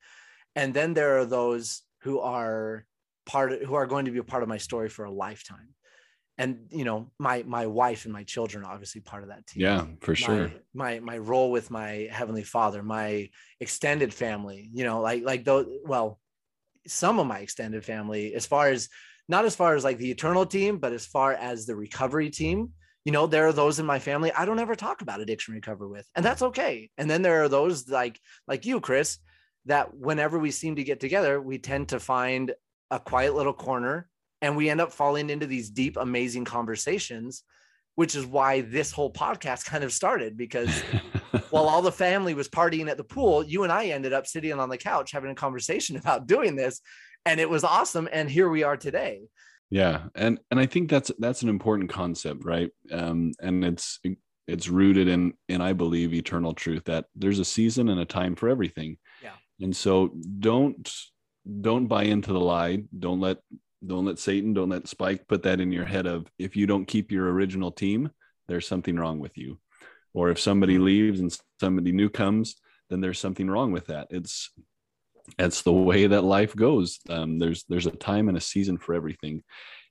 and 0.56 0.76
then 0.76 0.94
there 0.94 1.18
are 1.18 1.26
those 1.26 1.82
who 2.02 2.20
are 2.20 2.86
part 3.28 3.52
of, 3.52 3.62
who 3.62 3.76
are 3.76 3.86
going 3.86 4.06
to 4.06 4.12
be 4.12 4.20
a 4.20 4.24
part 4.24 4.44
of 4.44 4.50
my 4.50 4.58
story 4.58 4.90
for 4.90 5.06
a 5.06 5.12
lifetime. 5.12 5.70
And 6.40 6.68
you 6.70 6.86
know 6.86 7.12
my 7.18 7.44
my 7.48 7.66
wife 7.66 8.06
and 8.06 8.14
my 8.14 8.24
children 8.24 8.64
are 8.64 8.72
obviously 8.72 9.02
part 9.02 9.24
of 9.24 9.30
that 9.30 9.48
team. 9.48 9.64
Yeah 9.64 9.86
for 10.02 10.16
sure. 10.16 10.52
my, 10.74 11.00
my 11.00 11.00
my 11.00 11.18
role 11.18 11.52
with 11.52 11.72
my 11.72 12.08
heavenly 12.12 12.44
father 12.44 12.84
my 12.84 13.30
extended 13.60 14.14
family 14.14 14.70
you 14.72 14.84
know 14.84 15.02
like 15.02 15.24
like 15.24 15.44
those 15.46 15.66
well 15.84 16.20
some 16.86 17.18
of 17.18 17.26
my 17.26 17.40
extended 17.40 17.84
family 17.84 18.36
as 18.36 18.46
far 18.46 18.70
as 18.70 18.88
not 19.28 19.46
as 19.46 19.56
far 19.56 19.74
as 19.74 19.84
like 19.84 19.98
the 19.98 20.12
eternal 20.12 20.46
team 20.46 20.78
but 20.78 20.94
as 20.94 21.08
far 21.08 21.34
as 21.34 21.66
the 21.66 21.76
recovery 21.76 22.30
team 22.30 22.72
you 23.04 23.12
know 23.12 23.26
there 23.26 23.48
are 23.48 23.54
those 23.54 23.80
in 23.80 23.86
my 23.86 24.00
family 24.00 24.32
i 24.34 24.46
don't 24.46 24.60
ever 24.60 24.76
talk 24.76 25.02
about 25.02 25.22
addiction 25.22 25.54
recovery 25.54 25.88
with 25.88 26.08
and 26.16 26.26
that's 26.26 26.42
okay. 26.42 26.90
And 26.98 27.10
then 27.10 27.22
there 27.22 27.42
are 27.44 27.50
those 27.50 27.90
like 27.90 28.20
like 28.48 28.66
you 28.66 28.80
chris 28.80 29.18
that 29.66 29.94
whenever 29.94 30.38
we 30.38 30.52
seem 30.52 30.76
to 30.76 30.84
get 30.84 31.00
together 31.00 31.42
we 31.42 31.58
tend 31.58 31.90
to 31.90 32.00
find 32.00 32.54
a 32.92 33.00
quiet 33.00 33.36
little 33.36 33.54
corner 33.54 34.10
and 34.42 34.56
we 34.56 34.70
end 34.70 34.82
up 34.82 34.92
falling 34.92 35.30
into 35.30 35.48
these 35.48 35.70
deep 35.70 35.98
amazing 35.98 36.46
conversations 36.46 37.44
which 37.96 38.14
is 38.14 38.28
why 38.28 38.62
this 38.62 38.92
whole 38.92 39.12
podcast 39.12 39.66
kind 39.66 39.84
of 39.84 39.92
started 39.92 40.38
because 40.38 40.70
while 41.50 41.68
all 41.68 41.82
the 41.82 41.92
family 41.92 42.36
was 42.36 42.48
partying 42.48 42.90
at 42.90 42.98
the 42.98 43.04
pool 43.04 43.44
you 43.44 43.64
and 43.64 43.72
i 43.72 43.86
ended 43.86 44.14
up 44.14 44.28
sitting 44.28 44.54
on 44.54 44.70
the 44.70 44.78
couch 44.78 45.12
having 45.12 45.32
a 45.32 45.36
conversation 45.36 45.96
about 45.98 46.28
doing 46.28 46.56
this 46.56 46.82
and 47.28 47.40
it 47.40 47.50
was 47.50 47.64
awesome 47.64 48.08
and 48.12 48.32
here 48.32 48.50
we 48.50 48.64
are 48.64 48.78
today. 48.78 49.28
Yeah 49.70 50.04
and 50.16 50.40
and 50.50 50.60
i 50.60 50.66
think 50.66 50.90
that's 50.90 51.12
that's 51.20 51.42
an 51.42 51.50
important 51.50 51.90
concept 51.90 52.46
right? 52.46 52.72
Um 52.92 53.34
and 53.42 53.66
it's 53.66 54.00
it's 54.48 54.70
rooted 54.70 55.10
in 55.10 55.34
in 55.50 55.60
i 55.60 55.74
believe 55.74 56.14
eternal 56.14 56.54
truth 56.54 56.86
that 56.86 57.06
there's 57.16 57.40
a 57.40 57.46
season 57.46 57.90
and 57.90 58.00
a 58.00 58.06
time 58.06 58.36
for 58.36 58.48
everything. 58.48 58.98
Yeah. 59.22 59.34
And 59.60 59.76
so 59.76 60.14
don't 60.40 60.90
don't 61.62 61.88
buy 61.88 62.04
into 62.04 62.34
the 62.34 62.40
lie 62.40 62.84
don't 62.98 63.22
let 63.22 63.38
don't 63.86 64.06
let 64.06 64.20
Satan, 64.20 64.54
don't 64.54 64.70
let 64.70 64.88
Spike 64.88 65.28
put 65.28 65.44
that 65.44 65.60
in 65.60 65.72
your 65.72 65.86
head 65.86 66.08
of 66.08 66.26
if 66.40 66.56
you 66.56 66.66
don't 66.66 66.88
keep 66.88 67.12
your 67.12 67.32
original 67.32 67.72
team, 67.72 68.10
there's 68.48 68.68
something 68.68 68.96
wrong 68.96 69.20
with 69.20 69.38
you. 69.38 69.60
Or 70.14 70.30
if 70.30 70.40
somebody 70.40 70.76
mm-hmm. 70.76 70.86
leaves 70.86 71.20
and 71.20 71.38
somebody 71.60 71.92
new 71.92 72.10
comes, 72.10 72.56
then 72.90 73.02
there's 73.02 73.20
something 73.20 73.50
wrong 73.50 73.72
with 73.72 73.88
that. 73.88 74.08
It's 74.10 74.50
that's 75.38 75.62
the 75.62 75.74
way 75.74 76.08
that 76.08 76.24
life 76.24 76.56
goes. 76.56 77.00
Um, 77.10 77.38
there's 77.38 77.66
there's 77.70 77.86
a 77.86 77.92
time 77.92 78.30
and 78.30 78.38
a 78.38 78.42
season 78.42 78.78
for 78.78 78.96
everything. 78.96 79.44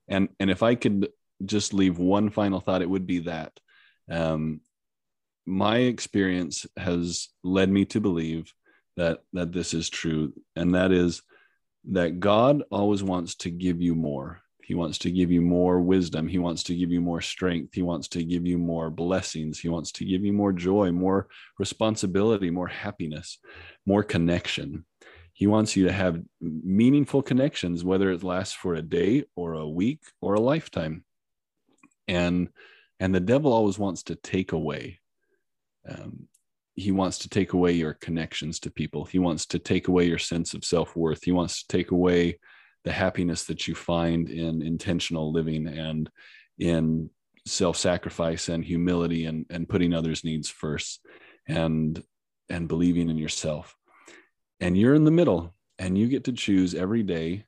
And 0.09 0.29
and 0.41 0.51
if 0.51 0.63
I 0.63 0.75
could 0.75 1.09
just 1.45 1.75
leave 1.75 1.99
one 1.99 2.31
final 2.31 2.61
thought, 2.61 2.83
it 2.83 2.91
would 2.91 3.07
be 3.07 3.21
that 3.21 3.53
um, 4.11 4.61
my 5.45 5.79
experience 5.79 6.67
has 6.77 7.29
led 7.45 7.71
me 7.71 7.85
to 7.87 8.01
believe 8.01 8.53
that 8.97 9.21
that 9.35 9.53
this 9.53 9.75
is 9.75 9.91
true, 9.91 10.33
and 10.57 10.75
that 10.75 10.91
is 10.91 11.23
that 11.93 12.21
God 12.21 12.63
always 12.71 13.03
wants 13.03 13.35
to 13.37 13.51
give 13.51 13.81
you 13.81 13.95
more. 13.95 14.41
He 14.63 14.75
wants 14.75 14.99
to 14.99 15.13
give 15.13 15.31
you 15.31 15.41
more 15.41 15.81
wisdom. 15.81 16.27
He 16.27 16.39
wants 16.39 16.65
to 16.65 16.75
give 16.75 16.91
you 16.91 17.01
more 17.01 17.21
strength. 17.21 17.75
He 17.75 17.83
wants 17.83 18.09
to 18.09 18.25
give 18.25 18.45
you 18.45 18.59
more 18.59 18.91
blessings. 18.91 19.61
He 19.61 19.69
wants 19.69 19.93
to 19.93 20.05
give 20.05 20.25
you 20.25 20.33
more 20.33 20.53
joy, 20.53 20.91
more 20.91 21.29
responsibility, 21.59 22.51
more 22.51 22.67
happiness, 22.67 23.39
more 23.87 24.03
connection. 24.03 24.85
He 25.33 25.47
wants 25.47 25.77
you 25.77 25.85
to 25.85 25.93
have 25.93 26.21
meaningful 26.41 27.23
connections, 27.23 27.85
whether 27.85 28.11
it 28.11 28.25
lasts 28.25 28.55
for 28.55 28.75
a 28.75 28.83
day 28.83 29.25
or 29.37 29.53
a 29.53 29.69
week 29.69 30.01
or 30.21 30.35
a 30.35 30.41
lifetime. 30.41 31.05
And 32.09 32.49
and 32.99 33.15
the 33.15 33.21
devil 33.21 33.53
always 33.53 33.79
wants 33.79 34.05
to 34.05 34.17
take 34.17 34.53
away. 34.53 34.99
Um, 35.89 36.27
he 36.77 36.93
wants 36.93 37.19
to 37.19 37.29
take 37.29 37.55
away 37.55 37.73
your 37.73 37.95
connections 37.95 38.61
to 38.61 38.71
people. 38.71 39.07
He 39.07 39.19
wants 39.19 39.47
to 39.47 39.59
take 39.59 39.89
away 39.89 40.07
your 40.07 40.19
sense 40.19 40.53
of 40.53 40.65
self 40.65 40.95
worth. 40.95 41.25
He 41.25 41.33
wants 41.33 41.63
to 41.63 41.69
take 41.69 41.91
away 41.91 42.39
the 42.85 42.93
happiness 42.93 43.45
that 43.45 43.67
you 43.67 43.75
find 43.75 44.29
in 44.29 44.63
intentional 44.63 45.33
living 45.33 45.67
and 45.67 46.11
in 46.59 47.09
self 47.47 47.79
sacrifice 47.79 48.51
and 48.51 48.63
humility 48.63 49.25
and, 49.25 49.47
and 49.49 49.69
putting 49.69 49.95
others' 49.95 50.23
needs 50.23 50.51
first 50.51 51.01
and 51.49 52.03
and 52.51 52.69
believing 52.69 53.09
in 53.09 53.17
yourself. 53.17 53.75
And 54.61 54.77
you're 54.77 54.95
in 54.95 55.05
the 55.05 55.11
middle 55.11 55.55
and 55.79 55.97
you 55.97 56.09
get 56.09 56.25
to 56.25 56.33
choose 56.33 56.75
every 56.75 57.03
day, 57.03 57.45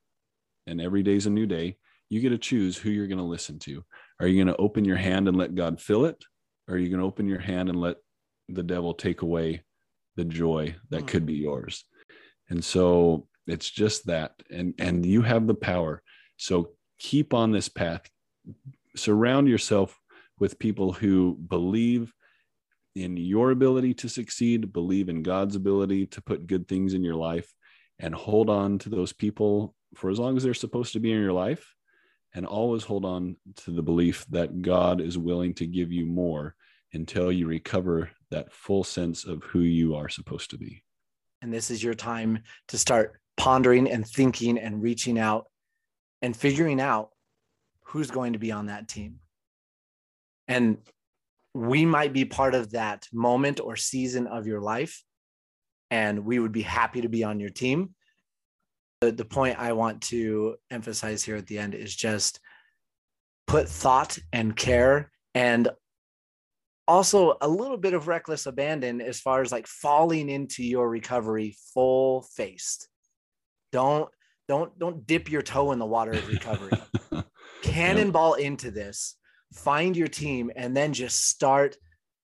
and 0.66 0.80
every 0.80 1.02
day 1.02 1.14
is 1.14 1.26
a 1.26 1.30
new 1.30 1.46
day. 1.46 1.76
You 2.08 2.20
get 2.20 2.30
to 2.30 2.38
choose 2.38 2.76
who 2.76 2.90
you're 2.90 3.06
going 3.06 3.18
to 3.18 3.24
listen 3.24 3.58
to. 3.60 3.84
Are 4.20 4.26
you 4.26 4.42
going 4.42 4.54
to 4.54 4.60
open 4.60 4.84
your 4.86 4.96
hand 4.96 5.28
and 5.28 5.36
let 5.36 5.54
God 5.54 5.80
fill 5.80 6.06
it? 6.06 6.22
Or 6.66 6.74
are 6.74 6.78
you 6.78 6.88
going 6.88 7.00
to 7.00 7.06
open 7.06 7.28
your 7.28 7.38
hand 7.38 7.68
and 7.68 7.80
let 7.80 7.96
the 8.48 8.62
devil 8.62 8.94
take 8.94 9.22
away 9.22 9.62
the 10.16 10.24
joy 10.24 10.74
that 10.90 11.00
hmm. 11.00 11.06
could 11.06 11.26
be 11.26 11.34
yours. 11.34 11.84
And 12.50 12.64
so 12.64 13.26
it's 13.46 13.70
just 13.70 14.06
that. 14.06 14.32
And 14.50 14.74
and 14.78 15.04
you 15.04 15.22
have 15.22 15.46
the 15.46 15.54
power. 15.54 16.02
So 16.36 16.70
keep 16.98 17.34
on 17.34 17.52
this 17.52 17.68
path. 17.68 18.08
Surround 18.96 19.48
yourself 19.48 19.98
with 20.38 20.58
people 20.58 20.92
who 20.92 21.34
believe 21.34 22.12
in 22.94 23.16
your 23.16 23.50
ability 23.50 23.94
to 23.94 24.08
succeed 24.08 24.72
believe 24.72 25.08
in 25.08 25.22
god's 25.22 25.54
ability 25.54 26.06
to 26.06 26.20
put 26.20 26.46
good 26.46 26.66
things 26.66 26.94
in 26.94 27.04
your 27.04 27.14
life 27.14 27.52
and 27.98 28.14
hold 28.14 28.50
on 28.50 28.78
to 28.78 28.88
those 28.88 29.12
people 29.12 29.74
for 29.94 30.10
as 30.10 30.18
long 30.18 30.36
as 30.36 30.42
they're 30.42 30.54
supposed 30.54 30.92
to 30.92 31.00
be 31.00 31.12
in 31.12 31.20
your 31.20 31.32
life 31.32 31.74
and 32.34 32.46
always 32.46 32.82
hold 32.82 33.04
on 33.04 33.36
to 33.56 33.70
the 33.70 33.82
belief 33.82 34.26
that 34.30 34.62
god 34.62 35.00
is 35.00 35.16
willing 35.16 35.54
to 35.54 35.66
give 35.66 35.92
you 35.92 36.06
more 36.06 36.54
until 36.92 37.30
you 37.30 37.46
recover 37.46 38.10
that 38.30 38.52
full 38.52 38.84
sense 38.84 39.24
of 39.24 39.42
who 39.42 39.60
you 39.60 39.94
are 39.94 40.08
supposed 40.08 40.50
to 40.50 40.58
be. 40.58 40.82
And 41.42 41.52
this 41.52 41.70
is 41.70 41.82
your 41.82 41.94
time 41.94 42.40
to 42.68 42.78
start 42.78 43.20
pondering 43.36 43.90
and 43.90 44.06
thinking 44.06 44.58
and 44.58 44.82
reaching 44.82 45.18
out 45.18 45.46
and 46.20 46.36
figuring 46.36 46.80
out 46.80 47.10
who's 47.84 48.10
going 48.10 48.32
to 48.32 48.38
be 48.38 48.52
on 48.52 48.66
that 48.66 48.88
team. 48.88 49.20
And 50.48 50.78
we 51.54 51.84
might 51.84 52.12
be 52.12 52.24
part 52.24 52.54
of 52.54 52.72
that 52.72 53.06
moment 53.12 53.60
or 53.60 53.76
season 53.76 54.26
of 54.26 54.46
your 54.46 54.60
life. 54.60 55.02
And 55.90 56.24
we 56.24 56.38
would 56.38 56.52
be 56.52 56.62
happy 56.62 57.00
to 57.00 57.08
be 57.08 57.24
on 57.24 57.40
your 57.40 57.50
team. 57.50 57.94
The, 59.00 59.12
the 59.12 59.24
point 59.24 59.58
I 59.58 59.72
want 59.72 60.02
to 60.02 60.56
emphasize 60.70 61.22
here 61.22 61.36
at 61.36 61.46
the 61.46 61.58
end 61.58 61.74
is 61.74 61.94
just 61.94 62.40
put 63.46 63.68
thought 63.68 64.18
and 64.32 64.54
care 64.54 65.10
and 65.34 65.68
also 66.88 67.36
a 67.42 67.46
little 67.46 67.76
bit 67.76 67.92
of 67.92 68.08
reckless 68.08 68.46
abandon 68.46 69.00
as 69.02 69.20
far 69.20 69.42
as 69.42 69.52
like 69.52 69.66
falling 69.66 70.30
into 70.30 70.64
your 70.64 70.88
recovery 70.88 71.54
full 71.74 72.22
faced. 72.34 72.88
Don't 73.70 74.08
don't 74.48 74.76
don't 74.78 75.06
dip 75.06 75.30
your 75.30 75.42
toe 75.42 75.70
in 75.72 75.78
the 75.78 75.86
water 75.86 76.12
of 76.12 76.26
recovery. 76.26 76.72
Cannonball 77.62 78.34
into 78.34 78.70
this 78.70 79.16
find 79.52 79.96
your 79.96 80.08
team 80.08 80.50
and 80.56 80.76
then 80.76 80.92
just 80.92 81.28
start 81.28 81.76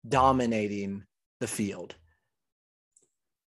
dominating 0.09 1.05
the 1.41 1.47
field. 1.47 1.95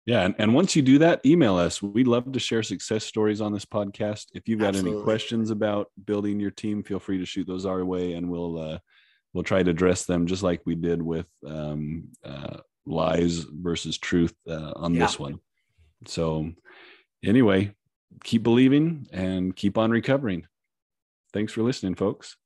Yeah 0.05 0.21
and, 0.21 0.35
and 0.39 0.55
once 0.55 0.77
you 0.77 0.83
do 0.83 0.99
that 0.99 1.25
email 1.25 1.57
us. 1.57 1.83
We'd 1.83 2.07
love 2.07 2.31
to 2.31 2.39
share 2.39 2.63
success 2.63 3.05
stories 3.05 3.41
on 3.41 3.55
this 3.55 3.65
podcast. 3.65 4.27
If 4.35 4.49
you've 4.49 4.61
got 4.61 4.69
Absolutely. 4.69 4.99
any 4.99 5.03
questions 5.03 5.51
about 5.51 5.89
building 6.05 6.39
your 6.39 6.51
team 6.51 6.83
feel 6.83 7.01
free 7.01 7.19
to 7.19 7.27
shoot 7.27 7.47
those 7.47 7.65
our 7.65 7.85
way 7.87 8.13
and 8.13 8.29
we'll 8.29 8.59
uh, 8.59 8.79
we'll 9.37 9.45
try 9.45 9.63
to 9.63 9.71
address 9.71 10.07
them 10.07 10.27
just 10.27 10.43
like 10.43 10.63
we 10.65 10.75
did 10.75 11.03
with 11.03 11.27
um, 11.47 12.09
uh, 12.25 12.57
lies 12.87 13.41
versus 13.41 13.99
truth 13.99 14.35
uh, 14.49 14.73
on 14.77 14.95
yeah. 14.95 15.01
this 15.01 15.19
one. 15.19 15.39
So, 16.07 16.53
anyway, 17.23 17.73
keep 18.25 18.43
believing 18.43 19.07
and 19.13 19.55
keep 19.55 19.77
on 19.77 19.91
recovering. 19.91 20.47
Thanks 21.35 21.53
for 21.53 21.63
listening, 21.63 21.97
folks. 21.97 22.37